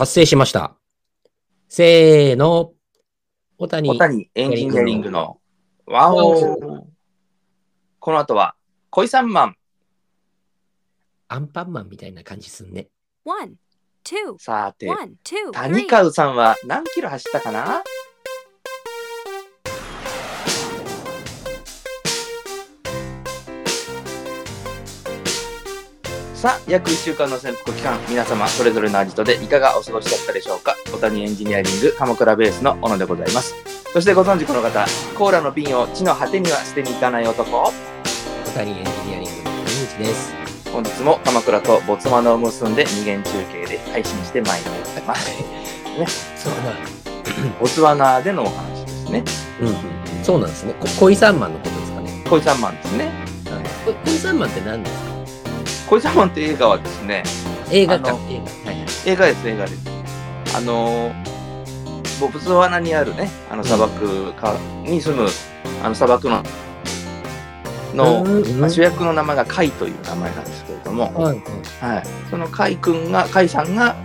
[0.00, 0.78] 達成しました。
[1.68, 2.72] せーの。
[3.58, 3.86] 小谷。
[3.86, 5.38] 小谷エンジニアリングの
[5.84, 6.86] ワオ
[7.98, 8.54] この後は
[8.88, 9.56] 恋三万。
[11.28, 12.88] アンパンマンみたいな感じすんね。
[14.38, 14.88] さて、
[15.52, 17.82] 谷.川さんは何キロ走ったかな？
[26.40, 30.74] さあ、約1週間の潜伏期間、皆様それぞれのアジトでいかがお過ごしだったでしょうか？
[30.90, 33.54] 小谷エンジニアリング鎌倉ベースの小野でございます。
[33.92, 34.86] そしてご存知この方、
[35.18, 37.70] コーラの瓶を地の果てには捨てに行かない男。
[38.46, 40.32] 小谷エンジニアリングの谷口です。
[40.72, 44.70] 本日も鎌倉とボツワナを結んで二元中継で配信してまいり
[45.06, 46.42] ます。
[46.42, 46.72] そうな。
[47.60, 49.24] ボツワナでのお話ですね。
[49.60, 49.74] うんうん。
[50.24, 50.72] そうなんですね。
[50.80, 52.24] こ恋三万のことですかね。
[52.30, 53.10] 恋三万ですね。
[53.84, 55.09] こ恋三万って何ですか？
[55.90, 57.24] 恋三万って映画はですね、
[57.72, 58.10] 映画か。
[58.10, 58.16] 映画。
[58.16, 58.86] はいはい。
[59.06, 60.56] 映画です、映画です。
[60.56, 65.28] あのー、ボツワナにあるね、あの砂漠かに住む、
[65.82, 66.44] あの砂漠の、
[67.92, 71.36] の、うんまあ主役の名前がカイという名前なんですけれども、はい
[71.82, 71.94] はい。
[71.94, 73.96] はい、そのカイ君が、カイさんが、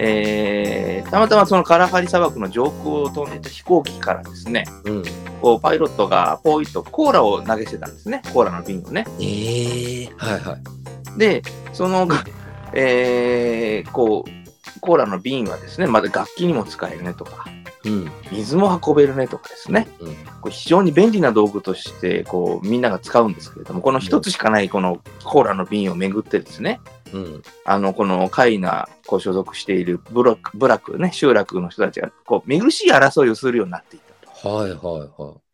[0.00, 5.02] えーたまたまそのカラハリ砂漠の上空を飛んでいた飛行機からですね、うん。
[5.40, 9.04] こうパイロットがポイッとコーラを投げてたんですね、コーラの瓶をね。
[9.20, 10.89] ええはいはい。
[11.16, 12.08] で、その、
[12.72, 17.46] えーこう、コーラの瓶はですね、まだ楽器にも使えるねとか、
[17.84, 18.10] うん。
[18.30, 20.14] 水も運べるねとかですね、うん。
[20.14, 26.80] こう非常に便利な道具として、こう、みんなが使うんですけれども、この一つしかないこのコーラの瓶をめぐってですね、
[27.12, 27.42] うん。
[27.64, 34.48] あの、このカイナ、こう所属しているブラック、ブラックね、集落の人たちが、こう、見苦しい争いをするようになっていったと。
[34.48, 35.49] はいはいはい。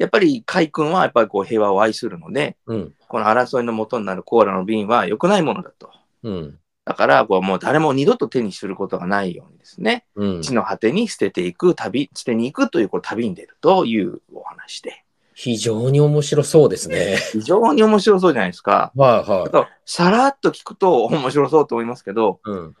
[0.00, 2.94] やっぱりカイ君はやっぱりこう平和を愛するので、うん。
[3.06, 5.90] この争いの元になるコーラの瓶は良くないものだと。
[6.22, 6.58] うん。
[6.86, 10.42] だから、こうもう誰も二度と手にすることがないようにですね、うん。
[10.42, 15.04] 地の果てに捨てていく旅、捨てに行くというこう旅に出るというお話で、
[15.34, 17.18] 非常に面白そうですね。
[17.32, 18.92] 非常に面白そうじゃないですか。
[18.96, 22.50] はいはあとさらっと聞くと面白そうと思いますけど、い。
[22.50, 22.76] うん。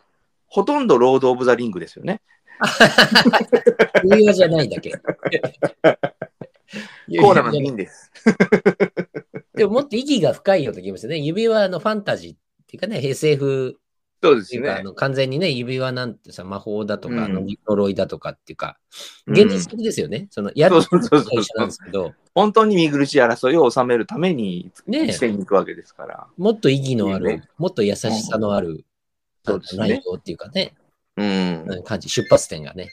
[0.46, 2.22] ほとんどロード・オブ・ザ・リングですよね。
[4.04, 4.92] 指輪じゃないだけ。
[7.18, 8.10] コーラの瓶です。
[9.54, 11.18] でももっと意義が深いような気がしますね。
[11.18, 13.78] 指輪のファンタジーっていうかね、SF
[14.22, 14.82] そうですっていうか、あね。
[14.82, 18.78] の完全にね、指輪なんてさ、魔法だとか、うんあの呪いだとかっていうか、
[19.26, 20.28] うん現実的ですよね。
[20.30, 26.26] そのやるそうそうそうそうことは一緒なんですけど、本当に見苦しい争いを収めるためにねえ捨てに行くわけですから。
[26.36, 28.84] もっと意義のある、いいねもっと優しさのある、
[29.44, 30.74] そうですね内容っていうかね、
[31.16, 31.82] うん。
[31.84, 32.90] 感じ、出発点がね。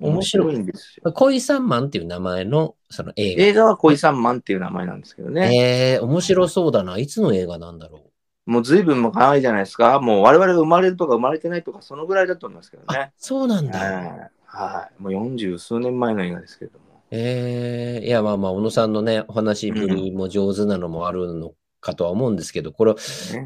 [0.00, 0.54] 面白い。
[0.54, 1.12] いんですよ。
[1.12, 3.44] 恋三万っていう名前のその映画。
[3.44, 5.96] 映画は恋三万っていう名前なんですけどね。
[5.96, 6.98] えー、面白そうだな。
[6.98, 7.98] いつの映画なんだろ
[8.46, 8.50] う。
[8.50, 10.00] もう随分前じゃないですか。
[10.00, 13.78] もう我々が生まれるとか生まれてないとか、そのぐらいだと思いますけどあね。、そうなんだ。
[13.78, 14.30] はい。
[14.44, 15.02] はい。
[15.02, 16.84] もう四十数年前の映画ですけれども。
[17.12, 22.98] えー、いや、まあまあ、小野さんのね、お話ぶりも上手なのもあるのかとは思うんですけど、これ、ね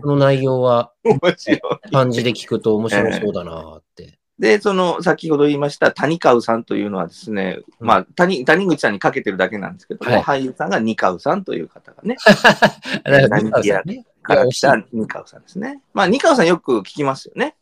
[0.02, 1.60] この内容は面白い。
[1.90, 4.18] 漢字で聞くと面白そうだなって。
[4.38, 12.16] で、その、先ほど言いました谷川さんというのはですね、うんまあ、谷、谷口さんにかけてるだけなんですけども、はい俳優さんが二川さんという方がね、
[13.04, 14.04] だから、三河さんね。
[14.24, 15.80] から来た二川さんですね。
[15.92, 17.54] まあ、二川さんよく聞きますよね。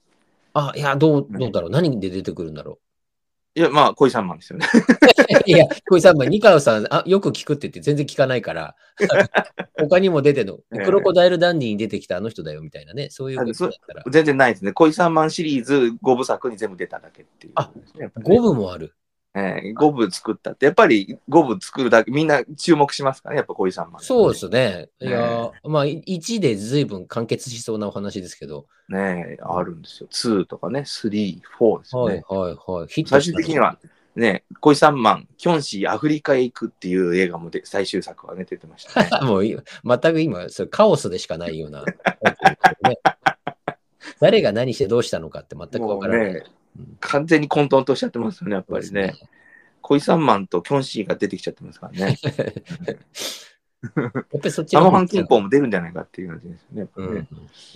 [0.54, 1.70] あ、いや、どう、どうだろう。
[1.70, 2.78] 何で出てくるんだろ
[3.54, 4.66] いや、まあ、恋三万ですよね。
[4.74, 5.42] う。
[5.46, 8.74] いや、小井さん、二河さん、あ、よく聞くって言って全然聞かないから、
[9.78, 14.04] 他にも出てんの、ええクロコダイルダンディに出てきたあの人だよみたいなね、そういうことだったら。
[14.10, 14.72] 全然ないですね。
[14.72, 17.66] 恋三万シリーズ5部作に全部出ただけっていう、ね。
[17.98, 18.94] やっぱりね五部もある。
[19.34, 24.02] ええ、5部作ったって、やっぱり5部作るだけ、みんな注目しますからね、やっぱ恋三万。
[24.02, 24.90] そうですね。
[25.00, 28.66] いえや、まあ、1で随分完結しそうなお話ですけど。
[28.90, 30.08] ねえ、あるんですよ。
[30.10, 32.22] 2とかね、3、4ですよね。
[32.28, 32.88] はいはいはい。
[32.88, 33.78] ヒット最終的には、
[34.16, 39.10] ね、恋三万、キョンシーアフリカへ行くっていう映画もで最終作がね、出てましたね。
[39.26, 41.84] もうい全く今、それカオスでしかないような。
[41.84, 42.98] ね
[44.22, 46.34] 誰が何してどうしたのかって全くわからない。
[46.34, 46.44] ね
[46.78, 49.14] うん、完全に混沌としちゃってますよね、やっぱりそうでね。
[49.80, 52.16] 恋三万とキョンシーが出てきちゃってますからね。
[52.22, 56.80] やっぱりそっちサの方モハン金峰も出るんじゃないかっていう感じですよね。
[56.80, 57.14] やっぱうん。
[57.16, 57.28] ね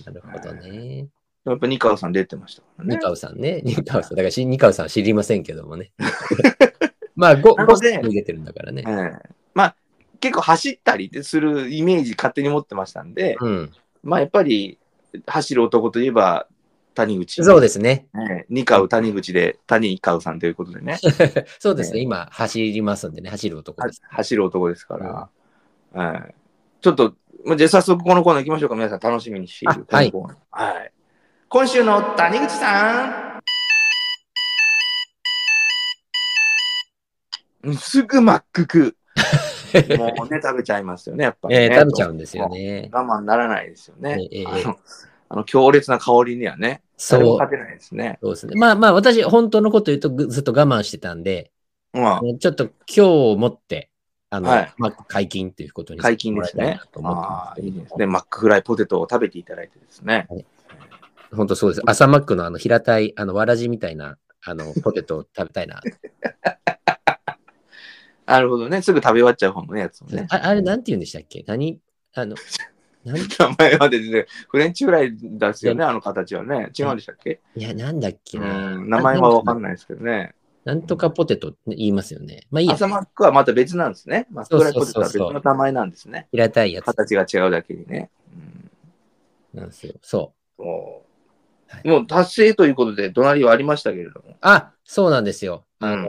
[0.06, 1.08] なるほどね。
[1.44, 2.94] やっぱ二川さん出てましたからね。
[2.94, 3.60] ニカウさんね。
[3.64, 4.12] ニカウさん。
[4.12, 5.90] だからし、ニカウさん知りませんけどもね。
[7.16, 8.84] まあ、5、なので5に出てるんだからね。
[8.86, 9.76] ええまあ、
[10.20, 13.72] 結構走ったりするイメージ勝手に持ってましたんで、うん。
[14.04, 14.78] まあやっぱり
[15.26, 16.46] 走る男といえば、
[16.94, 17.44] 谷口。
[17.44, 18.06] そうですね。
[18.48, 20.98] 二、カウ、谷口で、谷一ウさんということでね。
[21.60, 24.02] そうですね、今、走りますんでね、走る男です。
[24.08, 25.28] 走る男ですから。
[25.92, 26.34] はい、
[26.80, 27.14] ちょっと、
[27.56, 28.74] じゃあ早速このコーナー行きましょうか。
[28.74, 29.86] 皆さん楽しみにしている。
[29.88, 30.12] はい、
[31.48, 33.36] 今週の谷口さん。
[37.74, 38.96] すぐマック食。
[39.98, 41.64] もうね、食べちゃいますよね、やっぱり、ね。
[41.64, 42.88] えー食べちゃうんですよね。
[42.92, 44.28] 我慢ならないですよね。
[44.32, 44.78] ええええあの
[45.28, 47.38] あの強烈な香りにはね、そう。
[47.38, 48.18] 勝てないですね。
[48.22, 48.54] そうですね。
[48.56, 51.50] まあまあ、私、本当のこと言うとぐずっと我慢してたんで、
[51.92, 53.90] うん、ちょっと今日をもって、
[54.30, 58.06] あの、はいまあ、解禁ということに解禁ですねああ、いいですね。
[58.06, 60.28] マックフライポテトを食べていただいてですね。
[61.32, 61.82] 本当そうです。
[61.86, 65.80] 朝マックのあの平たい、あの、わらじみたいな、あの、ポテトを食べたいな。
[68.26, 68.82] なるほどね。
[68.82, 70.26] すぐ食べ終わっちゃう方のやつもね。
[70.30, 71.44] ああれ、なんて言うんでしたっけ？
[71.46, 71.78] 何？
[72.14, 72.34] あの、
[73.04, 73.24] なん名
[73.58, 76.70] 前はですね、フレンチフライですよね、あの形はね。
[76.78, 77.40] 違うんでしたっけ？
[77.54, 78.76] いや、なんだっけうな。
[78.78, 79.72] ん名前はわかんない。
[79.72, 80.34] ですけどね。
[80.64, 82.40] なんとかポテトって言いますよね。
[82.50, 82.74] まあいいや。
[82.74, 84.26] 朝マックはまた別なんですね。
[84.32, 86.26] マックフライポテトは別の名前なんですね。
[86.32, 88.10] 平たいやつ形が違うだけにね。
[88.34, 89.94] うんなんですよ。
[90.02, 90.62] そう。
[90.64, 91.02] も
[91.68, 94.36] はうもう達成ということで、隣はありましたけれども。
[94.40, 95.64] あ、そうなんですよ。
[95.80, 96.08] うんあの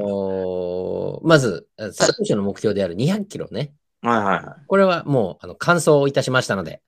[1.24, 3.74] ーまず、最初の目標である200キロね。
[4.02, 4.66] はいはいはい。
[4.68, 6.82] これはもう、あの、完走いたしましたので。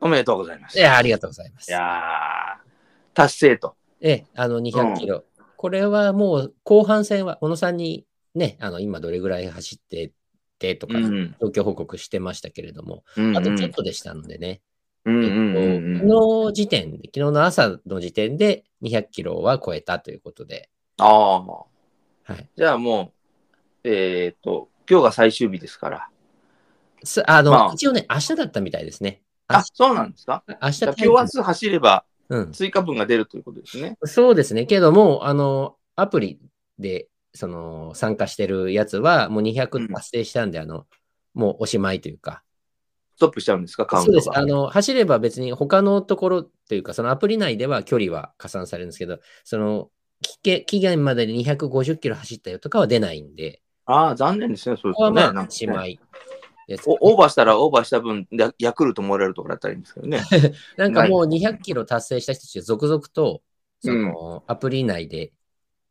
[0.00, 0.78] おめでとうございます。
[0.78, 1.68] いや、ありがとうございます。
[1.68, 2.66] いやー
[3.12, 3.74] 達成と。
[4.00, 5.24] ええ、あの、200キロ。
[5.56, 10.12] これはもう、後半戦は、小野さんにね、あの、今どれぐらい走って
[10.58, 14.60] てとか、うん状況報告してましたけれども、うんあとちょっとでしたのでね、
[15.04, 20.68] うんえっうんうんうんと昨日時点で、昨日の朝の時点で200キロは超えたということで、
[20.98, 21.40] ああ。
[21.40, 21.66] は
[22.38, 22.48] い。
[22.56, 23.12] じゃあも
[23.84, 26.08] う、えっ、と、今日が最終日ですから。
[27.04, 29.22] すあの、まあ一応ね、明日だったみたいですね。
[29.48, 30.42] あ、そうなんですか？
[30.60, 32.52] 明日今日明日走ればうん。
[32.52, 33.96] 追加分が出るということですね。
[34.04, 34.66] そうですね。
[34.66, 36.40] けども、あの、アプリ
[36.78, 37.06] で、
[37.36, 40.86] その、参加してるやつは、もううん200達成したんで、あの、
[41.34, 42.42] もうおしまいというか、
[43.16, 43.86] ストップしちゃうんですか？
[43.86, 44.30] カウンそうです。
[44.36, 49.90] あの、走れば別に他のところというか、そのアプリ内では距離は加算されるんですけど、その、
[50.22, 54.76] 期限までに250キロ走ったよとかは出ないんで、ああ、残念ですね。
[54.76, 54.94] そうですね。
[54.94, 55.98] ここはまあ、おしまい
[56.68, 60.20] オーバーしたらオーバーした分、ヤヤクルトもらえるところだったらいいんですけどね。
[60.76, 63.42] なんかもう200キロ達成した人たちが続々と、
[63.80, 65.32] その、アプリ内で、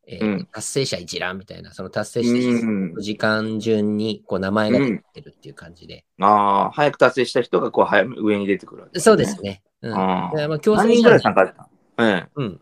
[0.07, 2.59] えーうん達成者一覧みたいな、その達成した
[2.93, 6.05] 人時間順にこう名前が出てるっていう感じで。
[6.21, 9.41] ああ、早く達成した人がこう早め上に出てくるわけそうです。
[9.41, 9.63] ね。
[9.81, 9.93] うん。
[9.93, 12.09] あまあ、何人ぐらい参加だったの？
[12.09, 12.29] ええ。
[12.35, 12.61] うん。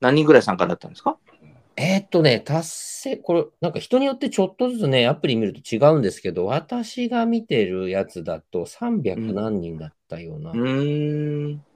[0.00, 1.18] 何人ぐらい参加だったんですか？
[1.76, 10.52] えーっとね、達成、これ、なんか人によってちょっとずつね、アプリ見ると違うんですけど、私が見てるやつだと300何人だったような。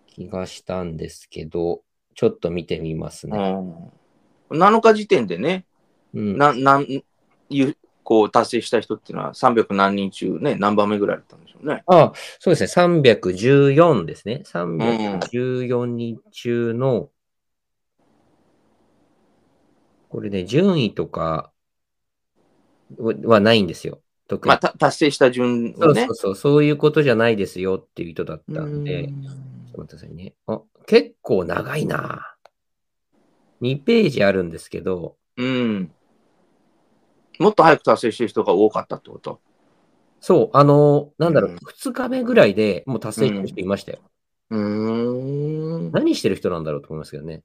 [0.06, 1.82] 気がしたんですけど、
[2.14, 3.38] ちょっと見てみますね。
[4.50, 5.64] うん7日時点でね、
[6.14, 6.87] うん、ななん
[7.50, 11.82] いうこう達成した人っていうのは300何人中ね、何番目ぐらいだったんでしょうね。
[11.87, 14.43] あそうですね、314ですね。
[14.44, 17.08] 314人中の、
[20.11, 21.50] これね、順位とか
[22.99, 24.00] ははないんですよ。
[24.29, 24.49] 特に。
[24.49, 26.17] まあ、た達成した順をねそうそう。
[26.17, 29.14] そう、そういうことじゃないですよっていう人だったんで、ちょっ
[29.73, 30.35] と待ってくださいね。
[30.46, 32.33] あ、結構長いな。
[33.61, 35.91] 2ページあるんですけど、うん。
[37.39, 39.41] もっと早く達成してる人が多かったってこと？
[40.20, 43.99] そう、あの、なんだろう、うん2日目ぐらいでもう達成してる人いましたよ。
[44.51, 45.93] うーん。
[45.93, 47.43] 何してる人なんだろうと思いますけどね。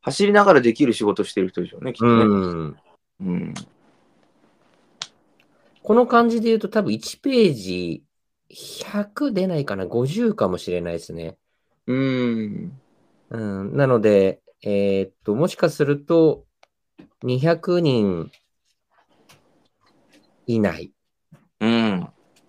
[0.00, 2.24] 走りながらできる仕事してる人でしょうね、きっとね。
[2.24, 2.76] うん。
[3.20, 3.54] うん。
[5.82, 8.02] この感じで言うと多分1ページ
[8.48, 11.36] 100出ないかな、50かもしれないですね。
[11.86, 12.80] うん。
[13.30, 16.44] うん、なので、えーっと、もしかすると、
[17.22, 18.32] 200人
[20.48, 20.90] 以内
[21.60, 22.08] うん。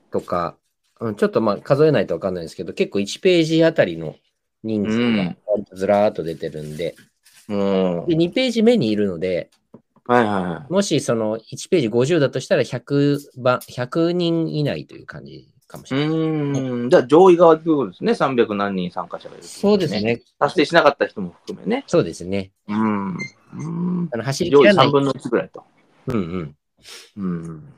[0.10, 0.58] とか、
[1.00, 4.16] うん、ちょっとまあ数えないとわかんないですけど、結構1ページあたりの
[4.64, 5.36] 人数が
[5.74, 6.96] ずらーっと出てるんで、
[7.48, 9.52] もで2ページ目にいるので、
[10.10, 10.74] う、はいはいはい。
[10.74, 16.18] もしその1ページ50だとしたら100番、100人以内という感じかもしうれない。
[16.18, 16.90] ーん。
[16.90, 18.14] じゃあ上位側ということですね。
[18.14, 19.94] 300何人参加者がいる、そうです。
[20.02, 20.22] ね。
[20.40, 21.84] 達成しなかった人も含めね。
[21.88, 22.52] そうですね。
[22.68, 23.08] うん。
[23.14, 24.92] うんあの走り上位切らない3。
[24.92, 25.64] 分の1ぐらいと。
[26.08, 26.56] うんうん。
[27.18, 27.74] うん。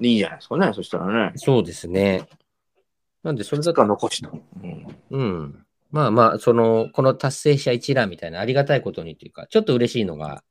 [0.00, 0.72] いいじゃないですかね。
[0.72, 1.32] そしたらね。
[1.36, 2.28] そうですね。
[3.22, 4.30] なんで、それだ2と、日残しと。
[4.62, 4.86] うん。
[5.10, 5.66] うん。
[5.90, 10.44] まあまあ、その、この達成者一覧みたいなありがたいことにというか、ちょっと嬉しいのが、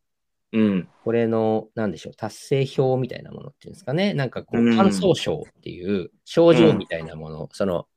[0.53, 0.87] うん。
[1.03, 4.13] これの、なんでしょう、達成表みたいなものっていうんですかね。
[4.13, 7.87] なんかこう、うん感想賞っていう症状みたいなもの、その、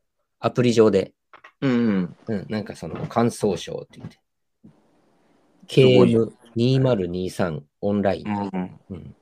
[0.41, 1.13] アプリ上で、
[1.61, 2.17] うん。
[2.27, 4.19] うん、なんかその、感想賞って言って、
[5.97, 6.17] ごい
[6.57, 8.29] KM2023 オンライン。
[8.29, 8.81] うん。
[8.91, 9.15] うん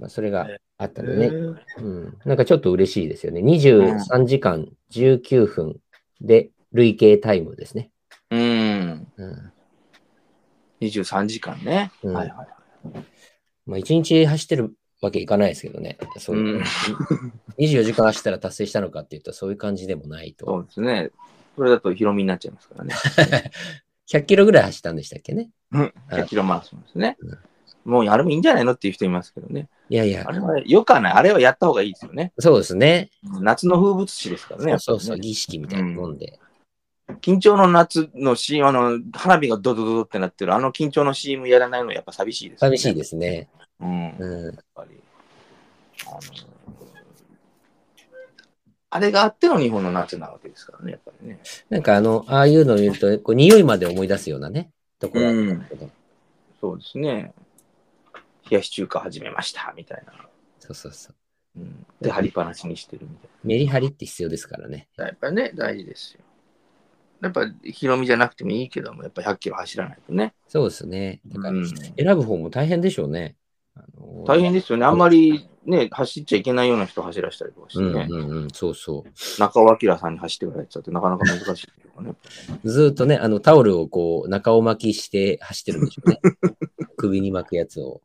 [0.00, 0.48] まあ、それが
[0.78, 1.26] あったんでね。
[1.26, 2.18] うん。
[2.24, 3.42] なんかちょっと嬉しいですよね。
[3.42, 5.76] 23時間19分
[6.22, 7.90] で累計タイムですね。
[8.30, 9.06] うん。
[9.16, 9.52] うん。
[10.80, 11.92] 23時間ね。
[12.02, 12.46] うんはいはい。
[13.66, 15.98] まあ、1日走ってるわけいかないですけどね。
[16.18, 16.62] そういううん
[17.58, 20.58] 24時間走ったら達成したのかっていうと、そういう感じでもないそと。
[20.60, 21.10] うですね。
[21.56, 22.94] それだとヒロミになっちゃいますからね。
[24.10, 25.50] 100キロぐらい走ったんでしたっけね。
[25.72, 25.94] うん。
[26.10, 27.16] 100キロマラソンですね。
[27.84, 29.68] もうあれもいいんじゃないのっていう人いますけどね。
[29.88, 31.12] いやいやあ、れはよくはない。
[31.12, 32.32] あれはやった方がいいですよね。
[32.38, 33.10] そうですね。
[33.22, 34.76] 夏の風物詩ですからね。
[34.78, 36.38] そうそう儀式みたいなもんで。
[37.16, 43.48] 緊張の夏のシーン、あの、花火がドドドドってなってる、あの緊張の CM やらないのやっぱ寂しいです、寂しいですね。
[43.80, 44.02] うん。
[44.02, 44.58] やっうん。
[44.74, 45.00] ぱり。
[46.06, 46.20] あの
[48.92, 51.40] あれがあっての日本の夏なわけですからね、やっぱりね。
[51.68, 55.32] なんかあの、ああいうのを見ると、こう匂いまで思い出すようなね、ところあ
[55.68, 55.90] けど。
[56.60, 57.32] そうですね。
[58.50, 60.12] 冷やし中華始めました、みたいな。
[60.58, 61.14] そうそうそう。
[61.60, 64.88] うん、で、張りっぱなしにしてるみたいメリハリって必要ですからね。
[64.96, 65.06] な。
[65.06, 66.20] やっぱりね、大事ですよ。
[67.22, 70.34] やっぱ、ヒロミじゃなくてもいいけども、やっぱ100キロ走らないとね。
[70.48, 71.20] そうですね。
[71.26, 73.36] だからうん選ぶ方も大変でしょうね。
[73.74, 74.86] あの大変ですよね。
[74.86, 78.06] あんまりね、走っちゃいけないような人走らせたりとかしてうんね。
[78.10, 79.40] うんうん、そうそう。
[79.40, 82.14] 中尾明さんに走ってくれって言ってなかなか難しいいうかね。
[82.64, 86.20] ずーっとね、あのタオルをこう、中を巻きして走ってるんでしょうね。
[86.96, 88.02] 首に巻くやつを。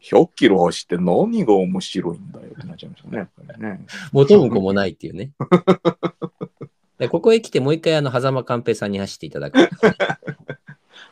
[0.00, 3.28] 100キロ走って何が面白いんだよってなっちゃいますよね。
[3.58, 5.32] ね 元も子もないっていうね。
[6.98, 9.58] でここへ来てもう一回あの、狭間寛平さんに走っていただく。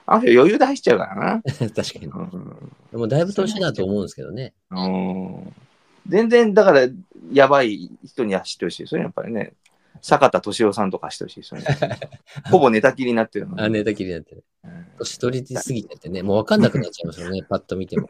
[0.09, 1.43] あの人余裕で走っちゃうからな。
[1.75, 2.07] 確かに。
[2.07, 4.52] うんでもだいぶ年だと思うんですけどね。
[4.71, 5.52] うん
[6.09, 6.88] 全然、だから、
[7.33, 9.55] やばい人に走ってほしいですよね、やっぱりね。
[10.02, 11.99] 坂田敏夫さんとか走ってほしいですよね。
[12.50, 13.62] ほぼ寝たきりになってるのに。
[13.62, 14.45] あ、寝たきりになってる。
[14.64, 18.09] うん年取りすぎててね、もう分かんなくなっちゃいますよね、パッと見ても。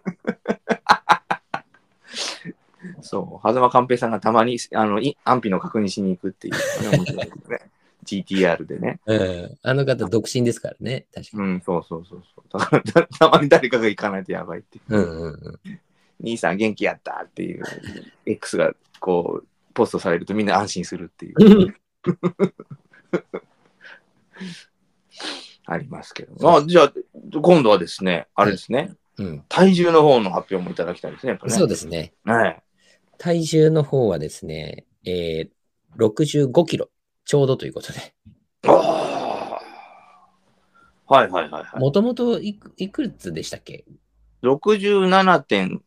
[3.01, 6.55] そう、狭間寛平さんがたまにあのい安否の確認しに行くっていう
[7.49, 7.61] ね。
[8.07, 9.01] GTR でね。
[9.05, 9.59] うん。
[9.63, 11.43] あの方、独身ですからね、確かに。
[11.43, 12.59] うん、そうそうそうそう。
[12.59, 14.97] だからたたまに誰かが行かないとやばいっていう。
[14.97, 15.81] うんうんうん。
[16.21, 17.65] 兄さん元気やったっていう
[18.25, 21.77] X がこうポストされるとみんな安心するっていう。
[25.67, 26.57] ありますけど。
[26.57, 26.93] あじゃあ、
[27.43, 31.39] 今度はですね、あれですね、うん、体重の方の発表もいただきたいですね、ね。
[31.49, 32.13] そうですね。
[32.25, 32.63] はい。
[33.19, 35.51] 体重の方はですね、えー、
[35.97, 36.91] 65キロ、
[37.25, 38.15] ちょうどということで。
[38.69, 39.17] ああ。
[41.09, 41.81] はいはいはいはい。
[41.81, 43.85] もともといくいくつでしたっけ
[44.43, 45.79] ？67.7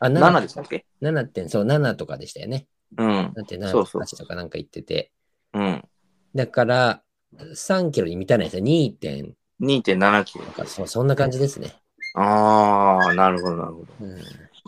[0.00, 2.66] あ、7でしたっけ？7点、そう、7とかでしたよね。
[2.96, 3.26] うん。
[3.36, 5.10] 7.7そうそう8とかなんか言ってて。
[5.54, 5.84] うん。
[6.34, 7.02] だから、
[7.36, 8.64] 3キロに満たないですよ。
[8.64, 8.92] 2.
[8.94, 10.44] 点2.7キロ。
[10.44, 11.74] とかそ、そんな感じですね。
[12.14, 13.86] ああ、なるほどなるほど。
[14.00, 14.18] うん、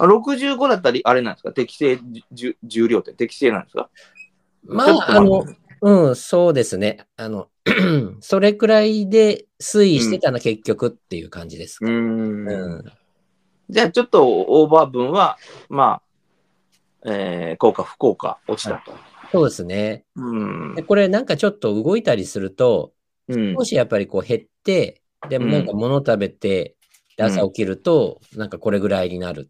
[0.03, 1.53] あ65だったり、あれなんですか？
[1.53, 1.99] 適正
[2.33, 3.91] 重重量って適正なんですか？
[4.65, 5.45] まあ、あの、
[5.83, 7.07] うん、そうですね。
[7.17, 7.49] あの、
[8.21, 11.79] それくらいで推移してたの、結局っていう感じです。
[11.83, 12.85] うーんうん
[13.73, 15.39] じゃあちょっとオーバー分は、
[15.69, 16.03] ま
[17.05, 18.93] あ、えー、効果不効果落ちたと。
[19.31, 20.05] そうですね。
[20.17, 20.37] う
[20.73, 20.83] んで。
[20.83, 22.93] これなんかちょっと動いたりすると、
[23.29, 26.75] うん少しやっぱりこう減って、でもなんか物食べて、
[27.17, 29.49] で朝起きると、なんかこれぐらいになる。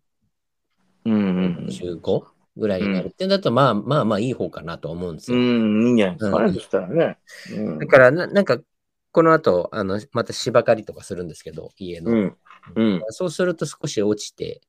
[1.05, 1.17] うんう
[1.63, 2.27] ん15
[2.57, 5.41] ぐらいになるってだと、まあまあまあいい方かなと思うんですうよ。
[5.41, 7.19] ん、いいんじゃないですかそしたらね。
[7.53, 8.59] うんだからな、なんか、
[9.13, 12.11] この後、あの、また芝刈りとかするんですけど、家の。
[12.11, 12.37] うん。
[12.77, 13.03] うん。
[13.09, 14.61] そうすると少し落ちて、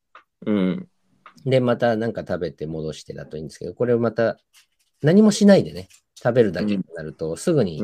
[0.46, 0.88] うん。
[1.46, 4.38] で、またなんか食べて戻してだといいんですけど、これをまた
[5.02, 7.84] 何もしないでね、食べるだけになると、すぐに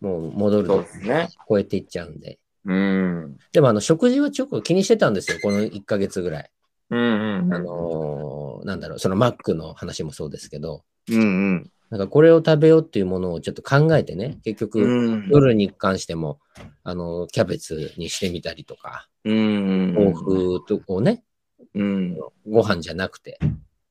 [0.00, 1.28] もう戻るとね。
[1.48, 2.38] 超えていっちゃうんで。
[2.64, 3.36] うん。
[3.52, 6.50] でも、あの、食事はちょっと気にしてたんですよ、この1ヶ月ぐらい。
[6.90, 7.54] うんうん。
[7.54, 11.24] あのーなんだろう、そのマックの話もそうですけど、うんう
[11.56, 11.70] ん。
[11.90, 15.28] なんかこれを食べようっていうものをちょっと考えてね、結局、うん。
[15.28, 16.40] 夜に関しても、
[16.84, 19.94] あの、キャベツにしてみたりとか、うん。
[19.94, 21.24] 豆腐とこうね、
[21.74, 22.16] うん。
[22.48, 23.38] ご飯じゃなくて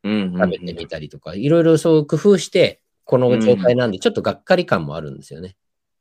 [0.04, 0.34] うん。
[0.34, 5.56] 食べてみたりとか、いろいろそう工夫して、この状態なんで、ちょっとがっかり感もあるんですよね。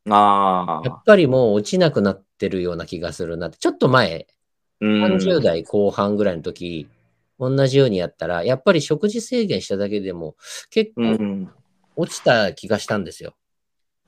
[0.08, 0.88] ああ。
[0.88, 4.26] やっぱりもう落ちなくなってるような気がするなって、ちょっと前、
[5.00, 6.88] 30代後半ぐらいの時、
[7.38, 10.36] 同じようにやったら、やっぱり食事制限しただけでも
[10.70, 11.52] 結構ん。
[11.96, 13.36] 落ちた気がしたんですよ。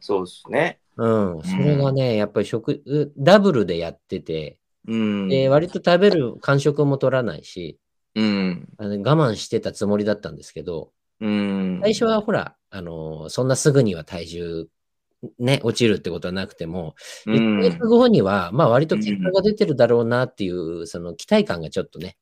[0.00, 0.80] そうですね。
[0.96, 1.42] うん。
[1.44, 5.28] それがね、やっぱり食、うダブルでやってて、うん。
[5.28, 7.80] で、割と食べる間食も取らないし、
[8.14, 8.68] うん。
[8.78, 11.82] あの我慢してたつもりだったんですけど、うん。
[11.82, 14.68] 最初はほら、あのーそんなすぐには体重、
[15.38, 16.94] ね、落ちるってことはなくても、
[17.26, 17.88] う1ヶ月ん。
[17.88, 22.16] 後には、まあ割と結果が出てるだろうなっていう、その期待感がちょっとね、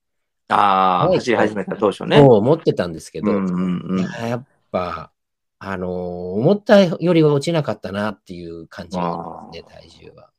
[0.48, 2.18] ああ、はい走り始めた当初ね。
[2.18, 4.02] そう思ってたんですけど、うんうんうん。
[4.28, 5.12] やっぱ、
[5.58, 10.29] あのー思ったよりは落ちなかったなっていう感じがしますね、体重は。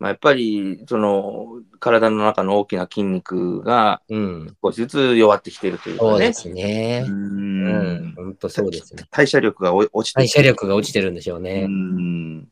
[0.00, 4.56] まあ、やっぱり、その、体の中の大きな筋肉がうん。
[4.64, 6.10] 少しずつ弱ってきてるというかね。
[6.10, 7.10] そうですねう。
[7.10, 8.14] うんん。
[8.16, 9.04] 本当そうですね。
[9.10, 11.66] 代謝力がお落ちて代謝力が落ちてるんでしょううね。
[11.66, 12.48] ん。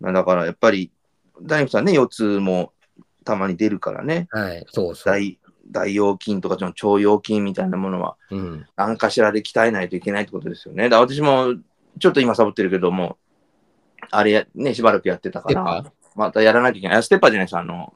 [0.00, 0.90] まあだからやっぱり、
[1.40, 2.72] ダニクさんね、腰痛も
[3.24, 4.28] たまに出るからね。
[4.30, 4.66] はい。
[4.68, 5.14] そうそう。
[5.14, 5.38] 大
[5.70, 8.66] 大腰筋とかその腸腰筋みたいなものはうん。
[8.76, 10.90] 何かしらで鍛えないといけないってことですよね。
[10.90, 11.54] だ私も
[11.98, 13.16] ちょっと今サボってるけども、
[14.10, 16.96] あれやね、しばらくやってたから、またやらなきゃいけない。
[16.98, 17.94] あステッパーじゃないです、あの、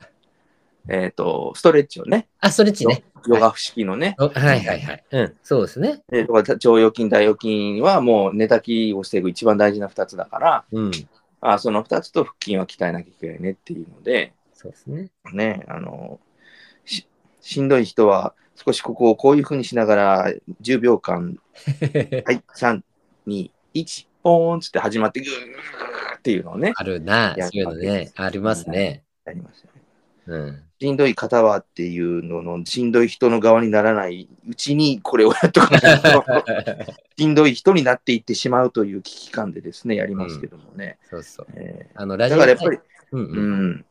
[0.88, 3.04] えっ、と、ストレッチをね、あ、ストレッチね。
[3.26, 5.04] ヨガ式のね、おはいはいはい。
[5.10, 5.36] うん。
[5.42, 6.02] そうですね。
[6.08, 7.36] でとか腸腰筋、大腰
[7.74, 10.90] 筋はもう寝たきを防ぐ一番大事な2つだから、うん。
[11.40, 15.10] あその2つと腹筋は鍛えなきゃいけないねっていうので、そうですね。
[15.32, 16.20] ね、あの、
[16.84, 17.06] し
[17.40, 20.32] しんどい人は少しここをこういうふうにしながら
[20.62, 21.38] 10秒間、
[22.26, 22.82] はい、3、
[23.26, 27.34] 2、1、ポーンつって始まってグーっていうのをね、あるな。
[27.38, 28.12] やそういうのね。
[28.16, 29.04] ありますね。
[29.24, 29.82] やりますよね。
[30.26, 30.62] うん。
[30.80, 36.24] しんどい方はっていうのの、しんどい人の側にならないうちにこれをやっとかないと、
[37.16, 40.98] しんどい人になっていってしまうという危機感でですね、やりますけどもね。
[41.08, 41.46] そうそう。
[41.54, 42.78] えあの、ラージオだからやっぱり、
[43.12, 43.70] うんううん。
[43.70, 43.84] ん。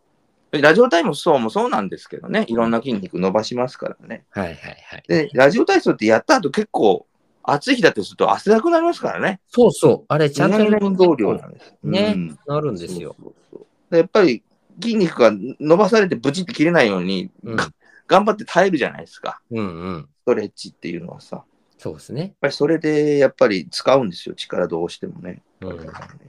[0.52, 4.26] ラジオ体操もそうなんですけどね、いろんな筋肉伸ばしますからね。
[4.30, 5.04] はいはいはい。
[5.08, 7.08] で、ラジオ体操ってやった後結構
[7.50, 9.40] 暑い日だってすると汗だくなりますからね。
[9.48, 10.06] そうそう。
[10.10, 11.74] あれ、ちちゃんとな運動量なんです。
[11.82, 13.16] ねうんなるんですよ。
[13.20, 14.44] そうそうそうでやっぱり
[14.82, 17.70] 筋肉が伸ばされてブチって切れないように、うんが
[18.08, 19.42] 頑張って耐えるじゃないですか。
[19.52, 20.10] うんうん。
[20.22, 21.38] ストレッチっていうのはさ。
[21.38, 21.46] やっ
[21.78, 22.36] そうですね。
[22.40, 24.36] ぱりそれでやっぱり使うんですよ。
[24.36, 25.42] 力どうしてもね。
[25.62, 25.78] うん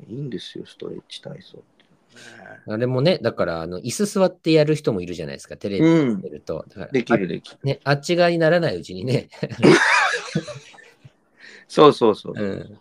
[0.09, 1.69] いいんですよ、ストレッチ体操って。
[2.67, 6.65] あれもね、だから、あの、椅子座ってやる人もいるじゃないですか、テレビうん見てると。
[6.69, 7.59] だからできるできる。
[7.63, 9.29] あね、あっち側にならないうちにね。
[11.69, 12.35] そうそうそう。
[12.35, 12.79] うん。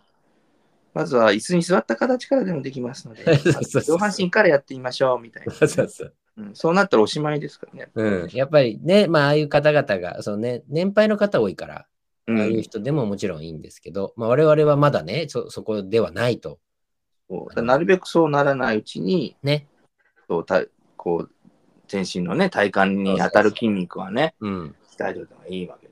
[0.94, 3.24] まずは椅子に座った形からでもできますので、
[3.86, 5.52] 上半身からやってみましょうみたいな。
[5.52, 6.14] そうそうそう。
[6.38, 7.90] うんそうなったらおしまいですからね。
[7.94, 8.28] うん。
[8.32, 11.86] やっぱりね、まあ、ああいう方々が、そのね、年配の方多いから、
[12.28, 16.60] うああいうん人でももちろんいいんですけど、まあ、我々はまだね、そ、そこではないと。
[17.28, 19.66] そうなるべくそうならないうちに、ね。
[20.28, 20.64] そうた
[20.96, 21.30] こう
[21.88, 24.74] 全身のね、体幹に当たる筋肉はね、うん。
[24.96, 25.87] 鍛えておいた方がいいわけ。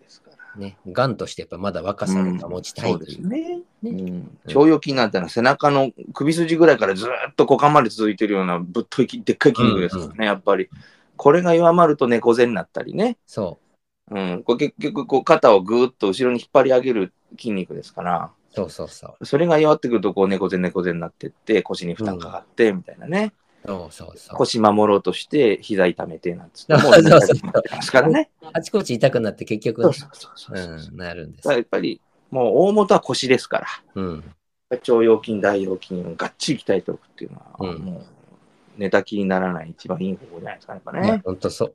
[0.57, 0.77] ね。
[0.87, 3.21] がんとしてやっぱまだ若さを保ちたいそうです。
[3.21, 3.61] ね。
[3.83, 10.69] ねうん腸腰筋なんてのは背中の首筋ぐらいからずーっと股間まで続いてるようなぶっといきでっかい筋肉ですからね、やっぱり。
[11.17, 13.17] これが弱まると猫背になったりね。
[13.27, 13.59] そ
[14.11, 18.55] うん、これ結局こう肩をぐーっと後ろに引っ張り上げる筋肉ですから、う。
[18.55, 19.27] そうそうそう。
[19.27, 23.33] それが弱ってくるとこう猫背猫背になってって腰に負担かかってみたいなね。
[23.67, 24.37] そうそうそう。
[24.37, 28.31] 腰守ろうとして膝痛めてなんつってもそうそうそうますからね。
[28.53, 30.93] あちこち痛くなって結局ね、そうそうそうそう。
[30.93, 31.49] うん、なるんです。
[31.49, 32.01] やっぱり
[32.31, 33.67] もう大元は腰ですから。
[33.95, 34.25] うん。
[34.71, 38.03] 腸腰筋、大腰筋をがっちり鍛えておくっていうのは、うんもう
[38.79, 40.79] 寝たきりにならない一番いい方法じゃないですかね。
[40.79, 41.23] やっぱまあね。
[41.25, 41.75] 本当そう。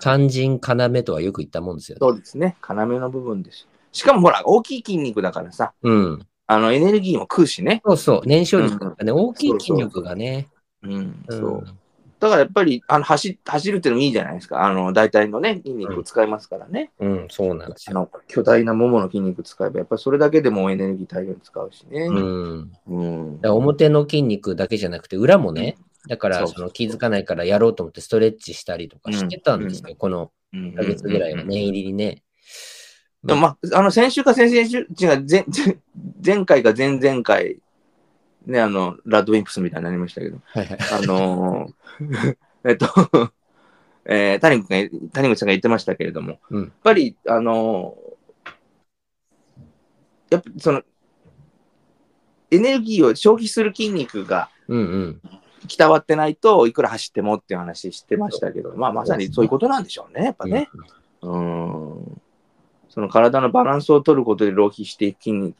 [0.00, 1.98] 肝心要とはよく言ったもんですよね。
[2.00, 2.56] そうですね。
[2.68, 3.68] 要の部分です。
[3.92, 6.26] しかもほら、大きい筋肉だからさ、うん。
[6.48, 7.80] あのエネルギーも食うしね。
[7.84, 8.26] そうそう。
[8.26, 10.28] 燃焼力がね、大きい筋力がね。
[10.28, 11.66] うん、うんそう。
[12.18, 14.64] だからやっぱりあの走走るっていうのもいいじゃないですか。
[14.64, 16.90] あの大体のね、筋肉を使いますからね。
[16.98, 17.98] うん、そうなんですよ。
[17.98, 22.06] あの巨大なももの筋肉使えば、やっぱりそれだけでもエネルギー大量に使うしね。
[22.06, 22.72] うん。
[22.86, 25.76] うん表の筋肉だけじゃなくて、裏もね、
[26.08, 29.94] だからその気づかないからやろうと思ってストレッチしたりとかしてたんですよ。
[29.96, 32.22] この1 1ヶ月ぐらいは念入りにね。
[33.24, 35.78] でもまあ、あの、先週か先々週、違う、前、前
[36.24, 37.58] 前回か前々回、
[38.46, 40.78] ね、あの、ラッドウィンプスみたいになりましたけど、はいはい。
[40.92, 42.86] あのー えっと、
[44.06, 46.62] えー谷口が、谷口さんが言ってましたけれども、うん。
[46.62, 48.16] やっぱり、あのー
[50.30, 50.82] やっぱその、
[52.50, 55.20] エネルギーを消費する筋肉がうんうん。
[55.66, 60.68] 鍛わってないといくら走ってもっていう話してましたけど、まあ、まさにそういうことなんでしょうね、やっぱね。
[61.22, 62.20] うん。
[62.88, 65.56] その体のバランスを取ることで浪費していく筋肉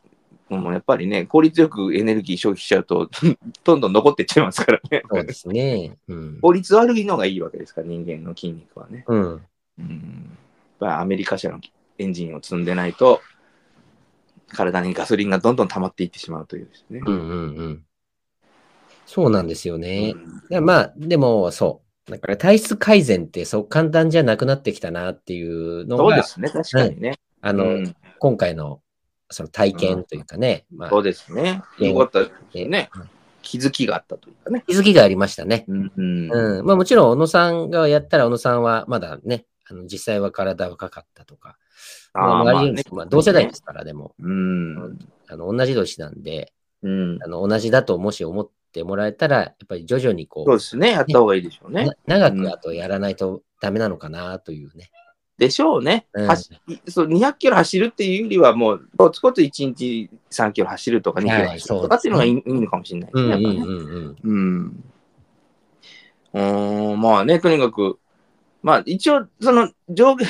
[0.48, 3.10] もやっぱりね、効率よくエネルギー消費しちゃうと、
[3.64, 5.02] どんどん残っていっちゃいますからね。
[5.10, 5.98] そうですね。
[6.08, 6.38] うん。
[6.40, 9.04] 効率悪いのがいいわけですから、人間の筋肉はね。
[9.08, 9.20] うん。
[9.22, 11.60] うん、やっぱりアメリカ車の
[11.98, 13.20] エンジンを積んでないと、
[14.48, 17.00] 体にガソリンがどんどん溜まっていってしまうというですね。
[17.04, 17.84] うんうんうん。
[19.04, 20.14] そうなんですよね。
[20.14, 22.10] うんでまあ、でも、そう。
[22.10, 27.18] だから体質改善ってそう簡単じゃなくなってきたなっていうのが、そうですね、確かにね。
[27.40, 28.80] あの、うん今回の
[29.30, 31.62] その体験というかね、まあそうですね。
[31.78, 33.10] うんよかったですねうん。
[33.42, 34.64] 気づきがあったというかね。
[34.66, 35.64] 気づきがありましたね。
[35.68, 36.66] うんうんうん。
[36.66, 41.56] まあもちろん、小野さんがやったら、小野さんはまだね、あの実際は体若かったとか、
[42.12, 44.98] あまあーまあねまあ同世代ですから、でも、うん。
[45.28, 47.18] あの同じ年なんで、うん。
[47.22, 50.92] あの同じだともし思ってもらえたら、やっぱり徐々にこう、そうですね。
[50.92, 52.18] やった方がいいでしょうねな。
[52.18, 54.90] 長くあとやらないとダメなのかなというね。
[55.38, 56.06] でしょうね。
[56.12, 56.50] うん走
[56.88, 63.34] そう200キロ走るっていうよりは、もう、コツコツ1日3キロ走るとか2キロはい走るとかっていうのがいい,、いいのかもしれないですね。
[63.34, 64.84] うんうんうん
[66.92, 67.00] うん。
[67.00, 67.98] まあね、とにかく、
[68.62, 70.28] まあ一応、その上限、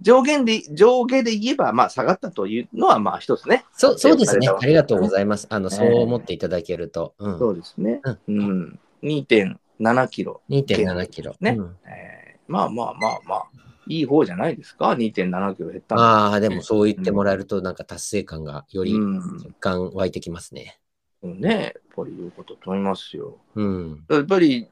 [0.00, 3.64] 上限で、上下で言えば、まあ下がったというのは、まあ一つね。
[3.72, 4.48] そうそうですね。
[4.48, 5.46] ありがとうございます。
[5.50, 7.14] あの、ねそう思っていただけると。
[7.18, 7.38] うん。
[7.38, 8.00] そうですね。
[8.04, 8.78] ううん。
[9.02, 10.40] 2.7キロ。
[10.48, 11.34] 2.7キロ。
[11.40, 13.46] ねうんえーまあまあまあまあ、
[13.86, 19.36] いい方じゃないですか？2.7キロ減ったのああ、でもそう言ってもらえると、なんか達成感がよりうん。
[19.38, 20.78] 若干湧いてきますね。
[21.22, 23.38] そうね、やっぱりいうことと思いますよ。
[23.54, 24.04] うん。
[24.10, 24.68] やっぱり、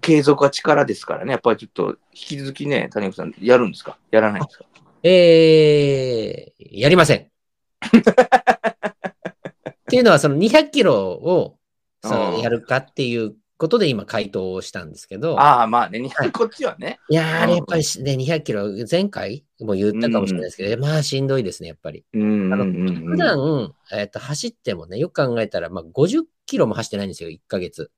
[0.00, 1.32] 継続は力ですからね。
[1.32, 3.98] やっぱりちょっと、引き続きね、谷口さん、やるんですか？
[4.10, 4.64] やらないんですか？
[5.02, 7.30] えー、やりません。
[7.84, 7.90] っ
[9.86, 11.58] ていうのは、その200キロを
[12.02, 16.98] そのうんやるかっていうことで今回答をしたんですけど、ああ、まあね、200こっちはね。
[17.08, 22.04] いやー、やっぱりしね、200キロ、前回も言ったかもしれないですけど、まあしんどいですね、やっぱり。
[22.12, 27.90] うんあのうんうん普段、えっと走ってもね、よく考えたら、まあ、50キロも走ってないんですよ、1ヶ月。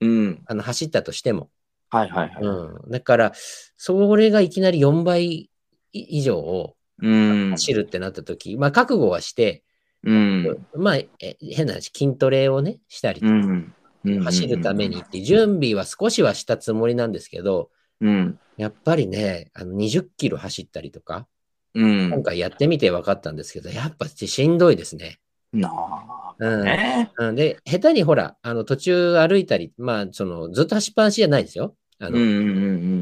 [0.00, 0.42] うん。
[0.46, 1.50] あの走ったとしても。
[1.90, 2.44] はいはいはい。
[2.44, 2.90] うん。
[2.90, 3.32] だから、
[3.76, 5.50] それがいきなり4倍
[5.92, 7.50] 以上をうん。
[7.52, 9.62] 走るってなった時、まあ、覚悟はして、
[10.04, 10.66] うん。
[10.74, 13.74] まあ、え変な話、筋トレをね、したりとか、うん。
[14.04, 18.38] うん走るためにって、準備は少しはしたつもりなんですけど、うん。
[18.56, 21.26] やっぱりね、あの20キロ走ったりとか、
[21.74, 22.10] うん。
[22.10, 25.18] 今回やってみて分かったんですけど、やっぱしんどいですね。
[25.52, 26.34] なあ。
[26.38, 26.64] うん。
[26.64, 31.74] ねうんで、下手にほら、あの途中歩いたり、まあ、そのずっと走っぱなしじゃないですよ。
[32.00, 32.28] あのうんう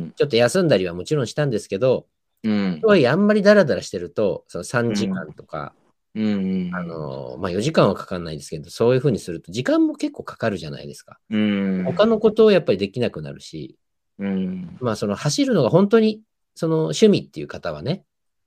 [0.07, 2.07] んちょっと休んだりはもちろんしたんですけど、
[2.43, 2.81] うん。
[2.85, 5.75] あんまりダラダラしてると、その3時間とか、
[6.17, 6.71] うん。
[6.75, 11.19] あの、まあ4時間はかかんないですけど、そういうふうにすると時間も結構かかるじゃないですか。
[11.31, 11.85] うん。
[11.85, 13.77] 他のことをやっぱりできなくなるし、
[14.19, 14.77] うん。
[14.81, 16.23] まあその走るのが本当に
[16.55, 18.05] その趣味っていう方はね、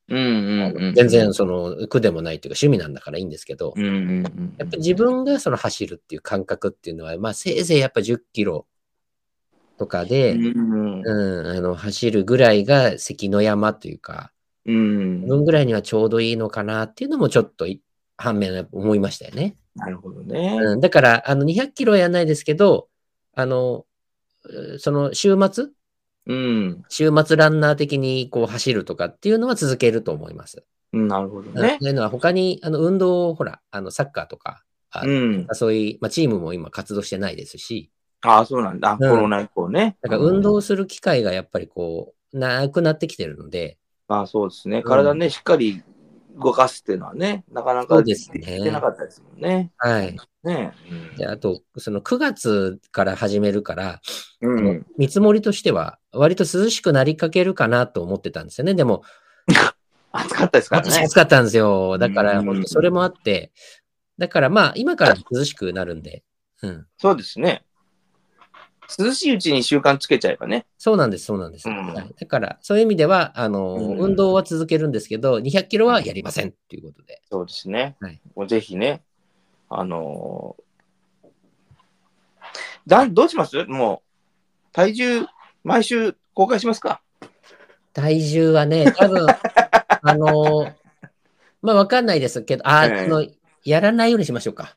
[0.08, 0.96] うんうんうん。
[0.96, 4.56] 全然その苦でもないっていうか趣味なんだからいいんですけど、うんうんうん。
[4.58, 8.66] やっぱ自分がその走るっていう感覚っていうのは、まあせいぜいやっぱ10キロ
[9.78, 14.32] とかで、うんうん、あの走るぐらいが関の山というか、
[14.70, 15.46] うん。
[15.46, 17.82] ぐらいにはちょうどいいのかなっていうのもちょっとい
[18.18, 19.56] 反面思いましたよね。
[19.76, 20.58] なるほどね。
[20.62, 22.88] うん、だから、あの200キロはやらないですけど、
[23.34, 23.86] あの、
[24.44, 25.68] うその週末？
[26.28, 26.84] うん。
[26.90, 30.64] 週末ランナー的にこう走るとかっていうのは続けると思います。
[30.92, 31.88] なるほどうんねと。
[31.88, 35.48] いうのは他にあの運動を、ほら、あのサッカーとか、あうん。
[35.54, 38.98] そういう、まあ、チームも今活動してないですし、ああ、そうなんだ。
[38.98, 39.98] コうんロナ以降ね。
[40.02, 43.79] だから運動する機会がやっぱりこう、なくなってきてるので、
[44.10, 44.82] まあそうですね。
[44.82, 45.84] 体ね、しっかり
[46.36, 49.72] 動かすっていうのはね、なかなかですねできてなかったですもんね。
[49.78, 50.18] はい。
[50.44, 50.74] ね。
[51.16, 54.02] であと、その9月から始めるから、
[54.42, 54.68] うん。
[54.68, 54.86] うん。
[54.98, 58.74] 見積もりとしては、割と涼しくなりかけるかなと思ってたんですよね。
[58.74, 59.04] でも、
[60.12, 60.90] 暑かったですからね。
[60.92, 62.00] 私暑かったんですよ。
[62.00, 63.52] だから、それもあって、
[64.18, 66.24] だからまあ、今から涼しくなるんで、
[66.64, 66.88] うん。
[66.98, 67.64] そうですね。
[68.98, 70.66] 涼しいうちに習慣つけちゃえばね。
[70.78, 71.70] そうなんです、そうなんです。
[71.70, 77.22] うんはいだから、そういう意味では、あの、うん運動は続けるんですけど、200キロはやりませんっていうことで。
[77.30, 77.96] そうですね。
[78.00, 79.04] はいもうぜひね、
[79.70, 80.64] あのー
[82.88, 83.66] だどうします？
[83.66, 85.26] もう、体重、
[85.64, 87.02] 毎週公開しますか？
[87.94, 89.28] 体重はね、多分、
[90.02, 90.72] あの、
[91.62, 93.28] まあ、わかんないですけど、あ、ええあの、
[93.64, 94.76] やらないようにしましょうか。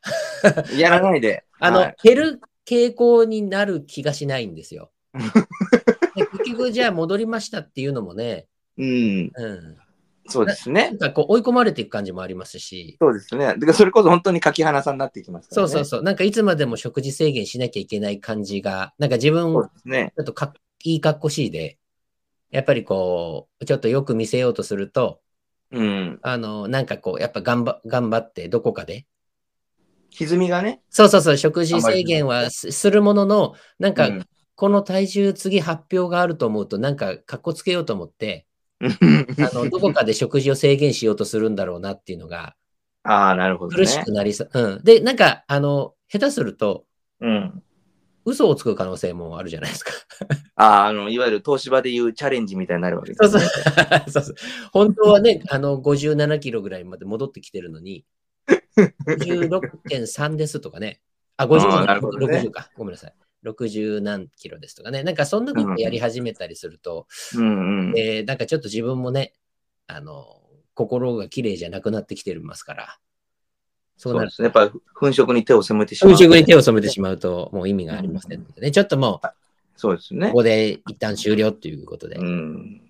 [0.77, 1.43] やらないで。
[1.59, 4.91] あの、はい減る傾向になる気がしないんですよ。
[5.13, 5.19] で
[6.33, 8.47] 結局、じゃあ戻りましたっていうのもね、
[8.77, 9.77] うん、うん。
[10.27, 10.97] そうですねなん。
[10.97, 13.47] かこう追い込まれていく感じもありますし、そうですね。
[13.47, 15.67] だからそれこそ本当に柿花さんになっていきますからね。
[15.67, 20.11] そうそうそう、なんかいつまでも食事制限しなきゃいけない感じが、なんか自分、そうち。
[20.17, 20.53] ょっとかっ
[20.85, 21.77] いいかっこしいで、
[22.51, 25.21] やっぱりこう、ちょっとよく見せようとすると、
[25.71, 26.19] うん。
[26.21, 29.07] あの、なんかこう、やっぱ頑張頑張ってどこかで、
[30.13, 30.81] 歪みがね。
[30.89, 38.45] そうそうそう、食事制限はすするものの、なんか、うんこの体重次発表があると思うと、なんか、かっこつけようと思って、
[38.79, 38.85] あ
[39.53, 42.55] の、どこかで食事を制限しようとするんだろうなっていうのが、
[43.03, 43.83] ああ、なるほどね。
[43.83, 44.49] 苦しくなりそう。
[44.53, 44.83] うん。
[44.83, 46.85] で、なんか、あの、下手すると、
[47.19, 47.63] うん。
[48.25, 49.91] 嘘をつく可能性もあるじゃないですか。
[50.55, 53.29] ああ、あの、いわゆる東芝でいうチャレンジみたいになるわけですね。
[53.29, 53.49] そうそう。
[54.11, 54.35] そうそう
[54.71, 58.05] 本当はね、あの、57キロぐらいまで戻ってきてるのに、
[58.75, 61.01] 56.3ですとかね。
[61.37, 62.69] あ、50あーなるほどね60か。
[62.77, 63.13] ごめんなさい。
[63.43, 67.97] 60何キロですとかね、なんかそんなことやり始めたりすると、うんうん。
[67.97, 69.33] えーなんかちょっと自分もね、
[69.87, 70.41] あの、
[70.73, 72.99] 心が綺麗じゃなくなってきてますから、
[73.97, 74.63] そなるそううですね。
[74.63, 76.13] やっぱり粉飾に手を染めてしまう。
[76.13, 79.27] 粉飾に手を染めてしまうと、もう意味がありませんのでね、ちょっともう、
[79.75, 80.33] そうですねこ。
[80.35, 82.15] こで一旦終了ということで。
[82.15, 82.81] うん。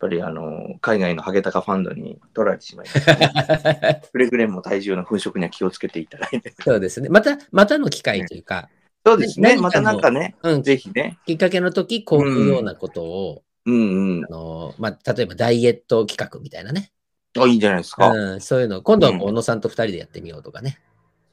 [0.00, 4.02] やっぱりあの、海外のハゲタカファンドに取られてしまいました、ね。
[4.10, 6.54] くれぐれも体重の粉飾には気をつけていただいて。
[6.60, 7.10] そうですね。
[7.10, 8.70] また、またの機会というか、
[9.04, 9.56] そうですね。
[9.56, 11.18] またなんかね、うん、ぜひね。
[11.26, 14.28] きっかけの時、こういうようなことを、うんうんあ。
[14.28, 16.92] のまあ、例えばダイエット企画みたいなね、
[17.38, 18.10] あ、いいんじゃないですか。
[18.10, 20.78] うん、そういうの、今度は小野さんと二人でやってみようとかね。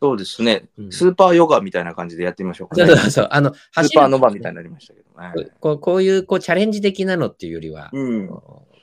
[0.01, 0.83] そうですねう。
[0.83, 2.95] んスーパーヨガみたいな感じでやってみましょうかそうね。
[2.95, 5.49] そうそう、あの、ス走ーパーノバみたいいになりましたけどね。
[5.59, 8.29] こうこういうこうチャレンジ的なのっていうよりは、うん。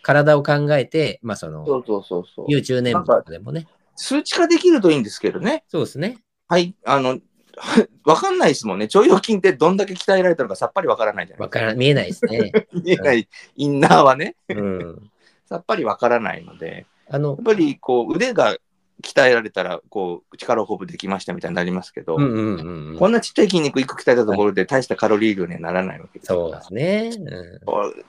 [0.02, 2.46] 体を考えて、まあその、そうそうそうそう。
[2.46, 5.64] YouTube 年部とかでもね、数値化できるといいんですけどね。
[5.68, 6.18] そうですね。
[6.48, 6.74] はい。
[6.84, 7.18] あの、
[8.04, 8.88] わかんないですもんね。
[8.94, 12.52] 腸腰筋ってどんだけ鍛えられたのかさっぱりわからないじゃないわからん、見えないですね。
[12.72, 15.10] 見えないインナーはね、うん。
[15.46, 18.56] さっぱりわからないので、あのやっ、ぱりこう腕が
[19.02, 22.98] 鍛えられたら、こう力をほぼできましたみたいになりますけど、うんうんうんうん。
[22.98, 27.10] こんなちっちゃい筋肉一個鍛えたところで大したカロリー量にはならないわけですからそうですね。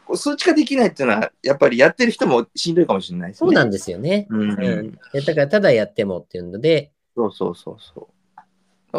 [0.10, 3.48] うん数値化できないっていうのは、やっぱりやってる人もしんどいかもしれないですね。
[3.48, 4.28] そうなんですよね。
[4.30, 5.00] うんうん。
[5.14, 8.08] だから、ただやってもっていうので、そうそうそうそう。
[8.38, 8.44] だ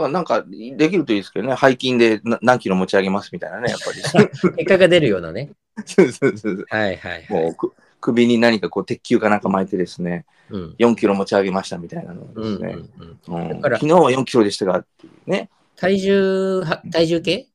[0.00, 4.28] からなんかできるといいですけどね、背筋でな何キロ持ち上げますみたいなね、やっぱり。
[4.56, 5.50] 結果が出るようなね。
[5.84, 7.26] そうそうそうはいはいはい。
[7.30, 10.74] もうく首に何かこう鉄球かなんか巻いてですね、うん。
[10.78, 12.88] 4キロ持ち上げましたみたいなのをうんうんですね、
[13.28, 14.84] うん、うんだから昨日は4キロでしたが
[15.26, 15.50] ね。
[15.76, 17.48] 体重は、体重計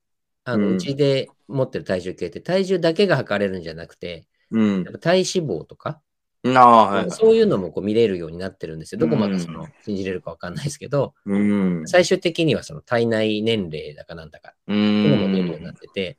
[0.44, 4.94] あの、うんうちで持ってる体重計って体重だけが測れるんじゃなくて、うんやっ。
[4.94, 6.02] ぱ体脂肪とか、
[6.44, 7.12] なあ、はいはい。
[7.12, 9.00] そういうのもこう見れるようになってるんですよ。
[9.00, 11.84] どこまでそのうん信じれるかわかんないですけど、うん。
[11.88, 14.72] 最終的にはその体内年齢だかなんだか、う。
[14.72, 16.18] そういうのも見れるようになってて、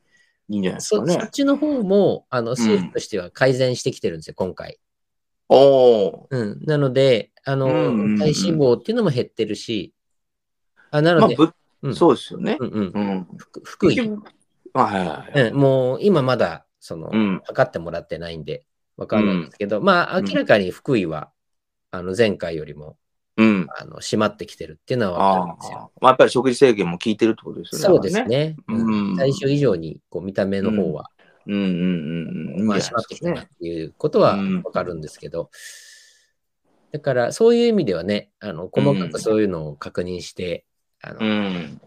[0.49, 1.13] いいんじゃないですそかね。
[1.13, 4.79] そっちの方も、あの、数値としては改善してきてるんですよ、今回。
[5.53, 6.59] おおうん。
[6.65, 9.93] なので、あの、うんうんうん体脂肪っていうのも減ってるし、
[10.91, 11.19] あなー。
[11.19, 12.57] まあので、ぶうんそうですよね。
[12.59, 12.91] うんうん。
[12.93, 13.27] うん。
[13.37, 13.99] 福福井、
[14.73, 15.49] あはいはいはい。
[15.49, 17.41] うん、もう今まだ、その、うん。
[17.45, 18.65] 測ってもらってないんで、
[18.97, 21.31] わかんないんですけど、まあ、うん明らかに福井は、
[21.91, 22.97] あの、前回よりも、
[23.35, 23.67] うん。
[23.77, 25.91] あの、締まってきてるっていうのはわかるんああですよ。。
[26.01, 27.85] まあ、やっぱり食事制限も効いてるってことですよね。
[27.85, 28.29] そうですだから。
[28.29, 28.55] ね。
[28.67, 31.09] うん体重以上に、こう、見た目の方は、
[31.47, 31.65] うんうんう
[32.55, 32.67] んうん。
[32.67, 35.49] まあ、んじゃ締まってきたなっていうことはうんわかるんですけど、
[36.91, 40.65] だから、そういう意味ではね、あの、細かくそういうのを確認して、
[41.01, 41.81] あの、うん。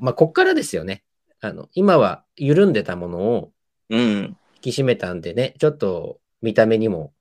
[0.00, 1.04] まあ、こっからですよね。
[1.40, 3.52] あの、今は緩んでたものを
[3.90, 4.36] うん。
[4.56, 7.12] 引き締めたんでね、ちょっと見た目にも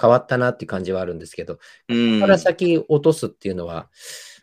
[0.00, 2.20] 変わったなっていう感じはあるんですけど、うん。
[2.20, 3.88] ここから先落とすっていうのは、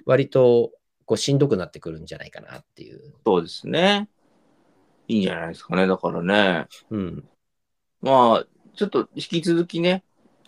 [0.05, 0.71] 割と
[1.05, 3.13] こうしんどくなってくるんじゃないかなっていう。
[3.25, 4.09] そうですね。
[5.07, 5.87] いいんじゃないですかね。
[5.87, 6.67] だからね。
[6.89, 7.23] うん。
[8.01, 10.01] まあ、ちょっと引き続きね、はい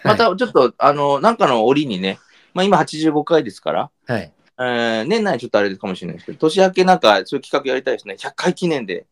[0.03, 2.19] またちょっと、あの、なんかの折にね、
[2.53, 4.31] まあ今85回ですから、はい。
[4.57, 8.15] えー年内ちょっとあれかもしれないですけど、年明けなんかそういう企画やりたいですね。
[8.17, 9.05] 100回記念で。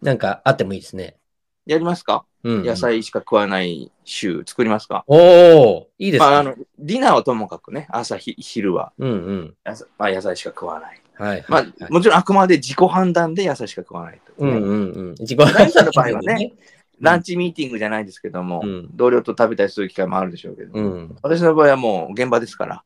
[0.00, 1.16] なんかあってもいいですね。
[1.66, 2.64] やりますか、うん。
[2.64, 2.76] 野。
[2.76, 6.30] 菜しか食わない週作りますか、おおいいですね。
[6.30, 9.54] まあ、あの、ディナーはともかくね、朝ひ、昼はうんうん。
[9.98, 11.01] まあ、野菜しか食わない。
[11.14, 11.44] はい。
[11.48, 15.14] まあもちろんあくまで自己判断で野菜しか食わないと、ねうんうんうん。
[15.18, 16.52] 自己何かの場合はね。
[17.00, 21.16] ランチミーティングじゃないですけども、うん同僚と食べたりする機会もあるでしょうけど、うん。
[21.22, 22.84] 私の場合はもう現場ですから、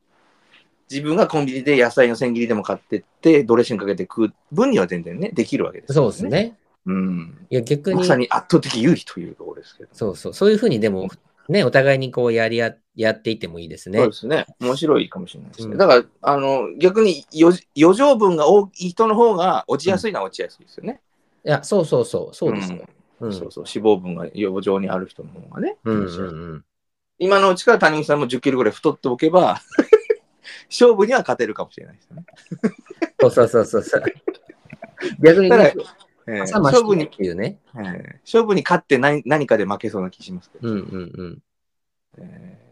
[0.91, 6.27] 自分がコンビニで野菜の千切りでも買ってって、ドレッシングかけて食う分には全然ね、できるわけです、そうです。
[6.27, 6.57] ね。
[6.87, 7.47] うん。
[7.51, 9.91] いや、逆にま、さに圧倒的有利というところですけど。
[9.93, 10.35] そうそう。
[10.35, 11.09] そういうふうにでも、
[11.49, 14.09] ね、お互いにこうやりや、やっていってもいいですねそう。
[14.09, 14.47] ですね。
[14.61, 15.73] 面白いかもしれないですね。
[15.73, 21.01] うんだから、あの、逆に余余剰分が多い人の方が落ちやすいのは落ちやすいですよね。
[21.45, 22.35] いや、そうそうそう。
[22.35, 22.85] そうですよ。
[23.21, 23.33] うん。
[23.33, 25.77] そうそう、脂肪分が余剰にある人の方がね。
[25.85, 26.65] うんうんうん。
[27.19, 29.61] 今のうちから谷口さんも10キロぐらい太っておけば、
[30.69, 32.25] 勝負には勝てるかもしれないですよね。
[33.21, 34.03] そうそうそうそう。
[35.21, 35.75] 逆にね、
[36.27, 37.59] 勝負に、ていうね。
[37.75, 40.69] えー勝負に勝って何何かで負けそうな気しますけど。
[40.69, 41.43] うんうんうん。
[42.19, 42.67] えー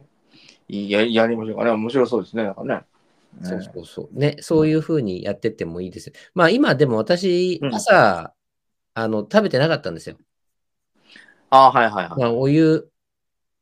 [0.66, 1.70] いややりましょうかね。
[1.72, 2.44] 面白そうですね。
[2.44, 2.86] だからね。
[3.42, 4.18] そうそうそう。
[4.18, 6.12] ね、そういうふうにやってってもいいです。
[6.34, 8.32] まあ今でも私う、ん朝、
[8.94, 10.16] あの、食べてなかったんですよ。
[11.50, 12.20] ああ、はいはいはい。
[12.20, 12.88] まあお湯、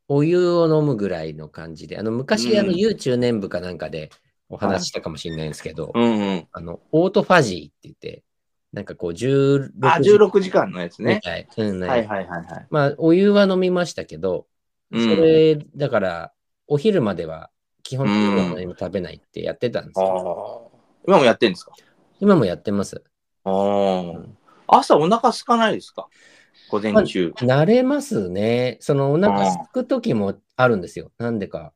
[0.09, 1.98] お湯を飲むぐらいの感じで。
[1.98, 4.11] あの、昔、うんあの、YouTube 年部かなんかで
[4.48, 6.48] お話ししたかもしれないんですけど、うんうん。
[6.52, 8.22] あの、オートファジーって言って、
[8.72, 11.20] なんかこう、16あ、16時間のやつね。
[11.56, 12.66] うん、ねはいはいはいはい。
[12.70, 14.46] まあ、お湯は飲みましたけど、
[14.92, 16.32] そうんれ、だから、
[16.68, 17.50] お昼までは
[17.82, 20.70] 基本的には何も食べないってやってたんですよ。
[20.72, 20.78] ああ。
[21.06, 21.72] 今もやってんですか？
[22.20, 23.02] 今もやってます。
[23.44, 24.24] あー
[24.68, 26.08] 朝お腹空かないですか？
[26.70, 27.32] 午前中。
[27.37, 28.78] 慣れますね。
[28.80, 31.11] そのお腹すく時もあるんですよ。
[31.18, 31.72] なんでか。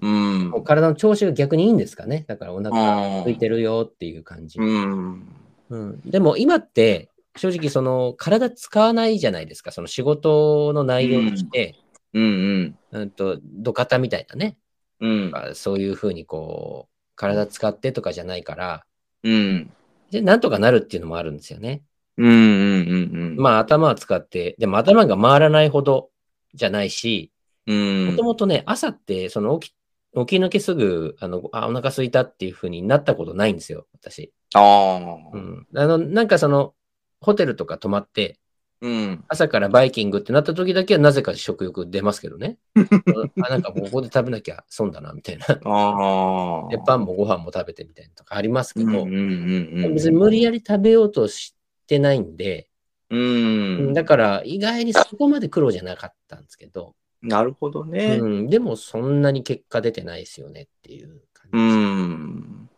[0.00, 0.64] うん。
[0.64, 2.24] 体の調子が逆にいいんですかね。
[2.26, 4.58] だからお腹空いてるよっていう感じ。
[4.58, 5.28] うん。
[5.72, 9.72] うん、でも今って、正直その体使わないじゃないですか。
[9.72, 11.76] その仕事の内容として、
[12.12, 14.58] うんうん、と、土方みたいなね。
[15.00, 15.32] うん。
[15.54, 18.84] そういうふうにこう、体使ってとかじゃないから、
[19.22, 19.72] うん。
[20.10, 21.82] で、なんとかなるっていうのもあるんですよね。
[22.18, 22.28] うん。
[22.28, 22.36] うん。
[22.36, 23.36] うん。
[23.38, 26.10] まあ頭は使って、でも頭が回らないほど
[26.52, 27.32] じゃないし、
[27.66, 28.06] うん。
[28.08, 29.74] もともとね、朝って、その起き、
[30.14, 34.32] 起き抜けすぐ、あの、あ、お腹空いたっていうふうになったことないんですよ、私。
[34.54, 35.36] ああ。
[35.36, 35.66] うん。
[35.74, 36.74] あの、なんかその、
[37.20, 38.38] ホテルとか泊まって、
[38.80, 39.24] うん。
[39.28, 42.58] 朝からバイキングってなった時だけはなぜか食欲出ますけどね。
[43.44, 45.46] あなんかもうここで食べなきゃ損だな、みたいな。
[45.46, 46.68] ああ。
[46.68, 49.04] で、パンもご飯も食べてみたいなとかありますけど。
[49.04, 51.54] 別に無理やり食べようとし
[51.86, 52.68] てないんで、
[53.10, 53.92] うん。
[53.92, 58.18] だから意外にそこまで苦労じゃなかったんですけど、なるほどね。
[58.20, 61.76] うん、でもそんなに結果出てないですよねっていう感じうです。
[61.76, 62.70] ん。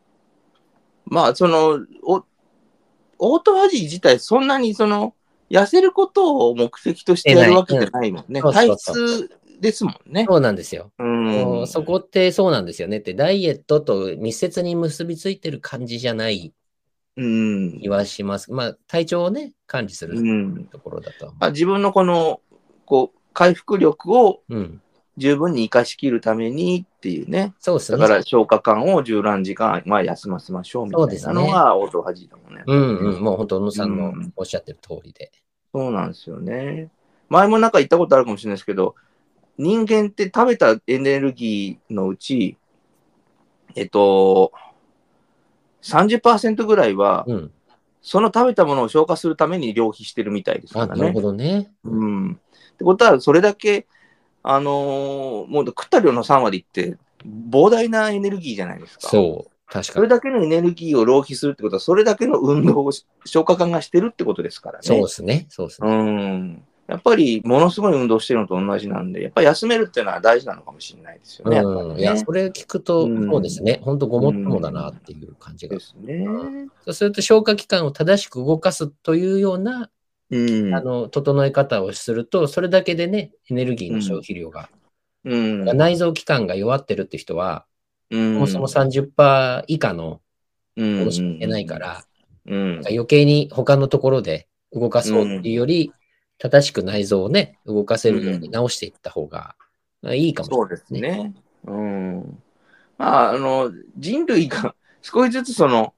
[1.06, 2.24] まあ、その、お、
[3.18, 5.14] オートファジー自体、そんなにその、
[5.50, 8.40] 痩せることを目的としてやるわけじゃないもんね。
[8.40, 10.24] 体質ですもんね。
[10.28, 10.90] そうなんですよ。
[10.98, 11.66] うん。
[11.66, 16.52] そこってそうなんですよねって、ダイエットと密接に結びついてる感じじゃない
[17.16, 17.80] うん。
[17.80, 18.52] 気はします。
[18.52, 20.64] まあ、体調をね、管理するうん。
[20.66, 22.40] ところだとまあ、自分のこの、
[22.86, 24.42] こう、回復力を。
[25.16, 27.52] 十分に活かしきるためにっていうね。
[27.60, 27.98] そうですね。
[27.98, 32.64] だから消化管を十何時間、まあ、休ませましょうみたいなのがオートファジーだもんね。
[32.66, 33.20] うんうん。
[33.22, 35.30] もう本当、小野さんのうんおっしゃってる通りで。
[35.74, 36.88] そうなんですよね。
[37.28, 38.94] 前もなんか言ったことあるかもしれないですけど、
[39.58, 42.56] 人間って食べたエネルギーのうち、
[43.74, 44.50] えっと、
[45.82, 47.50] 30%ぐらいは、うん。
[48.00, 51.20] その食べたものを消化するために浪費してるみたいですかあ、らねなるほ。
[51.20, 51.70] どね。
[51.84, 52.32] うん。
[52.32, 53.86] ってことは、それだけ、
[54.46, 56.96] あのーもう食った量の3割って
[57.50, 59.08] 膨大なエネルギーじゃないですか。
[59.08, 59.50] そう。
[59.66, 60.02] 確そかに。
[60.04, 62.92] れだけのエネルギーを浪費するってことは、それだけの運動を
[63.24, 64.82] 消化管がしてるってことですからね。
[64.82, 65.46] そうですね。
[65.48, 65.88] そうですね。
[65.88, 66.62] うん。
[66.86, 71.58] やっぱり、ものすごい運動してるのと同じなんで、やっぱり休めるっていうのは大事なのかもしれないですよね。
[71.60, 71.98] うん。
[71.98, 73.80] いや、それ聞くと、うんそうですね。
[73.82, 75.80] 本当ごもっともだなっていう感じがで。
[75.80, 76.26] すね。
[76.84, 79.88] そうすると消化器官を正しく動かすというような、
[80.34, 80.74] うん。
[80.74, 84.68] あの、整え方をすると、それだけでね、エネルギーの消費量が、
[85.24, 85.64] うん。
[85.64, 87.66] 内臓器官が弱ってるって人は、
[88.10, 90.20] うんそもそも30%以下の
[90.76, 92.04] うんものしかいけないから、
[92.46, 92.82] うん。
[92.86, 95.92] 余計に他のところで動かそうっていうより、
[96.38, 99.54] 正しく内臓をね、動かせるように直していった方が
[100.12, 101.34] いいかもしれそうないですね。
[101.66, 102.42] うん。
[102.98, 105.94] まあ、あの、人類が 少しずつその、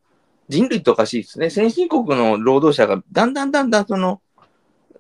[0.49, 1.51] 人類っておかしいですね。
[1.51, 4.21] 先進国の労働者がだんだんだんだんその、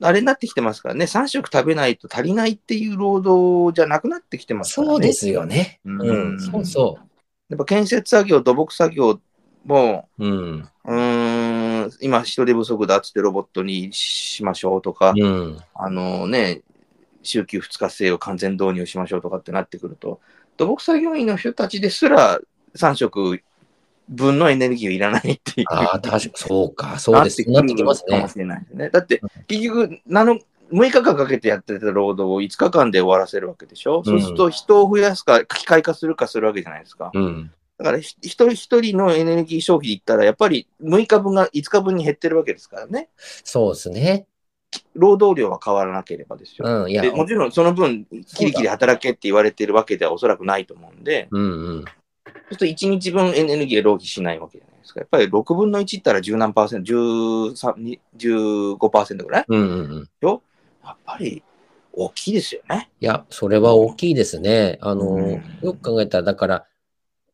[0.00, 1.06] あれになってきてますからね。
[1.06, 4.92] 3食食べないと足りないっていう労働じゃなくなってきてますからね。
[4.92, 5.80] そうですよね。
[5.85, 6.98] うんうん、そうそ
[7.48, 9.20] やっぱ建設作業、土木作業
[9.64, 10.26] も、う。
[10.26, 10.68] うん。
[10.85, 15.59] うーん、今人手不足だっつってロボットにしましょうとか、うん。
[15.74, 16.62] あのね、
[17.22, 20.20] 週休2日制を完全導入しましょうとかってなってくると、
[20.56, 22.38] 土木作業員の人たちですら
[22.74, 23.42] 3食
[24.09, 25.66] 分のエネルギーをいらないっていう。
[25.71, 27.49] ああ、確かそうか、そうです。
[27.51, 28.16] なってきますね。
[28.16, 28.90] かもしれないですね。
[28.90, 30.38] だって、結局、なの
[30.73, 37.11] 6日間かけてやってた労働を5日間で終わらせるわけでしょ、そうすると人を増やすか、機械化するかするわけじゃないですか。
[37.14, 37.53] うん。
[37.79, 43.11] だから、ひ一人一人のエネルギー消費で言ったら、やっぱり6日分が5日分に減ってるわけですからね。
[43.16, 44.27] そうですね。
[44.95, 46.66] 労働量は変わらなければですよ。
[46.66, 46.90] うん。
[46.90, 51.85] いやで、もちろんその分、キリキリ働けって言われてるわけではおそらくないと思うんで、うんうん。
[52.48, 55.00] そうすると1日分エネルギーを浪費しないわけじゃないですか。
[55.00, 59.44] やっぱり6分の1ったら10何パーセント、13に15%ぐらい？
[59.48, 60.09] うんうんうん。
[60.85, 61.42] やっぱり
[61.92, 62.90] 大きいですよね。
[63.00, 64.78] いや、それは大きいですね。
[64.80, 66.66] あの、うんよく考えたら、だから、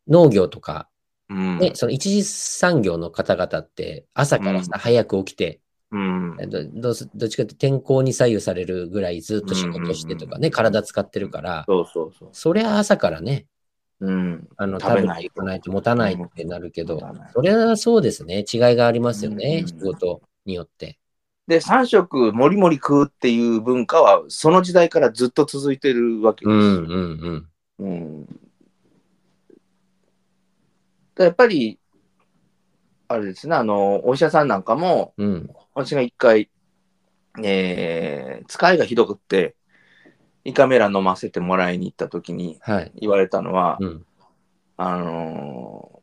[0.08, 0.88] 農業とか、
[1.28, 1.58] うん。
[1.58, 5.60] ね、その一次産業の方々って、朝からさ、うん早く起きて、
[5.90, 6.36] うん。
[6.40, 12.28] えっとどどっちかって天候に左右されるぐらいずっと仕事してとかね、体使ってるから、そうそうそう。
[12.32, 13.46] そりゃ朝からね、
[14.02, 14.48] うん。
[14.56, 17.00] あの、食べない食べていかないと持たないってなるけど
[17.32, 18.44] それはそうですね。
[18.52, 19.60] 違いがありますよね。
[19.60, 20.98] うん仕事によって。
[21.46, 26.54] で、3食もりもり食うっていう文化は、その時代からずっと続いてるわけです。
[26.54, 27.48] うんうん
[27.78, 27.86] うん。
[27.90, 28.26] うん
[31.14, 31.78] でやっぱり、
[33.08, 35.50] あれですね、あの、お医者さんなんかも、うん。
[35.74, 36.50] 私が一回、
[37.42, 39.54] えー、使いがひどくって、
[40.44, 42.92] 胃カメラ飲ませてもらいに行った時にはい。
[43.00, 44.06] 言われたのは、うん。
[44.76, 46.02] あのー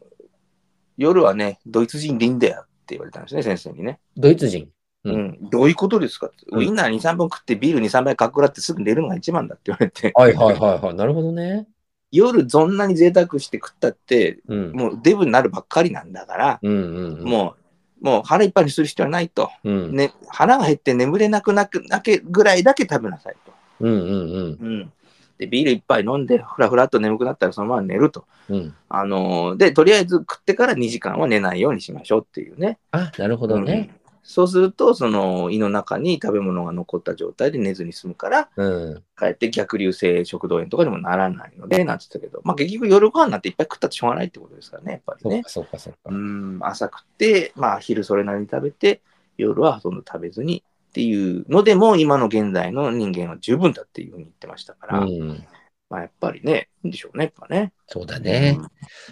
[1.00, 4.00] 夜はね、ドイツ人でいいんだよって言われたんですね、先生にね。
[4.18, 4.70] ドイツ人。
[5.06, 10.94] う、うんんどういうことですかって、うんウインナー2、3本食ってビール2、3杯かっくらってすぐ寝るのが一番だって言われて、はいはいはいはい。
[10.96, 11.68] なるほどね。
[12.12, 14.72] 夜そんなに贅沢して食ったって、うん。
[14.74, 17.24] もうデブになるばっかりなんだから、うんうんうん。
[17.24, 17.56] も
[18.02, 19.50] う、もう腹いっぱいにする必要はないと。
[19.64, 19.96] うん。
[19.96, 23.54] ね、腹が減って眠れなくなくなけぐらいだけ食べなさいと。
[23.80, 24.58] うんうんうん。
[24.60, 24.94] うん。
[25.38, 28.26] で、ビール一杯飲んで、ふらふらっと眠くなったらそのまま寝ると。
[28.50, 28.76] うん。
[28.90, 32.80] あのーで、とりあえず食ってから2時間は寝ないようにしましょうっていうね。
[32.92, 33.90] あ、なるほどね。
[33.94, 39.04] うんそうすると、その胃の中に食べ物が残った状態で寝ずに済むから、うん。
[39.16, 45.80] かえって逆流性食道炎とかにもならないので、なんつったけど、まあ結局夜ご飯なんていっぱい食ったってしょうがないってことですからね、やっぱりねそうか。
[45.80, 46.14] そうかそうかう。
[46.14, 49.02] ん、朝食って、まあ昼それなりに食べて、
[49.38, 55.46] 夜はほとんど食べずにっていうのでも、今の現在の人間は十分だっていうふうに言ってましたから、うん。
[55.90, 57.74] まあやっぱりね、いいんでしょうね、やっぱね。
[57.88, 58.58] そうだね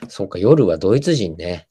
[0.02, 0.06] う。
[0.06, 1.68] んそうか、夜はドイツ人ね。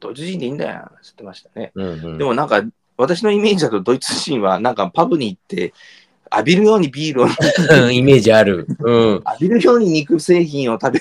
[0.00, 1.72] ドイツ人でいいんだよ、つってましたね。
[1.74, 2.18] うんうん。
[2.18, 2.62] でもなんか、
[2.96, 5.74] 私のイメージだとドイツ人はなんかパブに行って、
[6.32, 7.28] 浴びるようにビールを、う
[7.88, 8.66] んイメージある。
[8.78, 9.12] うん。
[9.14, 11.00] 浴びるように肉製品を食べ、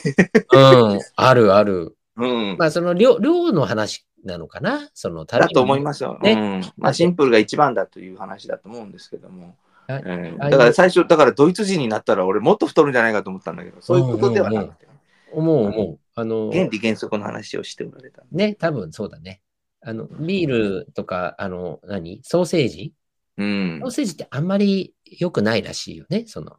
[0.52, 1.00] うん。
[1.16, 1.96] あるある。
[2.18, 4.90] うん、まあ、その量、量の話なのかな？
[4.94, 6.20] その、だと思いますよ。
[6.22, 6.62] ねうん。
[6.78, 9.56] まあシンプルが一番だという話だと思うんですけども。
[9.88, 14.88] だから最初、だからドイツ人になったら俺もっと太るんじゃないかと思ったんだけど、そういうことではなくて、
[15.32, 16.00] 思う思う。
[16.14, 18.24] あの、原理原則の話をしておられた。
[18.32, 19.42] ね、多分そうだね。
[19.82, 22.20] あの、ビールとか、あの、何？
[22.24, 22.94] ソーセージ？
[23.38, 23.92] うんソー。
[23.92, 26.26] セージってあんまり良くないらしいよね。
[26.28, 26.58] その、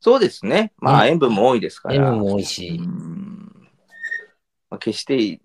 [0.00, 0.72] そうですね。
[0.76, 1.94] まあうん塩分も多いですから。
[1.94, 2.76] 塩分も多いし。
[2.76, 2.86] ん
[4.68, 5.40] まあ、決して、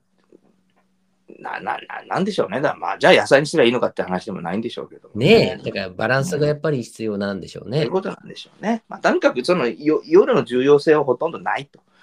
[1.44, 2.62] な、な、な、なんでしょうね。
[2.62, 7.91] だまあ、じゃあ野菜にすればいいのかって話でもないんでしょうけどもねえ、だからバランスがやっぱり必要なんでしょうねそういう。
[7.91, 8.84] ことなんでしょうね。
[8.88, 11.80] まあ、とにかくそのよ夜の重要性はほとんどないと。
[11.80, 11.94] うん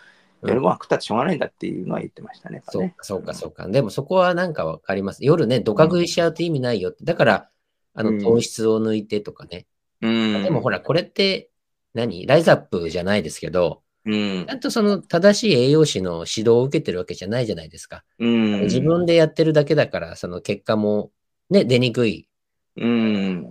[0.43, 2.63] 夜ご飯食ったってしょうがないんだっていうのは言ってましたね。
[2.67, 3.69] そうか、そうか、そうか。
[3.69, 5.23] でもそこはなんかわかります。
[5.23, 7.05] 夜ね、ドカ食いしちゃうと意味ないよって。
[7.05, 7.51] だから、
[7.93, 9.67] あの、うん糖質を抜いてとかね。
[10.01, 10.43] うん。
[10.43, 11.51] でもほら、これって
[11.93, 18.05] 何、ライズアップじゃないですけど、うんちゃんとその正しい栄養士の指導を受けてるわけじゃないじゃないですか。
[18.19, 18.61] うん。
[18.63, 21.11] 自分でやってるだけだから、その結果も
[21.51, 22.29] ね、出にくい。
[22.77, 23.47] うん。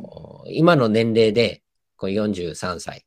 [0.47, 1.61] 今の年齢で、
[1.97, 3.05] こう43歳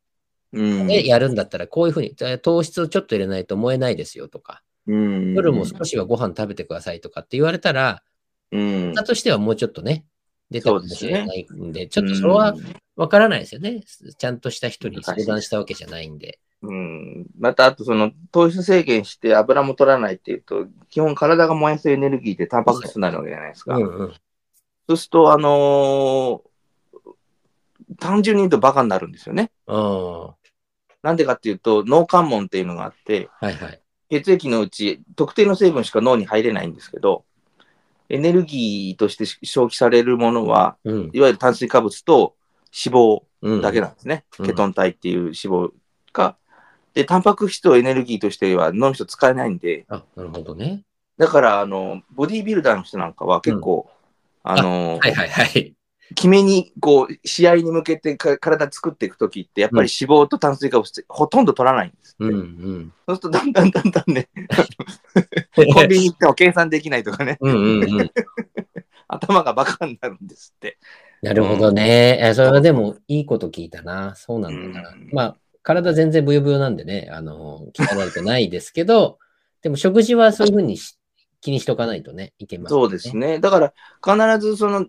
[0.53, 0.87] うん。
[0.87, 5.33] でやるんだったら、こういうふうに、糖質をちょっと入れないと燃えないですよとか、うん。
[5.33, 8.03] 夜も少しはご飯食べてくださいとかって言われたら、
[8.51, 8.93] うん。
[8.93, 10.05] だとしてはもうちょっとね、
[10.51, 12.55] 出たかもしれないんで、ちょっとそれは
[12.95, 13.81] わからないですよね。
[13.81, 16.39] ちゃんとした人に相談したわけじゃないんで。
[16.63, 17.25] うん。
[17.37, 23.75] また、あとその糖質制限して油も取らないっていうと、基本体が燃やすエネルギーでタンパク質になるわけじゃないですか。
[23.75, 24.13] うんうん。
[24.87, 26.53] そうすると、あのー
[27.99, 29.51] 単純に言うとバカになるんですよね。
[31.03, 33.81] なんでかっていうと、脳関門っていうのがあって、いはい。
[34.09, 37.25] 血液のうち特定の成分しか脳に入れないんですけど、
[38.09, 41.11] エネルギーとして消費されるものは、うん。
[41.13, 42.35] いわゆる炭水化物と
[42.73, 44.23] 脂肪うん、だけなんですね。
[44.39, 45.69] うんケトン体っていう脂肪
[46.13, 46.37] が。
[46.93, 50.83] で、タンパク質をエネルギーとしては脳の人使えないんで、あ、なるほどね。
[51.17, 53.89] だから、あの、ボディービルダーの人なんかは結構、
[54.43, 55.73] あの、はいはいはい。
[56.15, 62.15] 決めに、こう、試合に向けてか体作っていくときって、やっぱり脂肪と炭水化物ってほとんど取らないんです。
[62.19, 62.93] うんうん。
[63.07, 64.27] そうすると、だんだんだんだんね、
[65.55, 68.11] コンビニ行っても計算できないとかね、うんうんうん。
[69.07, 70.77] 頭がバカになるんですって。
[71.21, 72.19] なるほどね。
[72.21, 74.13] えそれはでもいいこと聞いたな。
[74.15, 74.89] そうなんだな。
[74.89, 79.19] うんまあ、体全然ブヨブヨなんでね、あの、聞かれてないですけど、
[79.61, 80.97] でも食事はそういうふうにし
[81.41, 83.15] 気にしておかないとね、いけます、そうです。
[83.15, 83.39] ね。
[83.39, 83.73] だから、
[84.37, 84.85] 必ずその、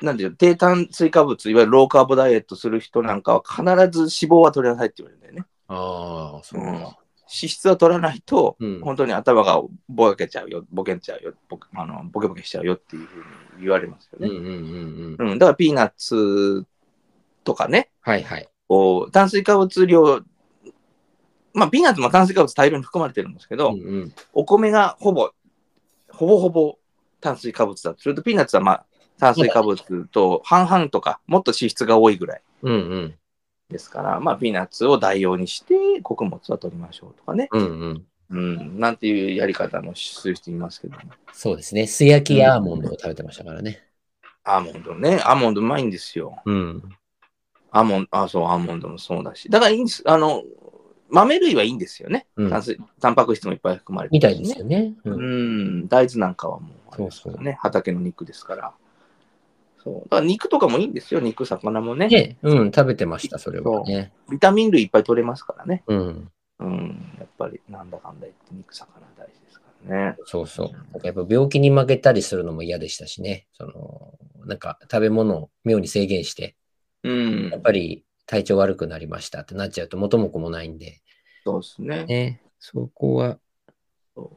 [0.00, 5.46] なんていうの低炭水化物、いわゆるローカーボダイエットする人なんかは、必ず脂肪は取りなさいって言われるんだよね。
[5.68, 6.98] ああ、そううんか。
[7.28, 13.18] 脂質は取らないと、うん本当に頭がぼけちゃうよ、ボケちゃうよ、ボあのボケボケしちゃうよっていうふう
[13.56, 14.28] に言われますよね。
[14.28, 15.30] うんうんうんうん。
[15.32, 16.64] うん、だからピーナッツ
[17.44, 18.48] とかね、はいはい。
[18.68, 20.22] こう炭水化物量、
[21.54, 25.30] まあ、ピーナッツも炭水化物大量に含まれてるんですけど、うんうんお米がほぼ、
[26.08, 26.78] ほぼほぼ
[27.20, 28.86] 炭水化物だとすると、ピーナッツはまあ
[29.18, 33.14] 炭水化物と半々とか、もっと脂質が多いぐらいうんうん
[33.70, 38.06] ですから、まあ、ピーナッツを代用にして、穀物は取りましょうとかね、うんうん。
[38.30, 41.02] うん、なんていうやり方もする人いますけども。
[41.32, 41.86] そうですね。
[41.86, 43.82] 素焼きアーモンドを食べてましたからね。
[44.44, 46.40] アーモンドね、アーモンドうまいんですよ。
[46.44, 46.82] うん。
[47.78, 49.48] アーモンド、あ、そう、アーモンドもそうだし。
[49.48, 50.02] だからいいんです。
[50.06, 50.42] あの、
[51.10, 52.26] 豆類はいいんですよね。
[52.36, 54.94] うん炭水タンパク質もいっぱい含まれてみたるしねいですよね。
[55.04, 58.72] ううんん、大豆なんかはもうあれですからね、畑の肉ですから。
[59.82, 59.94] そう。
[60.08, 62.08] だから肉とかもいいんですよ、肉、魚もね。
[62.08, 64.12] ね、うん、食べてました、それはね。
[64.30, 65.84] ビタミン類いっぱい取れますからね。
[65.86, 66.30] うん。
[66.60, 70.16] うん、やっぱりなんだかんだ言って肉、魚大事ですかね。
[70.24, 70.72] そうそう。
[70.72, 73.46] なんかやっぱ病気に負けたりするのも嫌でしたしね。
[73.52, 74.14] その、
[74.44, 76.56] なんか食べ物を妙に制限して、
[77.04, 77.60] うんやっ。
[77.60, 81.00] ぱり体調悪くなりましたってなっちゃうと元も子もないんで、
[81.44, 82.04] そうですね。
[82.04, 83.38] ね、そこは、
[84.16, 84.30] だか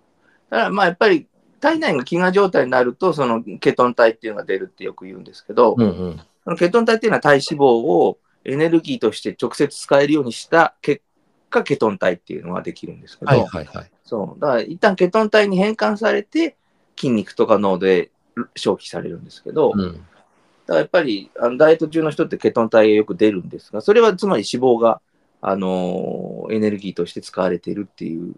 [0.50, 1.28] らまあやっぱり
[1.60, 6.22] 体内が飢餓状態になると、そのケトン体っていうのが出るってよく言うんですけど、うんうん。
[6.44, 11.04] そのケトン体っていうのは体脂肪をエネルギーとして直接使えるようにした結
[11.50, 13.92] 果、ケトン体っていうのができるんですけど、はいはいはい。
[14.04, 14.40] そう。
[14.40, 16.58] だから一旦ケトン体に変換されて、
[16.98, 18.12] 筋肉とか脳で
[18.56, 19.74] 消費されるんですけど、
[20.72, 20.76] だかうん。
[20.76, 25.02] らやっぱりあのダイエット中の人ってケトン体がよく出るんですが、それはつまり脂肪が、
[25.42, 28.36] あのーエネルギーとして使われているっていう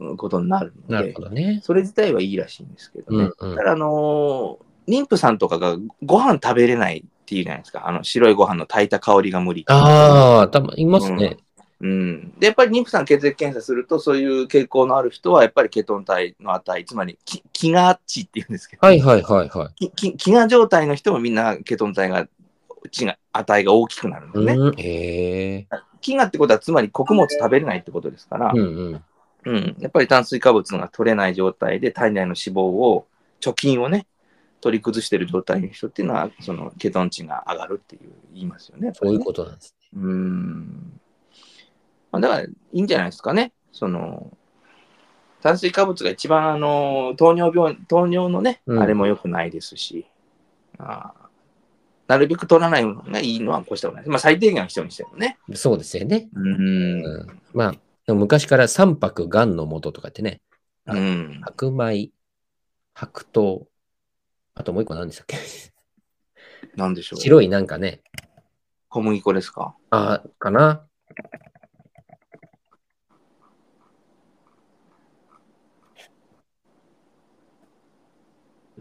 [0.00, 1.60] うんことになるのでなるほ、どね。
[1.62, 3.30] それ自体はいいらしいんですけどね。
[3.38, 3.64] うんうんた。
[3.64, 7.88] だあのー妊婦さんとかがご飯食べれないっていうじゃないですか。
[7.88, 9.64] あの白いご飯の炊いた香りが無理。
[9.66, 11.36] ああ、たま、いますね。
[11.40, 11.45] うん。
[11.80, 19.90] で、やっぱり妊婦さん血液検査すると、そういう傾向のある人は、やっぱりケトン体の値、つまり、き飢餓値っていうんですけど、はいはいはいはい。
[19.90, 22.26] きき飢餓状態の人もみんなケトン体が、
[22.90, 24.52] 値が、値が大きくなるんですね。
[24.54, 24.68] うん。
[24.70, 25.66] 飢
[26.16, 28.62] 餓ってことは、つまり穀物食べれないってことですから、うんう
[28.94, 29.04] ん。
[29.44, 33.06] うん、やっぱり炭水化物が取れない状態で体内の脂肪を、
[33.40, 34.06] 貯金をね、
[34.60, 38.92] 取り崩してる状態の人っていうのは、そのケトン値が上がるっていう言いますよね。
[38.94, 41.00] そういうことなんですうーん。
[42.20, 43.52] まあ、だから、いいんじゃないですかね。
[43.72, 44.36] その、
[45.42, 50.06] 炭水化物が一番、あの、糖尿病、糖尿のね、うんあれも良くないですし、
[50.78, 51.26] あー
[52.08, 54.10] なるべく取らないのがいいのはこうしたことないです。
[54.10, 55.38] まあ、最低限は必要にしてもね。
[55.48, 55.56] ね。
[55.56, 56.28] そうですよね。
[56.34, 57.04] うーん。
[57.04, 57.40] うん。
[57.52, 57.74] まあ、
[58.06, 60.40] でも昔から三白癌の元とかってね、
[60.86, 61.40] うん。
[61.42, 62.10] 白米、
[62.94, 63.66] 白桃、
[64.54, 65.36] あともう一個何でしたっけ？
[66.76, 67.20] なんでしょう。
[67.20, 68.02] 白いなんかね、
[68.88, 69.74] 小麦粉ですか？
[69.90, 70.86] あーかな。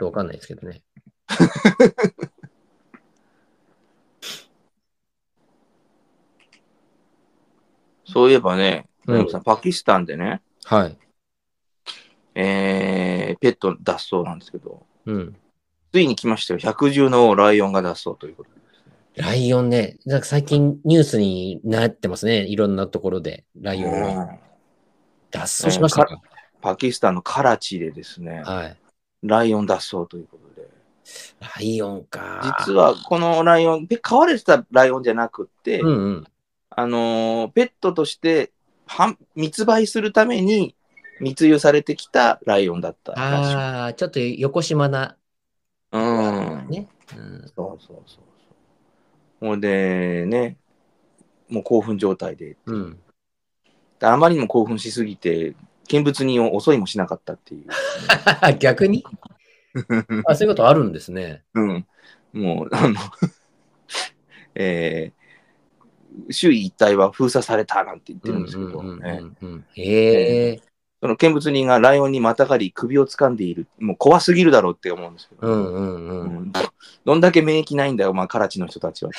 [0.04, 0.82] わかんないですけどね。
[8.06, 10.98] そういえばね、うんさんパキスタンでね、はい。
[12.36, 15.36] えー、ペット脱走なんですけど、うん。
[15.92, 16.60] ついに来ましたよ。
[16.60, 18.50] 百獣のライオンが脱走ということ
[19.16, 19.22] で。
[19.22, 22.46] ライオンね、なんか最近ニュースになってますね。
[22.48, 23.46] いろんなところで。
[23.60, 24.40] ライオンがうん
[25.32, 26.22] 脱走しましたか、
[26.62, 28.78] パキスタンのカラチでですね、はい。
[29.28, 30.68] ライオン脱走ということで、
[31.40, 32.56] ライオンか。
[32.60, 36.28] 実はこのライオン、で飼われてたライオンじゃなくって、うんうん。
[36.70, 38.52] あのーペットとして
[38.86, 40.76] は密売するために
[41.20, 43.14] 密輸されてきたライオンだった。
[43.14, 45.16] ああ、ちょっと横島な。
[45.92, 46.68] うん。
[46.70, 46.88] ね。
[47.16, 48.20] うん、そうそうそうそ
[49.42, 49.48] う。
[49.48, 50.58] ほんでね、
[51.50, 53.00] もう興奮状態で、うん。
[54.02, 55.56] あまりにも興奮しすぎて、
[55.88, 57.66] 見物人を襲いもしなかったっていう。
[58.60, 59.06] 逆に？
[60.26, 61.44] あ、そういうことあるんですね。
[61.54, 61.88] うん。
[62.34, 62.96] もう、あの、
[64.56, 65.26] えー
[66.32, 68.82] 周囲一帯は封鎖されたなんて言ってるんですけど、
[69.76, 70.62] へえ。
[71.02, 73.68] その見物人がライオンにまたがり首を掴んでいる。
[73.80, 76.22] もう怖すぎるだろうって思うんですけど、うんうんうん。
[76.22, 76.54] うん
[77.04, 79.12] どんだけ免疫ないんだよ、まあ、カラチの人たちは。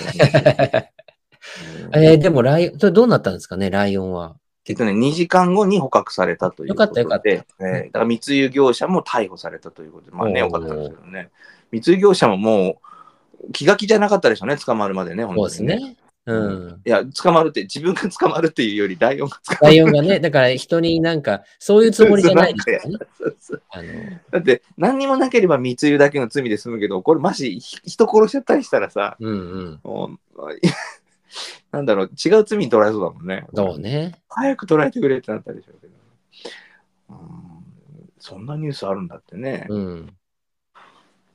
[1.95, 4.37] えー、でもライオン、それどうなったんですかね、ライオンは。
[4.69, 11.31] えっとね、2時間後に捕獲されたということで、よかったよかえーだから密輸業者も逮捕されたということで、まあね、よかったんですけどね。
[11.71, 12.81] 密輸業者もも
[13.49, 15.97] う気が気じゃなかったでしょうね、捕まるまでね、本そう当にですね。
[16.27, 16.81] うん。
[16.85, 19.77] いや、捕まるって、自分が捕まるっていうより、ライオンが捕まる。
[19.77, 23.07] ライオンがね、 だから人になんか、そういうつもりじゃないですよね。
[23.17, 23.85] そうそうあの、
[24.33, 30.19] だって、何にもなければ密輸だけの罪で済むけど、これ、もしひ人殺しちゃったりしたらさ、うんうん。
[31.73, 33.47] なんだろう、違う罪に取られそうだもんね。
[33.55, 34.15] そうね。
[34.29, 35.93] 早く捕らえてくれってなったでしょうけど。
[37.11, 37.47] うん
[38.19, 39.67] そんなニュースあるんだってね。
[39.69, 40.17] うん。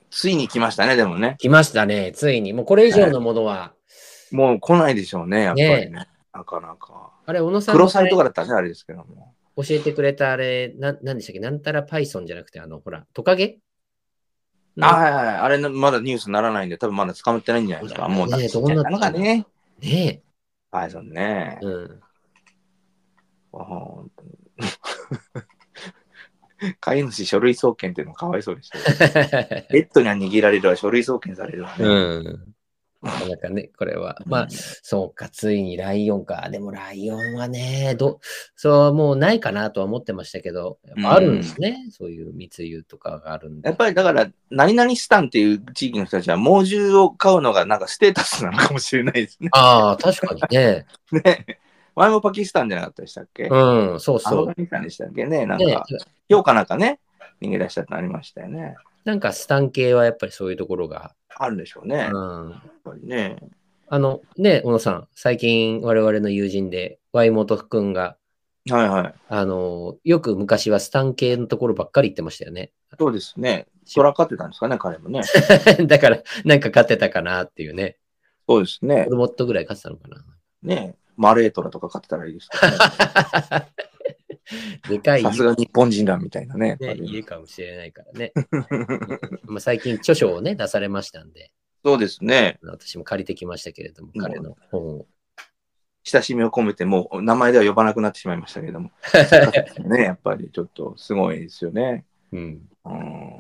[0.10, 1.38] ついに来ましたね、でもね。
[1.40, 2.52] 来ましたね、ついに。
[2.52, 3.74] もうこれ以上のものは、
[4.30, 5.90] もう来ないでしょうね、やっぱりね。
[5.90, 7.12] ねなかなか。
[7.26, 9.34] あれ、小野さんプロサイトががだったらね、あれですけども。
[9.56, 11.40] 教えてくれたあれ、ななんでしたっけ？
[11.40, 13.60] なんたら Python じゃなくて、あの、ほら、トカゲ？
[14.82, 15.36] あ、はいはいはい。
[15.36, 18.10] あれの、まだニュースにならないんで、多分まだ捕まってないんじゃないですか。
[18.10, 19.46] もう、ねちっちゃいのがね。
[19.82, 20.24] ね
[20.72, 21.66] はい、そうねえ。。
[21.66, 22.02] うん。
[26.80, 28.86] 飼 い主書類送検っていうのかわいそうでしたよ。
[29.70, 31.86] ペットには握られるわ、書類送検されるわね。
[31.86, 32.51] うん。
[33.04, 34.18] なかなかね、これは。
[34.26, 36.50] まあうん、そうか、ついにライオンか。
[36.52, 38.20] でもライオンはね、ど、
[38.56, 41.88] そう、もうないかなとは思ってましたけど、やっぱあるんですね。
[41.90, 43.68] そういう密輸とかがあるんで。
[43.68, 49.50] やっぱりだから、何々スタンっていう地域の人たちは猛獣を飼うのがなんかステータスなのかもしれないですね。
[49.52, 50.86] ああ、確かにね。
[51.12, 51.60] ね
[51.96, 54.54] 前もパキスタンじゃなかったでしたっけ、うん、そうアそうフガ。
[54.58, 55.86] ニスタンでしたっけねなんねか、
[56.30, 57.00] 評価なんかね、
[57.42, 58.76] 逃げ出したってなりましたよね。
[59.06, 61.16] なんかスタン系はやっぱりそういうところが。
[61.38, 61.98] あるんでしょうね。
[61.98, 62.62] やっうん。
[62.84, 63.38] ぱりね。
[63.88, 68.18] あの、ね、小野さん、最近我々の友人で、ワイモトくんが、
[68.70, 69.14] はいはい。
[69.28, 72.72] あの、よく昔はスタン系のところばっかり行ってましたよね。
[73.00, 73.68] そうですね。
[73.96, 75.22] 空飼ってたんですかね、彼もね。
[75.88, 77.98] だから、なんか勝ってたかなっていうね。
[78.48, 79.12] そうですねモ。
[79.12, 80.24] ルモットぐらい勝ってたのかな。
[80.62, 83.68] ねマレートラとか飼ってたらいいですけどね。
[84.90, 86.76] でかいさすが日本人だみたいなね。
[86.80, 88.34] ね、家かもしれないからね。
[89.44, 91.52] まあ最近著書をね、出されましたんで、
[91.84, 92.60] そうですね。
[92.64, 95.06] 私も借りてきましたけれども、うん彼の本を。
[96.04, 98.92] 親しみを込めて、もう名前では呼ばなくなってしまいましたけれども。
[99.86, 102.06] ね、やっぱりちょっとすごいですよね。
[102.32, 102.70] うん。
[102.86, 103.32] うん、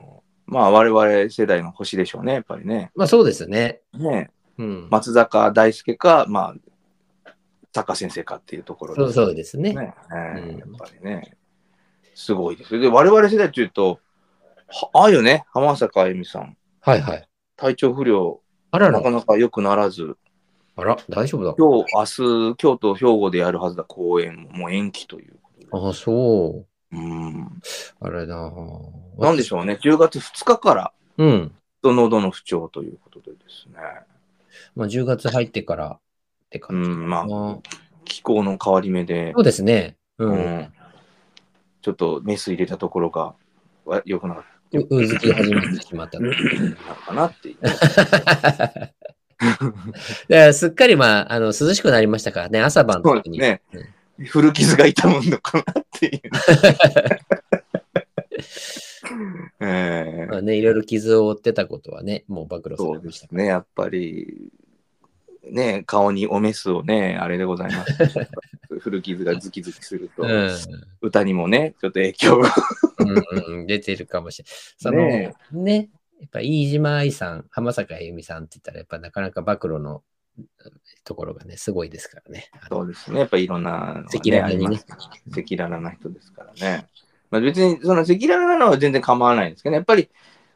[0.46, 2.92] まあ、我々世代の星でしょうね、やっぱりね。
[2.96, 3.82] まあそうですね。
[3.94, 4.88] ねうん。
[4.92, 6.56] 松坂大輔か、まあ、
[7.74, 9.74] 作家先生かっていうところそうそうですね。
[9.74, 9.94] ね。
[10.12, 11.36] えーうんやっぱりね。
[12.14, 12.82] すごいですよ。
[12.82, 14.00] で、我々世代っていうと、
[14.68, 17.28] はああいうね、浜坂あゆみさん、はいはい。
[17.56, 18.42] 体調不良、
[18.72, 20.18] あららなか、なか良くならず、
[20.76, 21.54] あら、大丈夫だ。
[21.58, 25.68] 今日、明日、京都、兵庫でやるはずだ公演ももう延期ということで。
[25.72, 26.96] ああ、そう。
[26.96, 27.62] うん。
[28.00, 28.52] あれだ。
[29.18, 31.24] なんでしょうね、10月2日から、う。
[31.24, 31.52] うん。
[31.84, 33.76] 喉の不調ということでですね。
[34.76, 36.00] まあ10月入ってから
[36.52, 36.90] ってう感じ。
[36.90, 37.60] ん、まあ、あ
[38.04, 39.96] 気候の変わり目でそ、うですね。
[40.18, 40.26] う。
[40.26, 40.74] うんん、
[41.82, 43.34] ちょっとメス入れたところが
[43.86, 44.38] わ良くなっ
[44.74, 46.18] ううずき始めてしまった。
[46.18, 46.32] たの
[47.06, 47.58] かなっていう。
[47.64, 47.70] だ
[48.90, 48.94] か
[50.28, 53.40] らすっかり、まあ、あの涼しくなりましたからね、朝晩そう特に。
[53.40, 53.62] ね。
[54.28, 56.22] 古傷が痛むのかなっていう。
[59.60, 63.36] えーまあね、いろいろ傷を負ってたことはね、もう暴露さそれました。
[63.36, 64.52] ね、やっぱり、
[65.52, 67.94] ね、顔におメスをね、あれでございます。
[68.80, 70.50] 古傷がズキズキすると、うん
[71.02, 72.50] 歌にもね、ちょっと影響が。
[73.00, 74.54] うんうん、出てるかもしれない。
[74.78, 75.90] そのねね
[76.22, 80.04] やっぱ飯島愛さん、浜坂あゆみさんって言ったら、やっぱなかなか暴露の
[81.04, 82.50] ところがね、すごいですからね。
[82.70, 84.80] そうですね、やっぱりいろんな赤裸々にね
[85.82, 86.88] な人ですからね。
[87.30, 90.10] まあ、別にその赤裸々なのは全然構わないんですけど、ね、やっぱり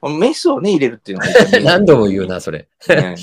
[0.03, 1.31] メスをね、入れるっていうのが
[1.63, 2.67] 何度も言うな、それ。
[2.89, 3.15] ね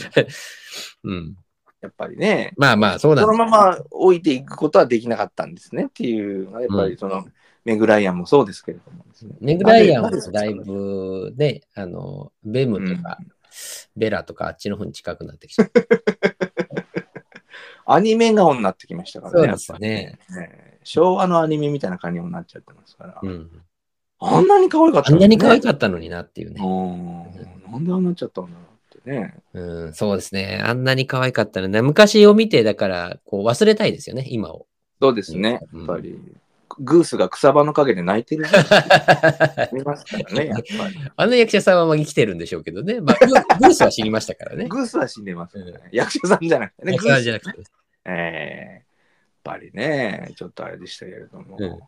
[1.05, 1.37] うん。
[1.83, 7.27] やっぱりね、まあまあ、そうなんそのまま置いていくことはできなかったんですねっていうのは、やっぱりその、
[7.65, 13.19] メグライアンもそうですけれどもですね、ネグライアンはだいぶね、あの、ベムとか、
[13.97, 15.81] ベラとかあっちの方に近くなってきちゃった。
[17.85, 19.59] アニメ顔になってきましたからね。
[19.59, 23.19] そうですねやっぱりね昭和のアニメみたいな感じにもなっちゃってますから。
[23.23, 23.51] うん。
[24.19, 26.61] あんなに可愛かったあんなに可愛かかったのになっていうね。
[26.61, 27.73] うん。
[27.73, 28.72] なんであんなっちゃったんだろう
[29.05, 29.35] ね。
[29.55, 30.63] うん、そうですね。
[30.65, 31.83] あんなに可愛かったのね。
[31.83, 34.67] 昔を見て、だから、こう忘れたいですよね、今を。
[35.01, 35.61] そうですね。
[35.73, 36.19] うんやっぱり、
[36.79, 40.97] グースが草場の陰で泣いてる ありますからね、やっぱり。
[41.17, 43.01] あの役者さんはまあ生きてるんでしょうけどね。
[43.01, 44.67] まあ、グ グースは死にましたからね。
[44.67, 45.75] グースは死んでますよね。
[45.93, 46.93] 役者さんじゃなくてね。
[46.93, 47.63] 役グース者じゃなくて。
[48.07, 48.93] えー
[49.45, 51.57] やっぱりね、ちょっとあれでしたけれども。
[51.59, 51.79] うん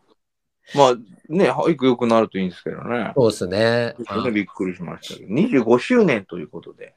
[0.73, 0.95] まあ
[1.29, 3.13] ね、早く良くなるといいんですけどね。
[3.15, 3.95] そうですね
[4.31, 6.95] びっくりしましたけど、25周年ということで。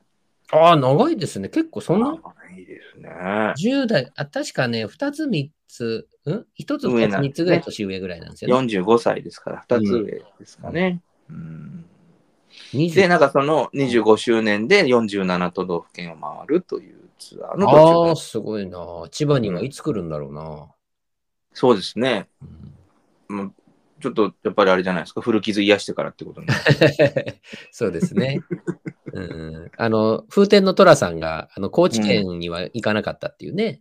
[0.53, 1.49] ああ、長いですね。
[1.49, 3.11] 結構そんなあいいですね。
[3.57, 8.57] 10代、あ、確かね、2つ3つ、ん ?1 つ2つ3上なんですねつぐらい年上ぐらいなんですよね。
[8.57, 10.05] 45歳ですから、2つ上
[10.39, 11.01] ですかね。
[11.29, 11.85] うん
[12.73, 18.79] 20で、なんかその25周年で47都道府県を回るというツアーのああ、すごいな。
[19.11, 20.69] 千葉にはいつ来るんだろうな。
[21.53, 22.29] そうですね。
[23.29, 23.55] うん
[24.01, 26.61] ちょっとやっぱりあれじゃないですか、古傷癒してからってことになる。
[27.73, 28.41] そうですね。
[29.13, 33.81] うん、あの、風天の寅さんが、あの、高知県には行かなかったっていうね、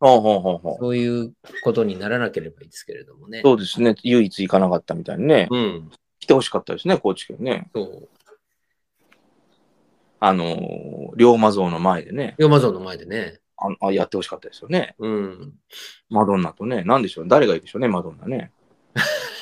[0.00, 0.76] ほうほうほうほう。
[0.78, 1.34] そういう
[1.64, 3.42] ことにならなければいいですけれどもね。
[3.44, 5.90] そうですね、唯一行かなかったみたいにね、うん。
[6.20, 7.68] 来てほしかったですね、高知県ね。
[7.74, 8.08] そう。
[10.20, 13.40] あのー、龍馬像の前でね、龍馬像の前でね。
[13.60, 14.94] ああやってほしかったですよね。
[14.98, 15.54] うん。
[16.10, 18.52] マドンナとね、なんでしょう、誰がいいでしょうね、マドンナね。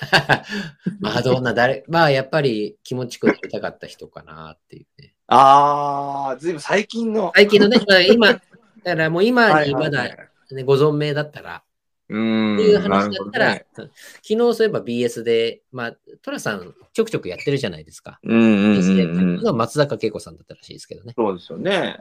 [1.01, 5.15] まあ、どんな誰、まあ、やっぱり気持ちくなりたかった人かなっていうね。
[5.29, 7.33] あー、ずいぶん最近の。
[7.35, 11.65] 最近のね、まあ今、 だからもう今にまだ、はいね、ご存命だったら、
[12.09, 12.55] うーん。
[12.57, 13.93] っていう話だったら、なるうん昨
[14.23, 18.21] 日そういえば BS で、まあ、トラさんちょくちょくやってるじゃないですか。
[18.23, 19.43] うんうんうんうん。
[19.43, 21.15] の松坂慶子さんだったらしいですけどね。
[21.17, 21.99] そうですよね。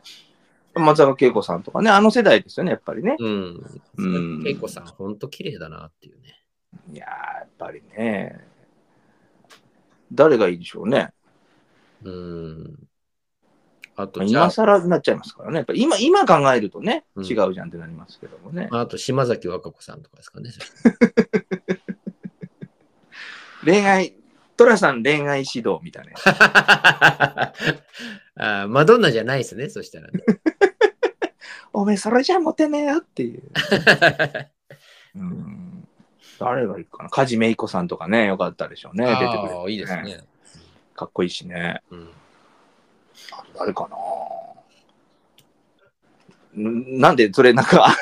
[0.75, 3.15] 松坂慶子さんとかね、あの世代ですよね、やっぱりね。
[3.17, 3.63] うん。
[3.97, 4.07] う
[4.39, 6.44] ん慶子さん、ほんと綺麗だなっていうね。
[6.91, 8.39] いやー、やっぱりね。
[10.11, 11.11] 誰がいいでしょうね。
[12.03, 12.88] うん。
[13.97, 15.57] あと、今更になっちゃいますからね。
[15.57, 18.67] やっぱ今、今考えるとね、うん違うじゃんってなりますけどもね。
[18.71, 20.51] ああと島崎和歌子さんとかですかね。
[23.63, 24.15] 恋愛、
[24.57, 26.13] トラさん恋愛指導みたいな。
[28.38, 30.19] あーマドンナじゃないですね、そしたらね。
[31.71, 33.43] おめえそれじゃモテねえよっていう。
[35.15, 35.64] うん。
[36.39, 37.09] 誰がいいかな？
[37.09, 39.05] 梶芽衣子さんとかね、よかったでしょうね。
[39.05, 40.19] 出てくれて、ああ、いいですね。
[40.95, 41.81] かっこいいしね。
[41.91, 42.09] うん
[43.31, 43.88] あと誰か
[46.55, 46.61] な？
[46.61, 47.88] んなんで、それなんか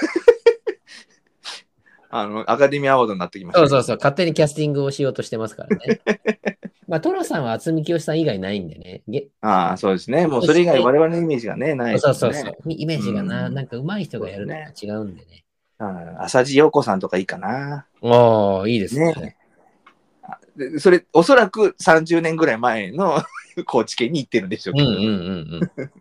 [2.09, 6.01] あの、アカデミーアワードになってきましたね、そうそうそう、勝手にキャスティングをしようとしてますからね。
[6.88, 9.01] まあ、トラさんは渥美清さん以外ないんでね。
[9.07, 10.27] げああ、そうですね。
[10.27, 12.13] もうそれ以外我々のイメージがね、ないですね。
[12.13, 12.55] そうそうそう。
[12.67, 15.43] イメージがな、うんなんか上手い人がやるのと違うんでね。
[15.79, 17.88] うん浅地陽子さんとかいいかな。
[18.04, 19.14] ああ、いいですね。
[19.14, 19.38] ね
[20.56, 23.24] でそれ、おそらく30年ぐらい前の
[23.66, 25.91] 高知県に行ってるんでしょうけど、うんうんうんうん。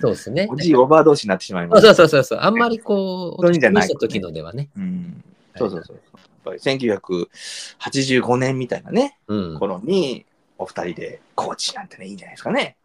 [0.00, 0.48] そうですね。
[0.50, 1.94] おじいオーバードーシになってしまいまそう。
[1.94, 2.38] そうそうそう。
[2.40, 4.70] あんまりこう、そうじゃない時のではね。
[4.76, 5.22] うん、
[5.56, 5.96] そうそうそう。
[5.96, 9.58] やっぱり1985年みたいなね、うん。
[9.58, 10.24] 頃に、
[10.58, 12.76] お二人で、高知なんてね、いいんじゃないですかね。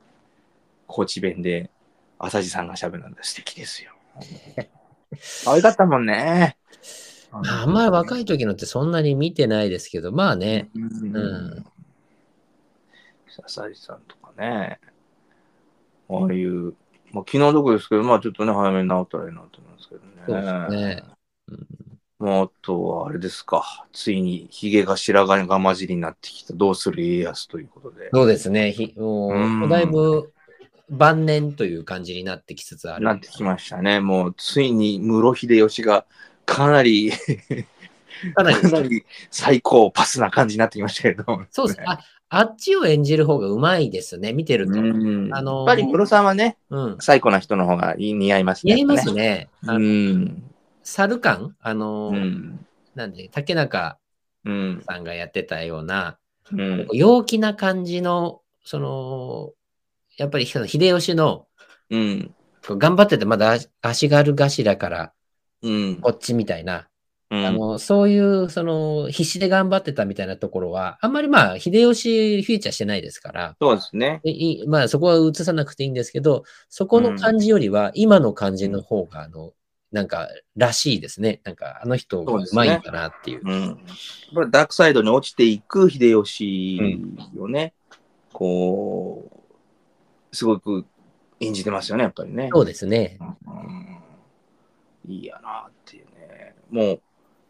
[0.88, 1.70] 高知弁で、
[2.20, 3.92] 浅地さんが喋るので素敵ですよ。
[5.46, 6.58] 可愛かったもんね。
[7.44, 10.70] まああんまり若い時のってそんなに見てないですけど、まあね。
[10.76, 11.66] うんうん
[13.44, 14.80] 笹井さんとかね、
[16.10, 16.74] ああいう、
[17.12, 20.08] まあ、昨日どこですけど、まあちょっとね、早めに治ったらいいなと思うんですけどね。
[20.26, 21.04] そうですね。
[21.50, 21.86] うん
[22.18, 28.10] もうあとはあれですか、ついにヒゲが白髪が混じりになってきた、どうする家康ということで。
[28.14, 28.72] そうですね。
[28.72, 30.32] ひもうだいぶ
[30.90, 33.06] 晩年という感じになってきつつある。
[33.06, 34.00] なってきましたね。
[34.00, 36.06] もうついに室秀吉が
[36.46, 37.12] かなり、
[38.36, 41.24] かなりかなり最高パスな感じになってきましたけど。
[41.52, 41.82] そうです。
[41.86, 44.34] あ、あっちを演じる方がうまいですね。
[44.34, 44.80] 見てると。
[44.80, 46.98] うんあのやっぱりムロさんはね、うん。
[47.00, 48.76] 最高な人の方が似合いますね。
[48.76, 49.50] 似合いますね。
[49.64, 50.44] うん。
[50.84, 51.56] 猿感？
[51.62, 52.66] あの、うん。
[52.96, 53.98] なんで、竹中
[54.46, 54.84] うん。
[54.88, 56.18] さんがやってたような、
[56.52, 56.88] うん。
[56.94, 59.52] 陽気な感じの、その、
[60.18, 61.48] やっぱり秀吉の、
[61.90, 62.34] うん。
[62.68, 65.14] 頑張ってて、まだ足足軽頭から
[65.66, 65.96] うん。
[65.98, 66.88] こっちみたいな、
[67.32, 74.22] うんあの、そういう、その、必死で頑張ってたみたいなところは、あんまりまあ、秀吉フィーチャーしてないですから、そうですね。
[74.68, 79.54] まあ、そこは映さなくていいんですけど、そこの感じよりは、今の感じの方が、あの、
[79.92, 81.42] なんか、らしいですね。
[81.44, 83.42] なんか、あの人がうまいんだなっていう。
[83.44, 83.80] うん。
[84.34, 86.80] これダークサイドに落ちていく秀吉
[87.40, 87.74] をね、
[88.34, 89.32] こ
[90.32, 90.86] う、すごく
[91.40, 92.50] 演じてますよね、やっぱりね。
[92.54, 93.18] そうですね。
[93.48, 94.05] うん
[95.08, 96.56] いいやなっていうね。
[96.70, 97.02] もう、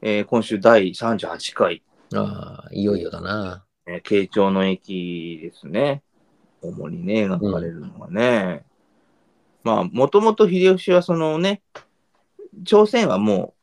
[0.02, 1.82] えー今週第38回、
[2.14, 3.66] ああ、いよいよだな。
[3.88, 6.04] えー慶長の駅ですね。
[6.62, 8.66] 主にね、描かれるのがね。
[9.64, 11.62] まあ、もともと秀吉はそのね、
[12.66, 13.56] 朝鮮はも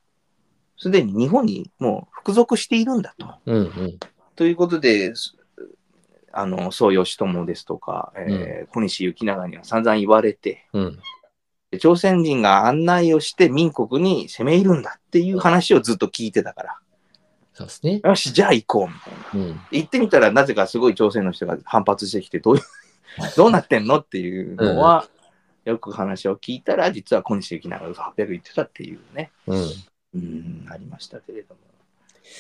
[0.77, 3.35] う、すでに日本にもう服属しているんだと。
[3.47, 3.99] うんうん。
[4.35, 5.37] ということで、す
[6.33, 10.99] あの、宋義朝ですとか、えー小西行長には散々言われて、うん。
[11.73, 16.79] で朝鮮人が案内をして民国に攻め入るんだっていう話をずっと聞いてたから、
[17.55, 18.01] そうですね。
[18.05, 19.47] よし、じゃあ行こうみたいな。
[19.47, 19.61] うん。
[19.71, 22.63] 行ってみたらなぜかすごい朝鮮の人が反発してきて、どういう、
[23.37, 25.09] どうなってんのっていうのは、
[25.65, 29.67] よく話を聞いたら、実は小西行長が800言ってたっていうね、うん。
[30.15, 31.61] うん、ありましたけれども。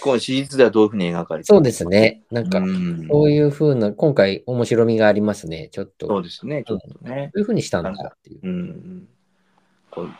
[0.03, 2.23] この史実ではどういうふうに描かれてそうですね。
[2.31, 5.69] なんか、うんこういうふうな、今回面白みがありますね。
[5.73, 6.07] ちょっと。
[6.07, 7.31] そうですね、ちょっとね。
[7.35, 8.41] どういうふうにしたのかっていう。
[8.43, 9.09] うん、
[9.93, 10.11] こう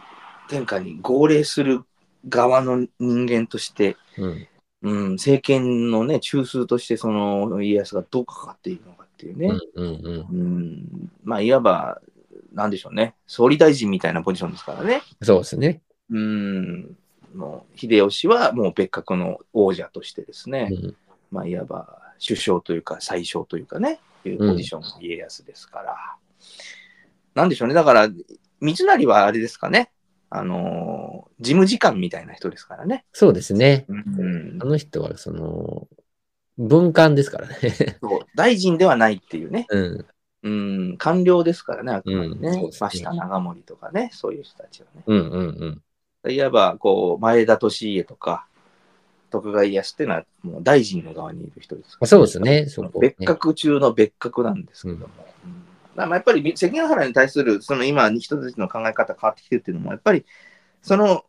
[0.49, 1.81] 天下に号令する
[2.29, 4.49] 側の人間として、うん。
[4.83, 10.27] うん、政権のね、中枢として、その家康がどうかかっているのかっていうね、うんうんうん。
[10.31, 12.01] うんまあ、いわば、
[12.53, 15.03] なんでしょうね、総理大臣みたいなポジションですからね。
[15.23, 15.81] そうですね。
[16.11, 16.97] うん、
[17.33, 20.97] もう秀吉はもう別格の王者としてですね、うん
[21.31, 25.97] まあ、いわば首相というか、宰相というかね、いうポジションの家康ですから。
[27.35, 27.75] なんでしょうね。
[27.75, 28.09] だから、
[28.63, 29.91] 三成はあれですかね。
[30.31, 33.05] あのー事務次官みたいな人ですからね。
[33.13, 33.85] そうですね。
[33.89, 35.89] うんあの人は、その、
[36.57, 37.57] 文官ですからね。
[38.37, 39.67] 大臣ではないっていうね。
[39.69, 40.07] うん。
[40.45, 40.51] う
[40.93, 42.53] ん、官僚ですからね、あくまでうんね。
[42.53, 45.03] そうですね増田長森とかね、そういう人たちはね。
[45.07, 45.83] うんうん
[46.25, 46.33] うん。
[46.33, 48.47] いわば、こう、前田利家とか、
[49.31, 52.67] 徳川家康っていうのは、もう大臣の側にいる人ですから、そうですね。
[52.67, 53.15] そこ、ね。
[53.19, 55.09] 別格中の別格なんですけども。
[55.45, 60.25] うんまあやっぱり関ヶ原に対する、その今、人たちの考え方変わってきてるっていうのも、やっぱり、
[60.83, 61.25] その、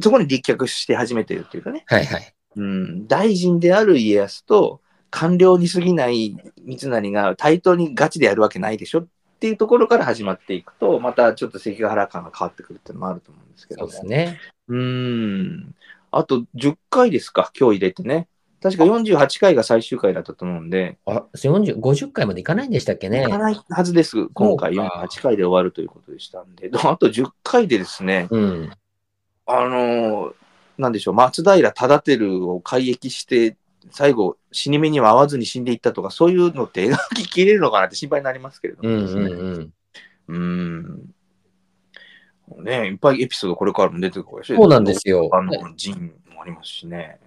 [0.00, 2.34] そこに立脚して始めてるっていうかね、はいはい。
[2.56, 9.06] うん、大臣である家康と、官僚に過ぎない三成が対等にガチでやるわけないでしょっ
[9.38, 14.40] っていうところから始まっていくと、またちょっと関ヶ原感が変わってくるっていうのもあると思うんですけど、そうですね。
[14.66, 15.74] うーん。
[16.10, 18.26] あと10回ですか、今日入れてね。
[18.60, 23.30] 確か48回が最終回だったと思うんで、あ、40、50回までいかないんでしたっけねい。
[23.30, 24.28] かないはずです。
[24.34, 26.70] 今回そうか48回で終わるということでしたんで。
[26.72, 28.70] あと10回でですね、うん。
[29.46, 30.32] あのー
[30.78, 33.56] なんでしょう、松平忠輝を改易して、
[33.90, 39.08] 最後、死に目には合わずに死んでいったとか、そういうのって描ききれるのかなって心配になりますけれどうんうん。
[39.08, 39.72] うん。
[40.28, 41.14] うーん。
[42.62, 47.18] ねいっぱいエピソードこれからも出てくるしそうなんですよあの、ジンもありますしね。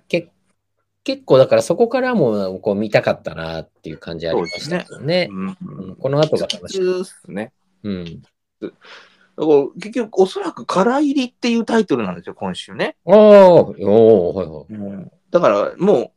[1.03, 5.29] け結構だからそこからもこう見たかったなっていう感じありましたけどね。
[5.31, 6.85] うんうんこの後が楽しみ。
[6.85, 7.51] ですね。
[7.83, 8.21] うん。
[8.61, 8.73] だか
[9.37, 12.95] ら結局、おそらく、空入りっていうタイトルなんですよ、今週ね。
[13.07, 13.73] ああ、お
[14.29, 14.47] おはい
[14.77, 15.11] はい。
[15.31, 16.11] だから、も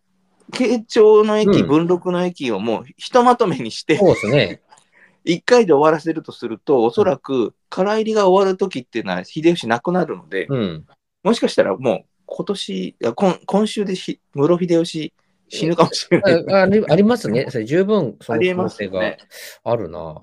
[0.49, 4.61] う、慶長の駅、うん文禄の駅をもうひとまとめにして、そうですね。
[5.25, 10.87] 一回で終わらせるとすると、おそらく、空入りが終わるときっていうのは、秀吉亡くなるので、うん。
[11.23, 15.13] もしかしたらもう、今年、今今週でし室秀吉
[15.49, 16.55] 死ぬかもしれない。
[16.55, 17.47] あありありますね。
[17.51, 19.17] それ十分その可能性が。
[19.65, 20.23] あるな。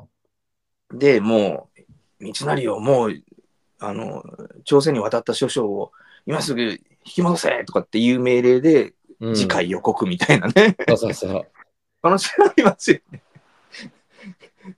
[0.93, 1.69] で、も
[2.19, 3.13] う、道成をもう、
[3.79, 4.23] あの、
[4.65, 5.91] 朝鮮に渡った諸将を
[6.25, 11.47] 今すぐ引き戻せとかっていう命令で、うん、次回予告みたいなね、そうそうそう。
[12.01, 13.21] 可能性ありますよね。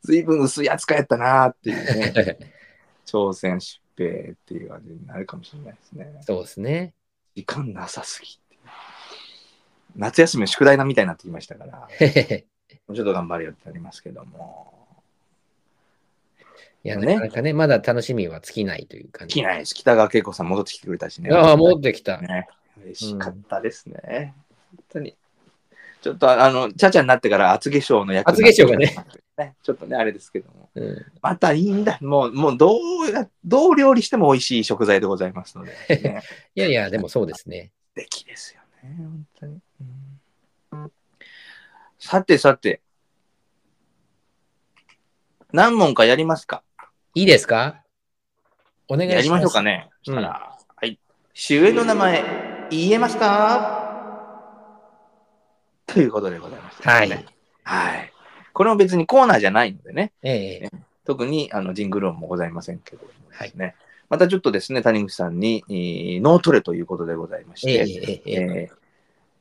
[0.04, 2.38] 随分薄い扱いやったなっていうね、
[3.06, 6.22] 朝鮮出兵っていう感じになるかもしれないですね。
[6.22, 6.94] そうですね。
[7.36, 8.58] 時間なさすぎって
[9.96, 11.86] 夏休みの宿題なみたいになってきましたから、も
[12.90, 14.74] うちょっと頑張れよってなりますけども。
[16.84, 19.36] いや、ねなかなかね、まだ楽しみは尽きないという感じ。
[19.36, 19.74] きないです。
[19.74, 21.30] 北川景子さん戻ってきてくれたしね。
[21.32, 22.20] ああ、戻ってきた。
[22.20, 22.48] ね。
[22.84, 24.34] 嬉しかったですね。
[24.76, 25.16] 本当に。
[26.04, 28.94] ちょっとあの、ちゃちゃになってから厚化粧の役厚化粧がね
[29.38, 29.56] ね。
[29.64, 30.70] ちょっとね、あれですけども。
[30.76, 31.98] うん、またいいんだ。
[32.02, 36.22] もう、もうどうや、どう料理しても美味しい食材でございますので、ね。
[36.54, 37.72] いやいや、でもそうですね。
[37.96, 38.96] 素敵ですよね。
[38.98, 39.60] 本当に。
[40.74, 40.92] うん
[41.98, 42.82] さてさて。
[45.54, 46.64] 何問かやりますか
[47.16, 47.82] いいですか？
[48.90, 49.16] お願いします。
[49.16, 49.90] やりましょうかね。
[50.04, 51.00] そしたら、はい。
[51.34, 53.83] 主演の名前、言えますか？
[55.94, 57.26] ということでございます、はい。
[57.64, 58.14] はい。
[58.54, 60.12] これも別にコーナーじゃないのでね。
[60.22, 60.70] ええ
[61.06, 63.10] 特にあのジングル音もございませんけども
[63.42, 63.76] ですね。
[64.10, 68.83] またちょっとですね、谷口さんに、えーノートレということでございましええて、えええええー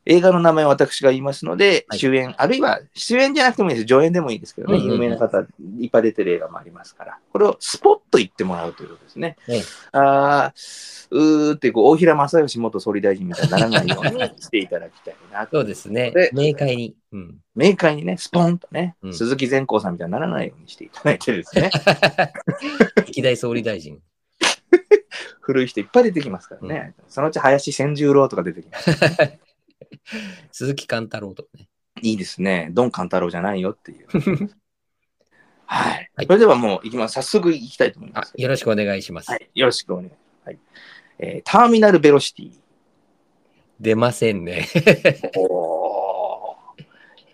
[0.05, 3.87] 映画の名前を私が言いますので、はい主演、あるいは主演じゃなくてもいいです。
[3.87, 5.47] 上演でもいいですけどね、うんうんうん有名な方、
[5.79, 9.37] いっぱい出てる映画もありますから、これをスポッと言ってもらうということですね。
[9.49, 16.31] ええあーうーってこう大平正義元総理大臣みたいにならないようにしていただきたいなそうですねで。
[16.33, 16.95] 明快に。
[17.13, 17.37] うん。
[17.55, 21.71] 明快にね、スポンとね、うん鈴木善光さんみたいにならないようにしていただいてですね、
[22.97, 24.01] 歴代総理大臣。
[25.43, 28.91] 古い人いっぱい出てきますからね、そのうち林千十郎とか出てきます。
[30.53, 31.69] 鈴木貫太郎とかね。
[32.01, 34.07] いいですね、ドンカン太郎じゃないよっていう。
[35.67, 36.11] はい。
[36.17, 37.15] はいそれではもう行きます。
[37.15, 38.35] 早速行きたいと思います。
[38.37, 39.31] あよろしくお願いします。
[39.31, 39.49] はい。
[39.55, 40.47] よろしくお願いします。
[40.47, 40.59] はい
[41.19, 42.53] えーターミナルベロシティ。
[43.81, 44.69] 出ませんね。
[45.37, 46.57] おー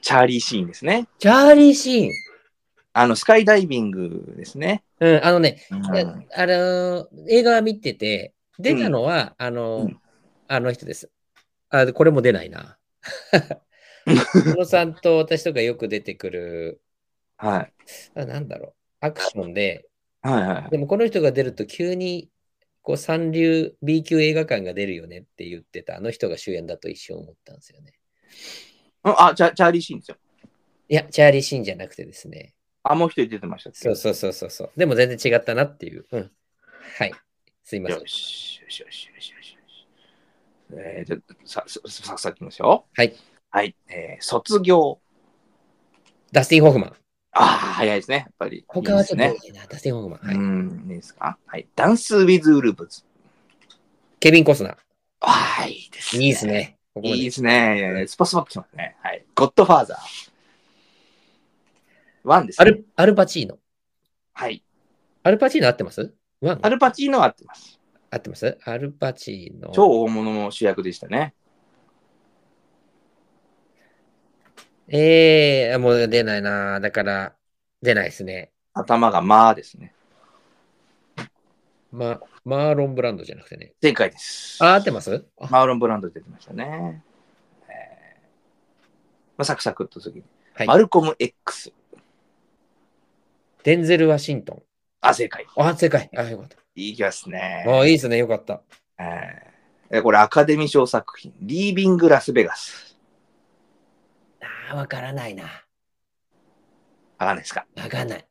[0.00, 1.06] チャーリーシーンですね。
[1.18, 2.10] チャーリーシーン。
[2.94, 4.82] あの、スカイダイビングですね。
[5.00, 10.00] うん、あのね、うんあのー映画は見てて、出たのは、あのーうん
[10.50, 11.10] あの人です。
[11.70, 12.78] あ、これも出ないな。
[14.06, 16.80] 小野さんと私とかよく出てくる、
[17.36, 17.72] はい。
[18.14, 19.88] あなんだろう、アクションで、
[20.22, 20.70] はいはい。
[20.70, 22.30] でもこの人が出ると急に、
[22.82, 27.92] こう三流 B 級映画館が出るよねって言ってたあの人が主演だと一瞬思ったんですよね。
[29.02, 30.16] あ、チャチャーリーシーンですよ。
[30.88, 32.54] いや、チャーリー・シーンじゃなくてですね。
[32.82, 34.70] あ、もう一人出てましたそうそうそうそう。
[34.76, 36.06] でも全然違ったなっていう。
[36.10, 36.30] うん。
[36.98, 37.12] はい。
[37.62, 39.34] すいませんよしよしよしよし。
[40.72, 42.86] えー、じゃさ、さ、さ、さっきますよ。
[42.94, 43.14] はい。
[43.50, 43.74] はい。
[43.88, 45.00] えー、卒業。
[46.32, 46.90] ダスティン・ホフマン。
[47.32, 48.16] ああ、早いですね。
[48.16, 48.64] やっぱり。
[48.68, 49.66] 他はちょっといいね。
[49.68, 50.20] ダスティン・ホフマン。
[50.26, 50.34] はい。
[50.34, 51.38] うん、いいですか？
[51.46, 51.66] はい。
[51.74, 53.02] ダンス・ウィズ・ウルブズ。
[54.20, 54.76] ケビン・コスナー。
[55.20, 56.24] ああ、いいですね。
[56.24, 56.46] いいです。
[56.46, 56.76] ね。
[56.94, 58.04] ここいいですね。
[58.08, 58.96] スパスパッとしますね。
[59.02, 59.24] はい。
[59.34, 59.98] ゴッドファーザー。
[62.24, 62.62] ワンです、ね。
[62.62, 63.58] アルアルパチーノ。
[64.32, 64.62] はい。
[65.22, 66.12] アルパチーノ合ってます？
[66.40, 67.80] ワンアルパチーノは合ってます。
[68.10, 68.58] 合ってます？
[68.64, 69.70] アルパチーノ。
[69.72, 71.34] 超大物の主役でしたね。
[74.88, 76.80] ええー、もう出ないな。
[76.80, 77.34] だから、
[77.82, 78.52] 出ないですね。
[78.72, 79.92] 頭がまあですね。
[81.92, 83.74] ま、マーロン・ブランドじゃなくてね。
[83.82, 84.56] 正解です。
[84.64, 85.26] あ、合ってます？
[85.38, 87.02] あマーロン・ブランド出てましたね。
[87.68, 88.20] えー
[89.36, 90.24] まあ、サクサクっと次に。
[90.54, 90.66] はい。
[90.66, 91.72] マルコム X。
[93.62, 94.62] デンゼル・ワシントン。
[95.00, 95.46] あ、正解。
[95.56, 96.10] あ、正解。
[96.16, 96.56] あ、よかった。
[96.74, 97.64] いきますね。
[97.66, 98.18] あ、いいですね。
[98.18, 98.62] よかった。
[98.98, 99.48] えー
[99.90, 102.98] えこれアカデミー賞作品、リービング・ラスベガス。
[104.70, 105.44] あー、わからないな。
[105.44, 105.48] わ
[107.16, 107.66] かんないですか？
[107.74, 108.26] わかんない。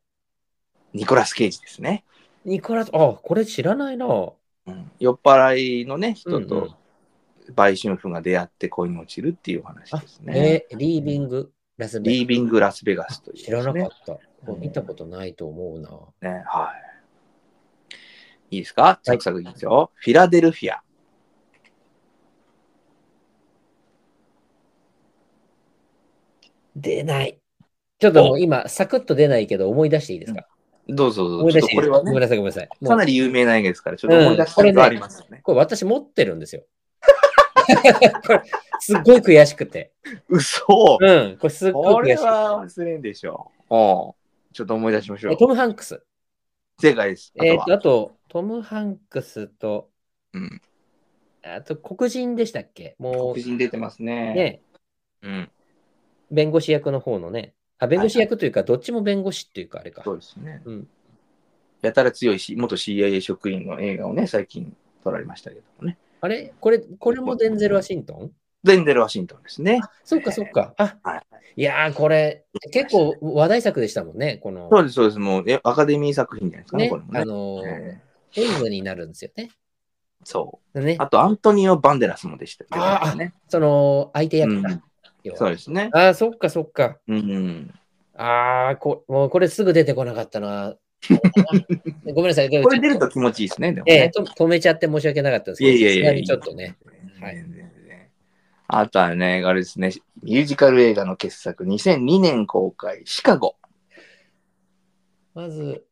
[0.93, 2.03] ニコラス・ケイジですね。
[2.45, 4.05] ニコラス、あ、これ知らないな。
[4.05, 6.75] うん酔っ払いのね、人と
[7.55, 10.65] 売春婦が出会って恋に落ちるっていうお話あです、ね。
[10.69, 14.19] えーリービング・ラスベリービング・ラスベガスという、知らなかっった。
[14.59, 15.89] 見たことないと思うな。
[16.21, 16.27] た。
[16.29, 16.73] ね、は
[18.51, 18.55] い。
[18.55, 18.99] いいですか？
[19.03, 19.91] サクサクいいですよ。
[19.95, 20.81] フィラデルフィア。
[26.75, 27.39] 出ない。
[27.99, 30.45] ちょっと今、サクッと出ないけど、思い出していいですか、
[30.87, 31.39] どうぞどうぞ。
[31.39, 32.69] 思い出していいちょっとこれはね、ごめんなさい、ごめんなさい。
[32.85, 35.39] かなり有名な映画ですから、ちょっと思い出したいのがありますよね。
[35.43, 36.63] これ私持ってるんですよ。
[38.27, 38.43] これ、
[38.79, 39.91] すっごい悔しくて。
[40.29, 42.23] 嘘うん、これすっこごい悔しい。
[42.23, 44.26] れは忘れんでしょう。
[44.57, 45.33] ちょっと思い出しましょう。
[45.33, 46.01] えトム・ハンクス。
[46.81, 47.31] 正解です。
[47.37, 49.91] あとはえっと、あと、トム・ハンクスと、
[50.33, 50.61] うん。
[51.43, 52.95] あと、黒人でしたっけ？
[52.97, 54.33] も黒人出てますう、ね。
[54.33, 54.61] ね、
[55.21, 55.51] うん。
[56.31, 60.01] 弁護士役の方のね、あ、弁護士役というか、どっちも弁護士っていうか、あれか。
[60.03, 60.63] そうですね。
[60.65, 60.87] うん
[61.83, 65.99] やたら強いし、元 CIA 職員の映画をね、最近撮られましたけどもね。
[66.21, 66.51] あれ？
[66.59, 68.31] これ、これもデンゼル・ワシントン？
[68.63, 69.79] デンデル・ワシントンですね。
[70.03, 70.73] そっかそっか。
[70.77, 71.21] あ、はい。
[71.57, 74.69] いやー、これ、結構話題作でしたもんね、この。
[74.71, 75.19] そうです、そうです。
[75.19, 77.19] もうえアカデミー作品じゃないですかね、ねこれもね。
[77.19, 78.01] あのーえ
[78.35, 79.49] エイムになるんですよね。
[79.51, 79.55] ー
[80.23, 80.79] そう。
[80.79, 83.33] ね、あと、アントニオ・バンデラスもでしたけどあね。
[83.47, 84.69] その、相手役だ。
[84.69, 84.83] うん
[85.35, 85.89] そうですね。
[85.91, 86.97] あー、そっかそっか。
[87.07, 87.73] うんうん。
[88.15, 90.75] ああ、こもうこれすぐ出てこなかったな。
[92.05, 92.63] ごめんなさい。
[92.63, 94.11] これ出ると気持ちいいですね、でもええね。
[94.11, 96.77] と止めちゃって申し訳なかったですけど、いやいやいやちょっとね。
[97.19, 97.45] はい
[98.67, 103.55] あとはね、あれですね、ミュージカル映画の傑作、2002年公開、シカゴ。
[105.33, 105.85] まず、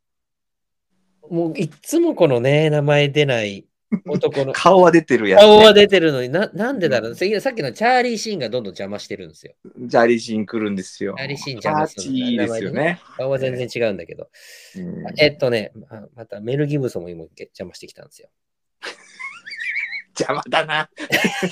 [1.30, 3.64] もういっつもこのね、名前出ない
[4.06, 5.46] 男の 顔は出てるやつ、ね。
[5.46, 9.54] 顔は出てるのにな、なんでだろう、さっきのチャーリー・シーンがどんどん邪魔してるんですよ。
[9.78, 11.14] ジャーリーシーン来るんですよ。
[11.16, 13.00] ジャーリーシーン邪魔するパーチーですよね。
[13.16, 14.28] 顔は全然違うんだけど。
[14.76, 18.28] うんえっとね、ままたメル・ギブソンも今邪魔してきたんですよ。
[20.18, 20.88] 邪魔だな。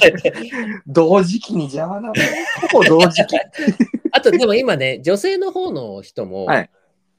[0.86, 2.12] 同時期に邪魔だな。
[2.70, 3.36] ほぼ同時期。
[4.12, 6.70] あと、でも今ね、女性の方の人もはい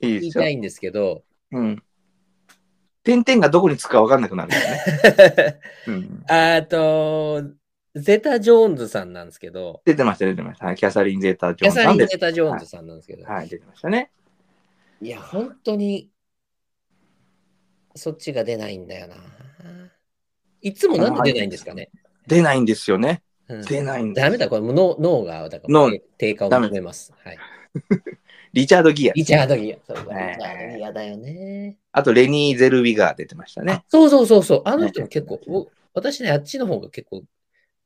[0.01, 0.49] いい言ですよいた。
[0.49, 1.83] いんですけど、うん。
[3.03, 5.59] 点々がどこにつくか分かんなくなるんですね。
[5.87, 7.43] うん、あと、
[7.95, 10.65] ゼタ・ジョーンズさんなんですけど、出てました、出てました。
[10.65, 14.11] はい、キャサリン・ゼータ・ジョーンズさんでゼタ・ジョーンズさんなんですけど、はい、出てましたね。
[15.01, 16.09] いや、本当に、
[17.95, 19.15] そっちが出ないんだよな。
[20.65, 21.91] いつもなんで出ないんですかね？
[22.25, 23.21] 出ないんですよね。
[23.47, 24.25] うん出ないんです。
[24.25, 27.13] ダメだ、これもう脳脳がだから脳低下を求めます。
[27.23, 27.37] はい。
[28.51, 29.13] リチャード・ギア。
[29.13, 29.77] リチャード・ギア。
[29.85, 31.77] そうだねリチャード・ギアだよね。
[31.91, 33.83] あと、レニー・ゼルウィガー出てましたね。
[33.89, 34.61] そうそうそうそう。
[34.65, 37.23] あの人も結構、お私ね、あっちの方が結構、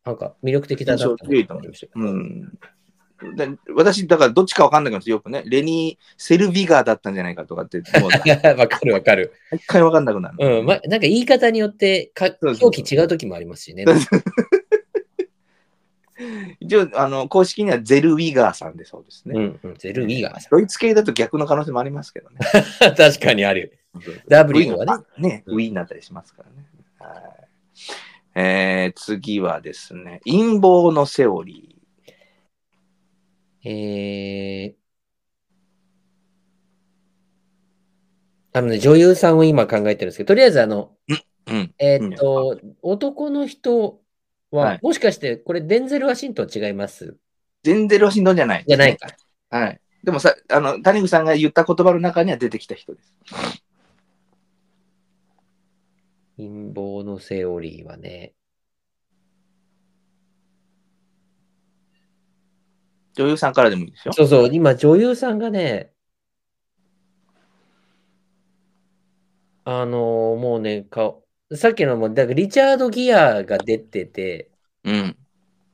[0.06, 2.58] なんか魅力的だなと思いましたうん。
[3.36, 9.34] で私、だからどっちか分かんなくなってよくね、レニー・セルビガーだったんじゃないかとかって、 わかるわかる。
[9.54, 10.36] 一回分かんなくなる。
[10.60, 13.86] うん、ま、なんか言い方によってか表記違う時もありますしね。
[16.60, 19.36] 一応、あの、公式にはゼルウィガーさんでそうですね。
[19.36, 22.38] うん、うん、ゼルウィガーさドイツ系だと逆の可能性もありますけどね。
[22.92, 22.96] ん。
[22.96, 23.80] 確かにある。
[24.28, 25.44] W はねね。
[25.46, 26.66] ウィーになったりしますからね。
[27.00, 27.40] はい
[28.36, 31.79] えー、次はですね、陰謀のセオリ
[33.72, 34.80] えー、
[38.58, 41.54] あのね、女優さんを今考えてるんですけど、とりあえずあの、ー。
[41.54, 41.76] うん。
[41.78, 44.02] えーっと、男の人
[44.50, 47.16] は、はいもしかして、これデンゼル・ワシントン違います？
[47.62, 48.98] 全然ロシンドンじゃない、じゃない。
[48.98, 49.08] か。
[49.52, 49.80] はい。
[50.04, 53.14] でもさ、あの、谷口さんが言った言葉の中には出てきた人です。
[56.38, 58.34] 陰謀のセオリーはね、
[63.20, 64.14] 女優さんからでもいいですよ。
[64.14, 65.92] そうそう、今女優さんがね、
[69.66, 74.50] あのーもうね、顔、さっきのも、だからリチャード・ギアが出てて、
[74.86, 75.18] うん。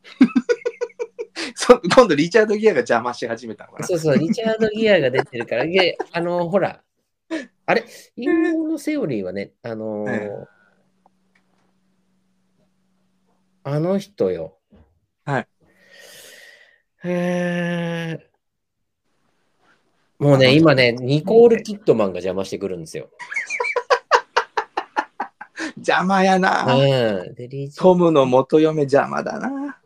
[1.54, 3.88] そ今度、リチャード・ギアが邪魔し始めたのかな。
[3.88, 6.82] そうそう、リチャード・ギアが出てるから、 で、あのーほら、
[7.68, 7.84] あれ、
[8.16, 10.32] 陰謀のセオリーはね、あのーえ
[13.64, 14.60] あの人よ。
[15.26, 15.48] はい。
[17.06, 18.26] へー
[20.18, 23.10] もうね、今ね、ニコール・キットマンが邪魔してくるんですよ。
[25.76, 26.74] 邪魔やな。
[26.74, 26.78] う
[27.32, 27.36] ん。
[27.36, 29.78] で、リチャートムの元嫁邪魔だな。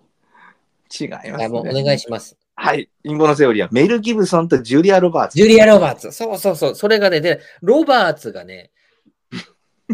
[0.99, 1.45] 違いますね。
[1.45, 2.37] あもうお願いします。
[2.55, 2.89] はい。
[3.03, 5.37] 陰謀のセオリーはメル・ギブソンとジュリア・ロバーツ。
[5.37, 6.11] ジュリア・ロバーツ。
[6.11, 6.75] そうそうそう。
[6.75, 8.71] それがね、で、ロバーツがね、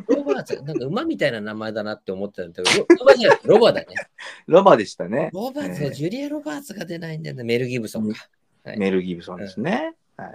[0.08, 3.88] ロバーツ、なんか馬みたいな名前だなって思ってたんだけど、ロロバじゃ ロバだね。
[4.48, 5.30] ロバでしたね。
[5.34, 7.44] ロバーツえーのジュリア・ロバーツが出ないんだよね。
[7.44, 8.28] メル・ギブソンか。
[8.64, 9.96] はいメル・ギブソンですね。
[10.18, 10.30] はい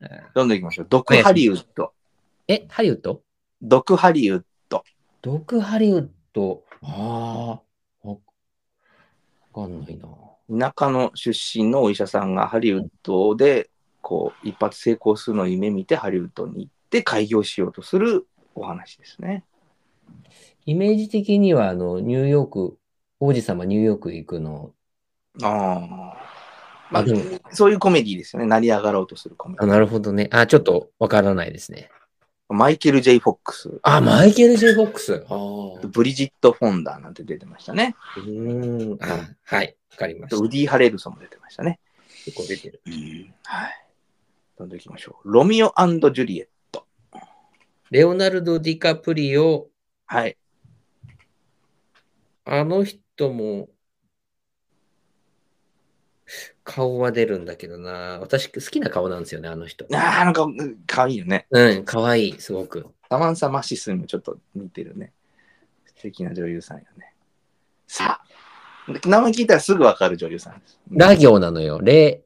[0.00, 0.86] うんどんどん行きましょう。
[0.88, 1.92] ドク・ハリウッド。
[2.48, 3.22] え、ハリウッド？
[3.62, 4.84] ドク・ハリウッド。
[5.22, 6.62] ドク・ハリウッド。
[6.82, 7.60] あ
[8.04, 8.16] あ、わ
[9.54, 10.08] かんないな。
[10.70, 13.70] 田舎の出身のお医者さんがハリウッドで
[14.02, 19.44] こう一発成功するのを夢見てハリウッドに行って開業しようとするお話ですね。
[20.66, 22.78] イメージ的には、あの、ニューヨーク、
[23.20, 24.72] 王子様ニューヨーク行くの。
[25.42, 26.34] ああ。
[26.90, 27.04] まあ
[27.50, 28.46] そういうコメディですよね。
[28.46, 29.66] 成り上がろうとするコメデあ、ィ。
[29.66, 30.28] なるほどね。
[30.30, 31.90] あ、ちょっとわからないですね。
[32.48, 35.24] マイケル・ジェイ・フォックス、あ、マイケル・ジェイ・フォックス。
[35.28, 35.86] ああ。
[35.88, 37.96] ブリジット・フォンダーなんて出てましたね。
[38.18, 39.02] うーん。
[39.02, 39.76] あ、はい。
[39.92, 40.36] わかりました。
[40.36, 41.80] ウディ・ハレルソンも出てましたね。
[42.24, 42.80] 結構出てる。
[43.44, 43.86] はい。
[44.58, 45.32] どんどん行きましょう。
[45.32, 46.53] ロミオジュリエット。
[47.94, 49.68] レオナルド・ディカプリオ、
[50.06, 50.36] はい。
[52.44, 53.68] あの人も、
[56.64, 58.18] 顔は出るんだけどな。
[58.20, 59.84] 私好きな顔なんですよね、あの人。
[59.94, 61.46] ああ、なんか、うんかわいいよね。
[61.50, 62.84] うん、かわいい、すごく。
[63.08, 65.12] サマンサ・マシスにもちょっと似てるね。
[65.86, 67.14] 素敵な女優さんよね。
[67.86, 68.20] さ
[68.88, 70.80] あ、名前聞いたらすぐわかる女優さんです。
[70.90, 71.78] ラ行なのよ。
[71.80, 72.24] レ、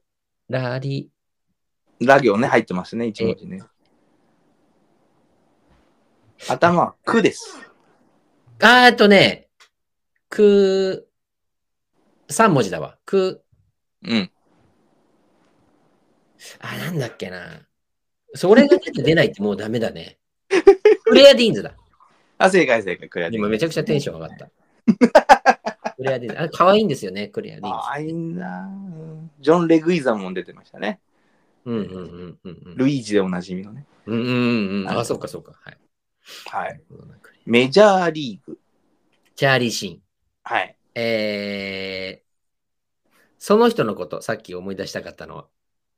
[0.49, 1.11] ラリ、
[2.01, 3.61] ラ行ね、入ってますね、一文字ね。
[6.47, 7.59] 頭は、くです。
[8.61, 9.49] あーえっとね、
[10.28, 11.09] く、
[12.28, 12.99] 三文字だわ。
[13.05, 13.43] く、
[14.05, 14.30] うん。
[16.61, 17.66] あ、なんだっけな。
[18.34, 20.18] それが出て出ないってもうダメだね。
[21.05, 21.74] クレアディーンズだ。
[22.39, 24.51] あ、正解正解、クレアディ今めちゃくちゃテンション上がった。
[25.97, 26.43] クレアディーンズ。
[26.43, 27.74] あ、可愛いんですよね、クレアディーンズ。
[27.74, 31.01] ああ、いいなうんジョン・レグイザンも出てましたね。
[31.64, 32.76] うんうんうんうんうん。
[32.76, 33.84] ルイージでおなじみのね。
[34.07, 34.89] うんうんうん。
[34.89, 35.53] あ、そうかそうか。
[35.61, 35.78] はい。
[36.47, 36.81] はい。
[37.47, 38.59] メジャーリーグ。
[39.37, 40.03] チャーリー・シーン。
[40.43, 40.76] はい。
[40.95, 45.47] えー、その人のこと、さっき思い出したかったのは。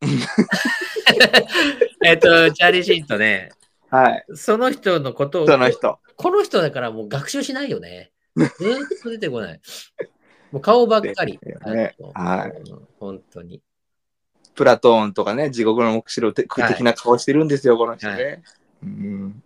[2.04, 3.50] えっと、チャーリー・シーンとね、
[3.90, 4.24] はい。
[4.34, 5.98] その人のことを、その人。
[6.16, 8.12] この人だからもう学習しないよね。
[8.36, 9.60] ずーっと出てこない。
[10.52, 11.38] もう顔ばっかり。
[11.42, 13.60] ねはいうん本当に。
[14.54, 18.14] プラトーンとかね、地獄の目視録的はいな顔してるんですよ、この人ね。
[18.14, 18.42] はい
[18.82, 19.42] うん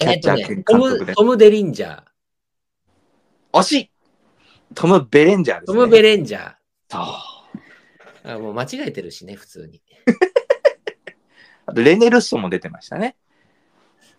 [0.00, 1.14] キャえっとッチャー兼ね、トム監督で。
[1.14, 2.02] トム・デリンジャー。
[3.52, 3.90] 惜しい
[4.74, 5.78] トム・ベレンジャーです、ね。
[5.78, 6.54] トム・ベレンジャー。
[6.88, 9.82] そうあもう間違えてるしね、普通に。
[11.66, 13.16] あとレネ・ルッソも出てましたね。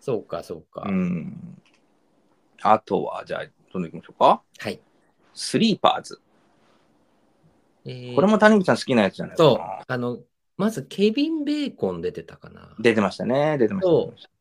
[0.00, 0.84] そうか、そうか。
[0.86, 1.58] うん。
[2.62, 4.42] あとは、じゃあ、どんどん行きましょうか。
[4.58, 4.80] はい。
[5.34, 6.20] スリーパーズ。
[7.84, 9.82] えーこれも谷口さん好きなやつじゃないですそうか。。
[9.86, 10.18] あの、
[10.62, 12.72] まず、ケビン・ベーコン出てたかな。
[12.78, 13.58] 出てましたね。
[13.58, 13.86] 出てまし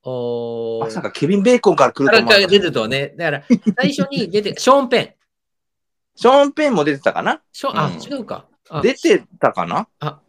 [0.03, 0.09] た。
[0.85, 3.15] まさかケビン・ベーコンから来ると思わなかった出てるとはね。
[3.17, 3.43] だから、
[3.77, 5.15] 最初に出て、 ショーン・ペン。
[6.15, 7.41] ショーン・ペンも出てたかな？
[7.51, 8.45] ショうん違うか。
[8.69, 9.87] あ出てたかな？
[9.99, 10.19] あ、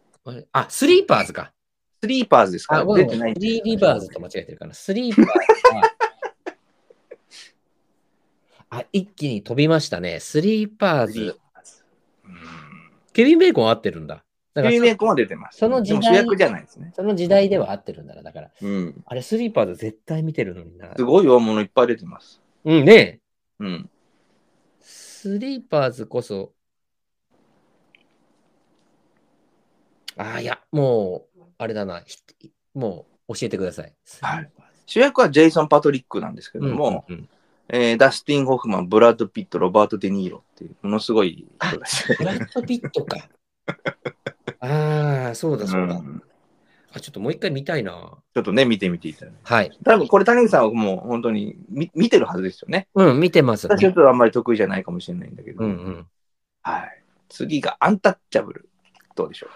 [0.52, 1.52] あスリーパーズか。
[2.00, 2.86] スリーパーズですか？
[2.86, 4.72] 出てないスリーリバーズと間違えてるかな。
[4.72, 5.30] スリーパーズ
[5.76, 5.82] は
[8.80, 10.20] あ、一気に飛びましたね。
[10.20, 11.36] スリーパーズ。
[11.52, 11.84] パーズ
[12.24, 12.38] うん
[13.12, 14.24] ケビン・ベーコン合ってるんだ。
[14.54, 15.58] だからケビン・ベーコンは出てます。
[15.58, 16.92] その時代主役じゃないですね。
[16.94, 18.22] その時代では合ってるんだな。
[18.22, 19.02] だから、うん。
[19.06, 20.94] あれ、スリーパーズ絶対見てるのにな。
[20.94, 22.40] すごい大物いっぱい出てます。
[22.64, 23.20] うんね。
[23.60, 23.90] うん。
[24.80, 26.52] スリーパーズこそ。
[30.16, 32.02] あ、いや、もう、あれだな。
[32.06, 32.18] ひ
[32.74, 33.94] もう教えてください。
[34.20, 34.50] はい
[34.84, 37.28] 主役はジェイソン・パトリックなんですけども、うんうんうん
[37.68, 42.14] えーダスティン・ホフマン、ブラッド・ピット、ロバート・デ・ニーロっていう、ものすごい人です。
[42.18, 43.28] ブラッド・ピットか。
[44.62, 46.22] ああ、そうだそうだ、うん
[46.94, 47.00] あ。
[47.00, 47.92] ちょっともう一回見たいな。
[48.34, 49.40] ちょっとね、見てみていただいて。
[49.42, 49.78] はい。
[49.84, 52.86] 多分これ、谷口さんはもう本当に見見てるはずですよね。
[52.94, 55.64] うん、見てます、私はちょっとあんまり得意じゃないかもしれないんだけど。
[55.64, 56.06] うんうん。
[56.62, 57.02] はい。
[57.28, 58.68] 次がアンタッチャブル。
[59.14, 59.48] どうでしょ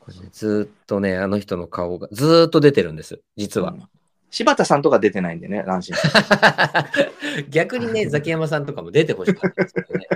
[0.00, 3.64] これねずーっとね、あの人の顔がずーっと出てるんです、実う。
[3.64, 3.72] は。
[3.72, 3.88] うん
[4.32, 7.42] 柴田さんとか出てないんでね、安心して。
[7.50, 10.06] 逆にね、ザキヤマさんとかも出てほしかったですけどね。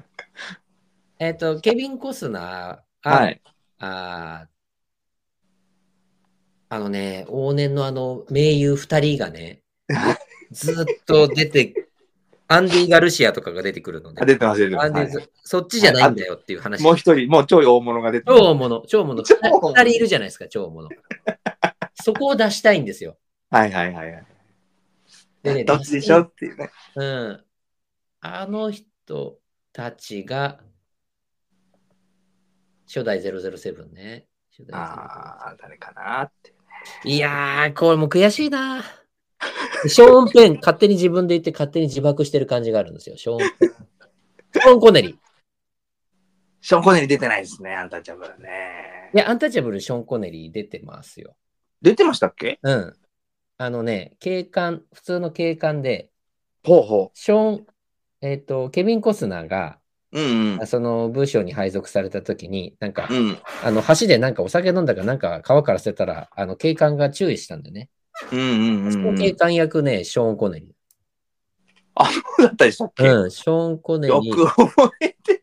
[1.18, 3.40] えっと、ケビン・コスナー、あはい。
[3.78, 4.54] あー
[6.70, 9.62] あのね、往年のあの、名優二人がね、
[10.50, 11.88] ずーっと出て、
[12.48, 14.90] アンディ・ガルシアとかが出てくるので、あ出てます、出てます。
[14.90, 15.08] はい
[15.46, 16.82] そっちじゃないんだよっていう話。
[16.82, 18.40] もう一人、もう超大物が出てます。
[18.40, 19.22] 超物、 超物。
[19.22, 20.88] 超物二人いるじゃないですか、超物。
[22.02, 23.18] そこを出したいんですよ。
[23.50, 24.26] はいはいはいはい。
[25.42, 26.70] でねどっちでしょっていうね。
[26.96, 27.44] うん。
[28.20, 29.38] あの人
[29.72, 30.60] たちが、
[32.94, 34.26] 初代007ね。
[34.56, 36.54] 初代007ああ、誰かなって。
[37.04, 38.84] いやー、これもう悔しいな。
[39.88, 43.16] ショーン・ペン、勝手に自分で言って勝手に自爆してる感じがあるんですよ。
[43.16, 43.68] ショーン・ペン。
[44.62, 45.16] ショーン・コネリー。
[46.60, 49.18] ショーン・コネリー出てないですね、アンタッチャブルねい。
[49.18, 51.34] や、アンタッチャブル、ショーン・コネリー出てますよ。
[51.82, 52.60] 出てましたっけ？
[52.62, 52.96] うん。
[53.58, 56.10] あのね、警官、普通の警官で、
[56.64, 57.66] ほうほショーン、
[58.22, 59.78] えっ、と、ケビン・コスナーが、
[60.14, 60.20] う。
[60.20, 60.66] うんうん。
[60.66, 63.38] その部署に配属されたときに、なんか、うん。
[63.62, 67.90] あの、橋でなんかお酒飲んだかなんか川から捨てたら、あの、警官が注意したんだよね。
[68.32, 68.38] うん
[68.84, 69.14] うんそうん。
[69.16, 70.74] の警官役ね、ショーン・コネリ
[72.38, 73.22] だったでしたっけ、ー。
[73.22, 74.34] うん、ショーン・コネリよー。
[74.34, 75.42] く覚えて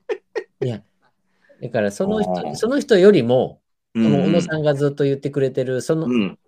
[0.64, 0.82] いや、
[1.62, 3.62] だからそのあ人、ーその人よりも、
[3.94, 6.40] 小野さんがずっと言ってくれてる、そのうん。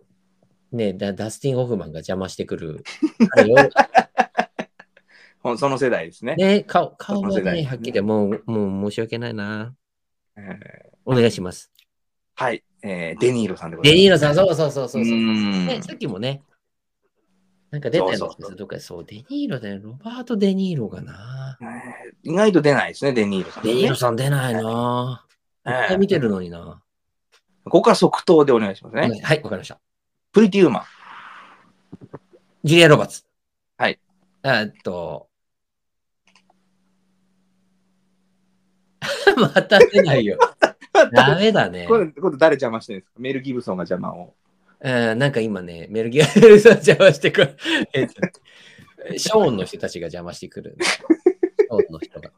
[0.72, 2.84] ね、ダダスティン・ホフマンが邪魔してくる。
[3.36, 3.70] あれ
[5.58, 6.36] その世代ですね。
[6.36, 9.76] ね、顔、顔がね、はっきりもう、もう申し訳ないな。
[10.38, 11.70] えーお願いします。
[12.36, 13.96] はい、えーデニーロさんでございます。
[13.96, 15.18] デニーロさん、そうそうそうそうそう。
[15.18, 16.42] んね、さっきもね、
[17.72, 21.58] なんか出たようなそうそうそう気がするどっかでそう、デニーロだよ、ロバート・デニーロがな。
[21.62, 21.68] えー
[22.24, 23.74] 意外と出ないですね、デニーロさん、ね。
[23.74, 25.26] デニーロさん出ないな。
[25.66, 26.82] ええいっぱい見てるのにな。
[27.66, 29.20] ここから即答でお願いしますね。
[29.22, 29.80] はい、わかりました。
[30.32, 30.84] プリティウーマン。
[32.64, 33.26] ジュリア・ロバーツ。
[33.78, 34.00] はい。
[34.44, 35.28] えっと。
[39.38, 40.38] また出ないよ。
[41.12, 41.98] ダメだねこ。
[41.98, 43.20] れ、これ誰邪魔してるんですか？
[43.20, 44.34] メル・ギブソンが邪魔を。
[44.82, 47.58] うんなんか今ね、メルギアルさん邪魔してくる。
[47.94, 48.14] えっと
[49.18, 50.78] ショーンの人たちが邪魔してくる。
[50.82, 52.32] ショーンの人が。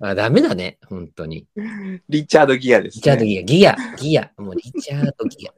[0.00, 1.46] あ、ダメだね、本当に。
[2.08, 2.96] リチャード・ギアです、ね。
[2.96, 4.30] リチャード・ギア、ギア、ギア。
[4.38, 5.52] もうリチャード・ギア。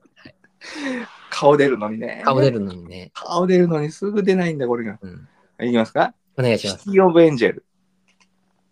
[1.31, 2.23] 顔出るのにね。
[2.25, 3.11] 顔出るのにね。
[3.15, 4.99] 顔出るのにすぐ出ないんだ、これが。
[5.03, 6.15] うん、いきますか？
[6.37, 6.79] お願いします。
[6.85, 7.65] シティ・オブ・エンジェル。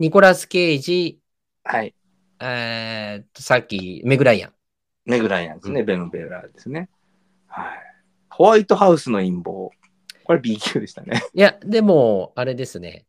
[0.00, 1.20] ニコラス・ケイジ、
[1.62, 1.94] はい。
[2.40, 4.52] えーっと、さっき、メグライアン。
[5.04, 5.82] メグライアンですね。
[5.82, 6.88] ベノベラですね。
[7.46, 7.78] はい。
[8.30, 9.68] ホワイトハウスの陰謀。
[10.24, 11.20] これ B 級でしたね。
[11.34, 13.04] いや、でも、あれですね。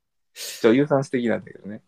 [0.61, 1.81] 女優さん素敵なんだけどね。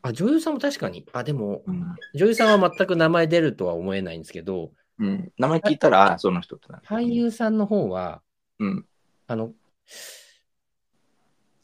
[0.00, 1.04] あ、女優さんも確かに。
[1.12, 1.94] あ、でも、うん。
[2.14, 6.84] 女優さんは全く名前出るとは思えないんですけど、うん、名前聞いたら、あその人ってなる。
[6.86, 8.22] 俳優さんの方は、
[8.58, 8.86] うん。
[9.26, 9.52] あの、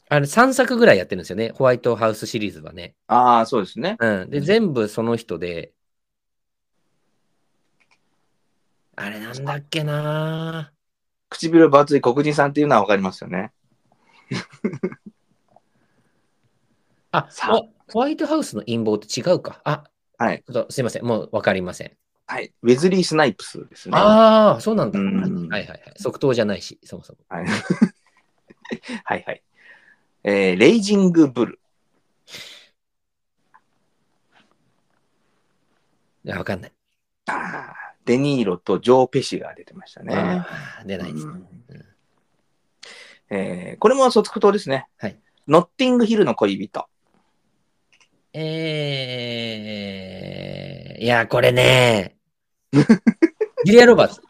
[0.09, 1.51] あれ3作ぐらいやってるんですよね。
[1.55, 2.95] ホワイトハウスシリーズはね。
[3.07, 3.95] ああ、そうですね。
[3.99, 4.29] うん。
[4.29, 5.71] で、うん全部その人で、
[8.95, 10.73] あれなんだっけな
[11.29, 13.51] 唇分厚い黒人さんっていうのはわかりますよね。
[17.11, 19.61] あホホワイトハウスの陰謀って違うか。
[19.63, 19.83] あ、
[20.17, 20.43] はい。
[20.45, 21.05] ちょっとすいません。
[21.05, 21.91] もうわかりません。
[22.27, 22.51] はい。
[22.61, 23.97] ウェズリー・スナイプスですね。
[23.97, 24.99] ああ、そうなんだ。
[24.99, 25.81] うんはいはいはい。
[25.97, 27.19] 即答じゃないし、そもそも。
[27.29, 27.45] はい。
[29.05, 29.43] はいはい。
[30.29, 31.59] えーレイジング・ブル。
[36.23, 36.71] いや、わかんない。
[37.25, 37.73] ああ、
[38.05, 40.45] デニーロとジョー・ペシが出てましたね。
[40.85, 41.31] 出ないですね。
[41.33, 41.47] うん
[43.31, 44.87] えーこれも即答ですね。
[44.97, 45.19] はい。
[45.47, 46.87] ノッティングヒルの恋人。
[48.33, 52.17] えー、いや、これね、
[52.71, 54.21] ジュリア・ロバーツ。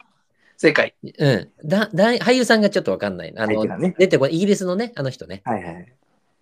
[0.60, 0.94] 正解。
[1.02, 1.50] うん。
[1.64, 3.32] だだ俳優さんがちょっとわかんない。
[3.34, 4.34] あの、ね出てこない。
[4.34, 5.40] イギリスのね、あの人ね。
[5.46, 5.96] はいはい。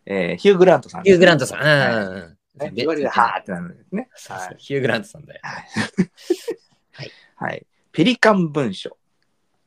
[0.07, 1.61] えーヒュー・グラントさん、ヒュー・グラントさん。
[1.61, 4.09] はいうんうんうんね言われて、はーってなるんですね。
[4.16, 5.40] そうそうはいヒュー・グラントさんだよ。
[6.90, 7.12] はい。
[7.36, 7.65] はい。
[7.93, 8.97] ペリカン文書。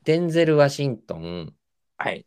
[0.03, 1.53] デンゼル・ワシントン。
[1.98, 2.26] はい。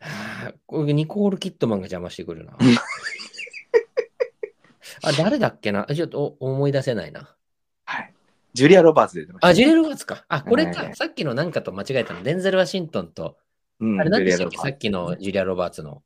[0.00, 2.56] はあこれニコール・キットマンが邪魔してくるな。
[5.04, 5.86] あ、誰だっけな？
[5.86, 7.36] ちょっとお思い出せないな。
[8.50, 8.54] はい。
[8.54, 10.24] ジュリア・ロバーツ出てました、あ、ジュリア・ロバーツか。
[10.28, 10.82] あ、これか。
[10.82, 12.22] はいさっきのなんかと間違えたの。
[12.22, 13.36] デンゼル・ワシントンと、
[13.78, 14.58] うんあれ何でしたっけ？
[14.58, 16.02] さっきのジュリア・ロバーツの。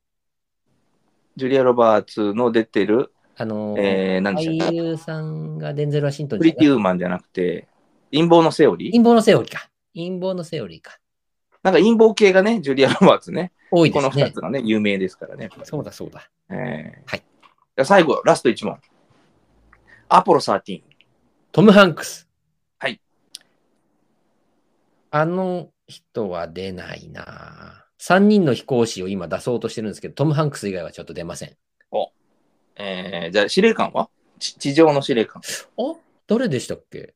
[1.35, 4.75] ジュリア・ロバーツの出てる、あのー、えー、何でしたっけ？
[4.77, 7.67] 俳優さんがデンゼル・ワシントンプリティウウーマンじゃなくて、
[8.11, 8.91] 陰謀のセオリー？
[8.91, 9.69] 陰謀のセオリーか。
[9.93, 10.97] 陰謀のセオリーか。
[11.63, 13.51] なんか陰謀系がね、ジュリア・ロバーツね。
[13.71, 14.41] この多いですね2つ。
[14.41, 15.49] がね、有名ですからね。
[15.63, 16.29] そうだそうだ。
[16.49, 17.23] えーはい
[17.77, 18.79] じゃあ最後、ラスト1問。
[20.07, 20.81] アポロ13。
[21.51, 22.24] トム・ハンクス。
[25.15, 25.21] はい。
[25.21, 31.55] あの人は出ないな3人の飛行士を今出そうとしてるんですけど、トム・ハンクス以外はちょっと出ません。
[32.77, 34.09] えー、じゃあ司令官は？
[34.37, 35.41] ち地上の司令官。
[35.77, 35.93] あ
[36.27, 37.13] 誰でしたっけ？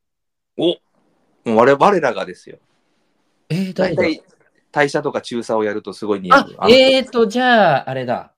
[0.57, 0.77] おも
[1.45, 2.59] う我我らがですよ。
[3.49, 4.03] えー、誰だ？
[4.03, 4.23] 大体、
[4.71, 6.55] 大社とか中佐をやるとすごい似合あう。
[6.59, 8.33] あ、えーと、じゃあ、あれだ。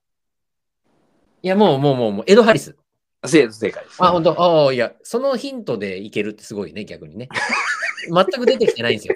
[1.44, 2.76] いや、もう、もう、もう、もうエド・ハリス。
[3.24, 3.98] 正正解です。
[4.04, 4.42] あ、本当？
[4.42, 7.30] ああ、いや、そのヒントでいけるってすごいね、逆にね。
[8.10, 9.16] 全く出てきてないんですよ。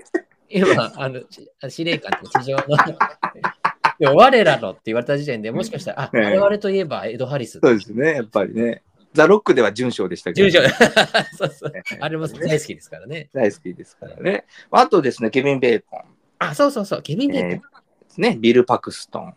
[0.50, 2.64] 今、あの、し司令官って地上の。
[3.98, 7.60] でも我らのって言われた時点でもしかしたら、あ、ね我々といえばエド・ハリス。
[7.64, 8.84] そうですね、やっぱりね。
[9.14, 10.50] ザ・ロックでは準将でしたけど。
[10.50, 10.70] 住所
[11.38, 11.72] そうそう。
[11.72, 13.30] ねあれも大好きですからね。
[13.34, 14.46] 大好きですからね。
[14.72, 16.02] あとですね、ケビン・ベーコン
[16.40, 17.02] あ、そうそうそう。
[17.02, 17.52] ケビン・ベーコン。
[17.52, 17.62] えで
[18.10, 19.34] すね、ビル・パクストン。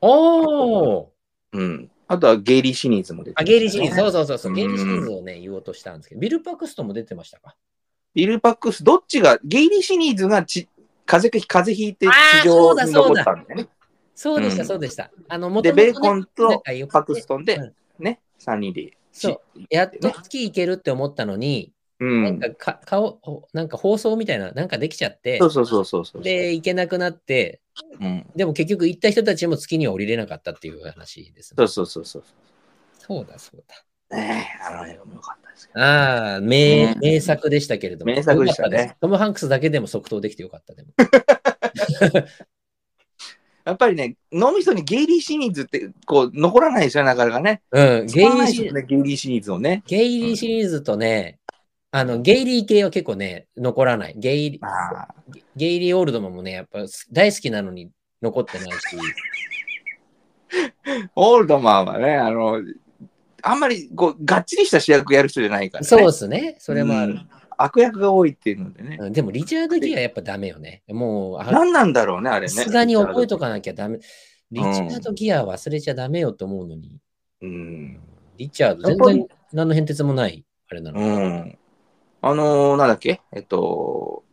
[0.00, 1.06] おー
[1.52, 1.90] うん。
[2.08, 3.96] あとはゲイリー・シニーズも出てあ、ましたねゲイリー・シリーズ。
[3.96, 4.50] そうそうそうそう。
[4.50, 7.54] うんゲイリー・シリーズをね、言おうとしたんですけど、ビル・パクストンも出てましたか？
[8.14, 10.68] ビル・パクス、どっちが、ゲイリー・シニーズがち
[11.06, 12.06] 風邪風邪ひいて
[12.42, 13.68] 地上に残ったんだよね。
[14.14, 15.10] そうでした、うんそうでした。
[15.28, 17.74] あの、もで、ともとねベーコンとパクストンでうん
[18.04, 18.96] ね、3人で。
[19.12, 22.22] そうやっと月行けるって思ったのに、うん。
[22.22, 26.22] なんかか顔、ほなんか放送みたいな、なんかできちゃってそ、うそうそうそうそう。
[26.22, 27.60] で、行けなくなって、
[28.00, 31.56] うん、でも結局行った人たちも月には降りれなかったっていう話ですね。
[31.58, 32.24] そうそうそうそう。
[32.98, 33.74] そうだ、そうだ。
[34.10, 35.80] ねえ、あの映画も良かったですけど。
[35.80, 38.12] ああ、名うん名作でしたけれども。
[38.12, 40.74] 名作でしたねトム・ハンクスだけでも即答できてよかった。
[40.74, 40.88] でも
[43.64, 47.62] やっぱりね、脳みそにゲイリー・シニーズってこう残らないですよ、なかなかね。
[47.70, 49.82] うん、ゲイリーシシね、ゲイリー・シニーズをね。
[49.86, 51.38] ゲイリーシリーズとね、
[51.92, 54.14] あの、ゲイリー系は結構ね、残らない。
[54.16, 55.14] ゲイリああ
[55.56, 56.80] ゲイリー・オールドマンもね、やっぱ
[57.12, 57.90] 大好きなのに
[58.22, 58.96] 残ってないし。
[61.14, 62.60] オールドマンはね、あの、
[63.42, 65.86] あんまりこうがっちりした主役やる人じゃないからね。
[65.86, 66.56] そうですね。
[66.58, 67.12] それもある。
[67.12, 67.28] うん
[67.62, 68.96] 悪役が多いっていうのでね。
[68.98, 70.82] うんでも、リチャード・ギアやっぱダメよね。
[70.88, 72.48] もう、あ何なんだろうね、あれね。
[72.48, 73.98] さすがに覚えとかなきゃダメ。
[74.50, 76.96] リチャード・ギア忘れちゃダメよと思うのに。
[77.42, 78.00] うん。
[78.38, 81.00] リチャード、全然何の変哲もない、あれなの。
[81.00, 81.58] うん。
[82.22, 83.20] あのーなんだっけ？
[83.30, 84.24] えっと、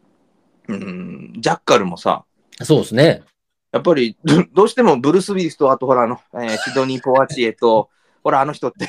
[0.70, 2.24] うん、ジャッカルもさ、
[2.64, 3.24] そうですね。
[3.74, 7.90] やっぱりどどうしてもブルース・ウィリスと、あとほらあの、えーシドニー・ポワチエと、
[8.24, 8.88] ほらあの人って、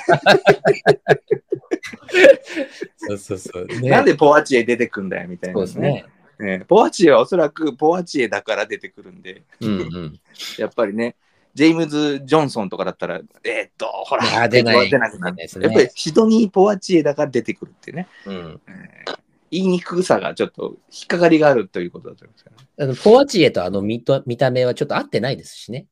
[2.97, 3.67] そうそうそう。
[3.81, 6.05] ねなんでポワチエ出てくんだよみたいな、そうですね。
[6.39, 10.21] ねポワチエはおそらくポワチエだから出てくるんで、うんうん。
[10.59, 11.17] やっぱりね、
[11.55, 15.37] ジェームズ・ジョンソンとかだったら、えーっと、ほら、出ない出なくなる。
[15.37, 19.19] ですねやっぱりシドニー・ポワチエだから出てくるってね、うん、えー
[19.51, 22.69] 言いにくさがちょっと引っかかりがあるということだと思いますよね。
[22.81, 25.87] あのポワチエとあの見た目はちょっと合ってないですしね。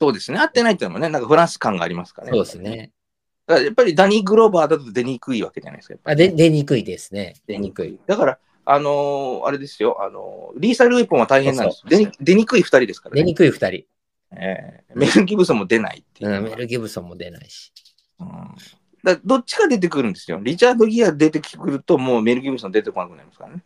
[0.00, 0.38] そうですね。
[0.38, 2.32] 合ってないっていうのもね、なんかフランス感がありますからね。
[2.32, 2.58] そうです。
[2.58, 2.92] ね。
[3.46, 5.98] だからやっぱりダニー・グローバーだと出にくいわけじゃないですか。
[6.04, 7.34] あで出にくいですね。
[7.46, 7.98] 出出ににくい。。
[8.06, 13.20] だから、あのーあれですよ、あのーリーサルウェポンは大変なんですそう出に出にくい二人ですからね。
[13.22, 13.84] 出にくい二人。
[14.36, 16.40] えーメル・ギブソンも出ないっていうう。
[16.40, 17.72] ん、メル・ギブソンも出ないし。
[18.20, 18.28] うん
[19.04, 20.40] だどっちか出てくるんですよ。
[20.42, 23.62] リチャード・ギア出てくると、もうメル・ギブソン出てこなくなりますからね。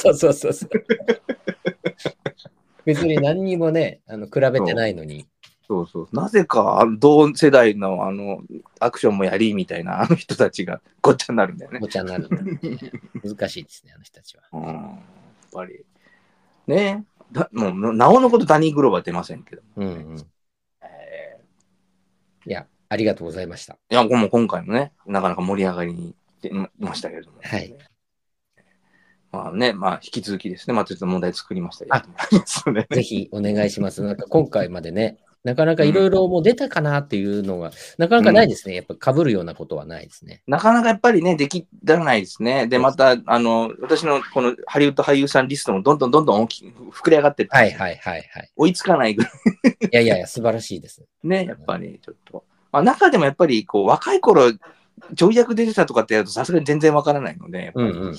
[0.00, 0.70] そう そうそうそう。
[2.86, 5.28] 別に何にもね、 あの比べてないのに。
[5.66, 6.08] そうそう。
[6.12, 8.40] なぜか、同世代のあの
[8.78, 11.80] アクションもやりみたいな、あの人たちがごっちゃになるんだよね。
[11.80, 12.38] ごちゃになるんだ。
[13.24, 14.44] 難しいですね、あの人たちは。
[14.52, 14.98] うん、やっ
[15.52, 15.84] ぱり。
[16.68, 19.62] ねだもう、なおのことダニー・グローバー出ませんけど。
[19.76, 20.26] うんうん。
[20.82, 21.36] え
[22.46, 23.76] いや、ありがとうございました。
[23.90, 27.38] ーいや、もう今回もね、なかなか盛り上がりに出ましたけれども。
[27.42, 27.74] はい。
[29.36, 32.04] まあね、まあ引き続きですね、まあちょっと問題作りましたあ
[32.46, 34.02] それね ぜひお願いします。
[34.02, 38.74] なんか今回までね、なかなかいろいろもう出たかなっていうのが、なかなかないですね。
[38.74, 40.42] やっぱ被るようなことはないですね。
[40.48, 42.66] なかなかやっぱりね、できらないですね。
[42.66, 48.50] で、また、あの、私のこのハリウッド俳優さんリストもどんどんどんどん大きく膨れ上がってって、はいはいはいはい。
[48.56, 49.32] 追いつかないぐらい
[49.70, 51.04] いやいやいや、素晴らしいです。
[51.22, 52.42] ね、やっぱりちょっと。
[52.72, 54.50] まあ、中でもやっぱりこう若い頃、
[55.14, 58.18] ちょい役出てたとかってやるとさすがに全然わからないので、うん。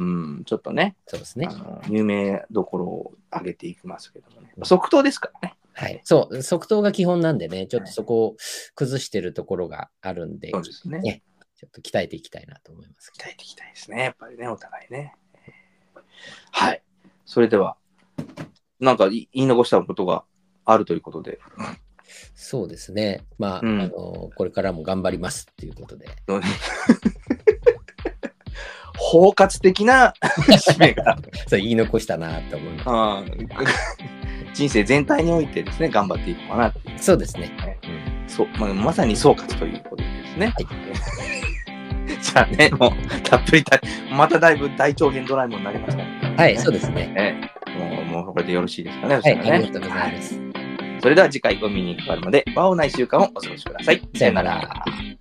[0.00, 1.46] うん、ちょっとね、そうですね
[1.90, 4.50] 有名どころを上げていきますけどもね。
[4.62, 5.56] 即答ですからね。
[5.74, 6.00] はい。
[6.04, 8.36] そう、即答が基本なんでね、ちょっとそこを
[8.74, 11.00] 崩してるところがあるんで、そうですね。
[11.00, 11.22] ね
[11.54, 14.04] ちょっと鍛えていきたいなと思いますけ鍛えていきたいですね。
[14.04, 15.14] やっぱりね、お互いね。
[16.50, 16.82] はい。
[17.26, 17.76] それでは、
[18.80, 20.24] なんか言い残したことが
[20.64, 21.38] あるということで。
[21.58, 21.64] ど。
[22.34, 23.26] そうですね。
[23.38, 26.08] まあ、うんあの、これからも頑張りますっていうことで。
[29.10, 30.14] 包括的な
[30.56, 31.18] 使命が、
[31.48, 33.26] そう言い残したなと思いまうん
[34.52, 36.74] 人生全体においてですね、頑張っていこうかな。
[36.96, 37.50] そうですね。
[37.84, 40.46] うんそう、まあ、まさに総括ということですね。
[40.46, 40.66] はい。
[42.22, 43.80] じゃあね、もう、たっぷりた、
[44.12, 46.34] まただいぶ大長編ドラえもんになりましたね。
[46.36, 47.06] はい、そうですね。
[47.08, 49.20] ねもう、もうこれでよろしいですかね。
[49.20, 50.40] そはい、ありがとうございます。
[51.00, 54.00] それでは次回お見にかかるまで、和をない週間をお過ごしください。
[54.14, 55.19] さよなら。